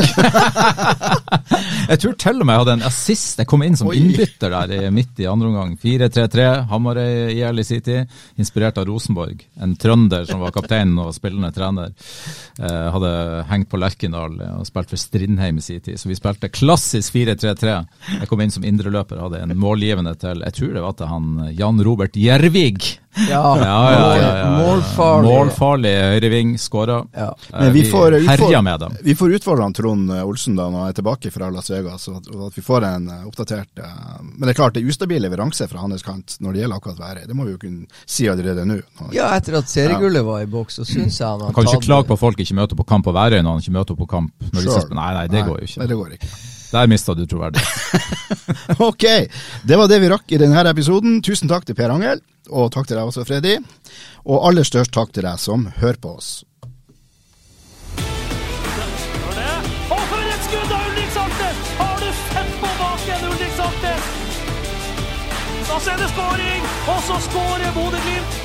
jeg 1.92 2.00
tror 2.02 2.16
til 2.22 2.40
og 2.40 2.48
med 2.48 2.56
jeg 2.56 2.64
hadde 2.64 2.76
en 2.80 2.86
assist. 2.88 3.40
Jeg 3.42 3.50
kom 3.50 3.66
inn 3.66 3.78
som 3.78 3.90
Oi. 3.92 3.98
innbytter 4.00 4.54
der 4.54 4.90
midt 4.96 5.20
i 5.22 5.28
andre 5.30 5.50
omgang. 5.52 5.76
4-3-3, 5.82 6.48
Hamarøy 6.72 7.36
IL 7.36 7.62
i 7.62 7.68
sin 7.68 7.84
tid, 7.86 8.16
inspirert 8.40 8.80
av 8.82 8.88
Rosenborg. 8.90 9.44
En 9.62 9.76
trønder 9.80 10.28
som 10.30 10.44
var 10.44 10.56
kaptein 10.56 10.96
og 11.02 11.14
spillende 11.16 11.52
trener. 11.56 11.94
Eh, 12.60 12.88
hadde 12.96 13.14
hengt 13.52 13.72
på 13.72 13.80
Lerkendal 13.82 14.40
og 14.56 14.68
spilt 14.68 14.94
for 14.94 15.02
Strindheim 15.02 15.60
i 15.62 15.66
sin 15.66 15.84
tid. 15.84 16.00
Så 16.02 16.10
vi 16.12 16.18
spilte 16.18 16.52
klassisk 16.54 17.16
4-3-3. 17.16 17.78
Jeg 18.22 18.32
kom 18.32 18.44
inn 18.44 18.54
som 18.54 18.66
indreløper, 18.68 19.22
hadde 19.28 19.44
en 19.44 19.58
målgivende 19.60 20.16
til 20.20 20.44
Jeg 20.46 20.60
tror 20.60 20.76
det 20.76 20.86
var 20.86 21.00
til 21.00 21.12
han 21.12 21.34
Jan 21.56 21.84
Robert 21.86 22.16
Gjervig. 22.20 22.96
Ja, 23.16 23.42
Ja, 23.58 23.64
ja, 23.64 23.92
ja, 23.92 24.16
ja, 24.18 24.38
ja. 24.38 24.50
målfarlig. 24.60 25.30
Målfarlig 25.32 25.92
høyreving, 25.96 26.50
skåra. 26.60 26.98
Ja. 27.16 27.30
Eh, 27.54 27.60
Men 27.62 27.74
vi 27.74 27.84
får, 27.92 28.18
herja 28.28 28.62
med 28.62 28.80
dem. 28.80 28.96
vi 29.02 29.16
får 29.16 29.36
utfordre 29.38 29.70
Trond 29.74 30.12
Olsen 30.12 30.56
da 30.58 30.66
når 30.70 30.80
han 30.84 30.90
er 30.90 30.98
tilbake 30.98 31.32
fra 31.32 31.50
Las 31.54 31.70
Vegas, 31.72 32.08
og 32.12 32.18
at, 32.20 32.58
vi 32.58 32.62
får 32.66 32.84
en 32.90 33.08
eh, 33.10 33.22
oppdatert 33.30 33.80
eh, 33.80 33.94
Men 34.26 34.48
det 34.48 34.54
er 34.56 34.60
klart, 34.60 34.74
det 34.76 34.84
er 34.84 34.92
ustabil 34.92 35.22
leveranse 35.24 35.68
fra 35.72 35.80
hans 35.86 36.04
kant 36.04 36.36
når 36.44 36.54
det 36.58 36.64
gjelder 36.66 36.82
akkurat 36.82 37.00
været. 37.00 37.28
Det 37.30 37.36
må 37.40 37.46
vi 37.48 37.56
jo 37.56 37.62
kunne 37.62 37.88
si 38.06 38.28
allerede 38.32 38.66
nå. 38.68 38.82
Ja, 39.16 39.32
etter 39.38 39.60
at 39.62 39.72
seriegullet 39.72 40.26
var 40.28 40.44
i 40.44 40.50
boks, 40.52 40.82
så 40.82 40.86
syns 40.88 41.20
jeg 41.22 41.28
han 41.28 41.40
har 41.40 41.54
Han 41.54 41.56
kan 41.56 41.72
ikke 41.72 41.86
klage 41.88 42.10
på 42.12 42.14
at 42.20 42.24
folk 42.26 42.40
ikke 42.44 42.56
møter 42.60 42.76
på 42.76 42.84
kamp 42.84 43.06
på 43.08 43.16
Værøy 43.16 43.40
når 43.42 43.52
han 43.58 43.64
ikke 43.64 43.78
møter 43.80 43.96
på 43.96 44.10
kamp. 44.12 44.34
Når 44.52 44.60
de 44.62 44.76
ses 44.76 44.90
på 44.92 45.00
nei, 45.00 45.10
nei, 45.16 45.26
det 45.32 45.46
går 45.48 45.64
jo 45.64 45.66
Nei, 45.66 45.72
ikke. 45.72 45.88
det 45.94 45.98
går 46.04 46.14
ikke. 46.20 46.34
Der 46.76 46.88
mista 46.92 47.14
du 47.16 47.26
troverdighet. 47.30 48.80
Ok, 48.82 49.04
det 49.68 49.78
var 49.78 49.88
det 49.88 50.00
vi 50.02 50.10
rakk 50.12 50.32
i 50.34 50.40
denne 50.42 50.64
episoden. 50.70 51.20
Tusen 51.24 51.48
takk 51.52 51.66
til 51.68 51.76
Per 51.78 51.92
Angel, 51.94 52.20
og 52.50 52.72
takk 52.74 52.88
til 52.90 52.98
deg 53.00 53.06
også, 53.10 53.26
Freddy. 53.28 53.58
Og 54.26 54.48
aller 54.48 54.66
størst 54.68 54.94
takk 54.96 55.14
til 55.14 55.26
deg 55.28 55.40
som 55.42 55.68
hører 55.80 56.02
på 56.02 56.16
oss. 56.18 56.44
Og 59.86 60.02
for 60.10 60.26
ser 65.86 65.98
det 65.98 66.10
skåring, 66.10 66.62
og 66.88 67.00
så 67.08 67.16
skårer 67.28 67.72
Bodø-Glimt. 67.76 68.45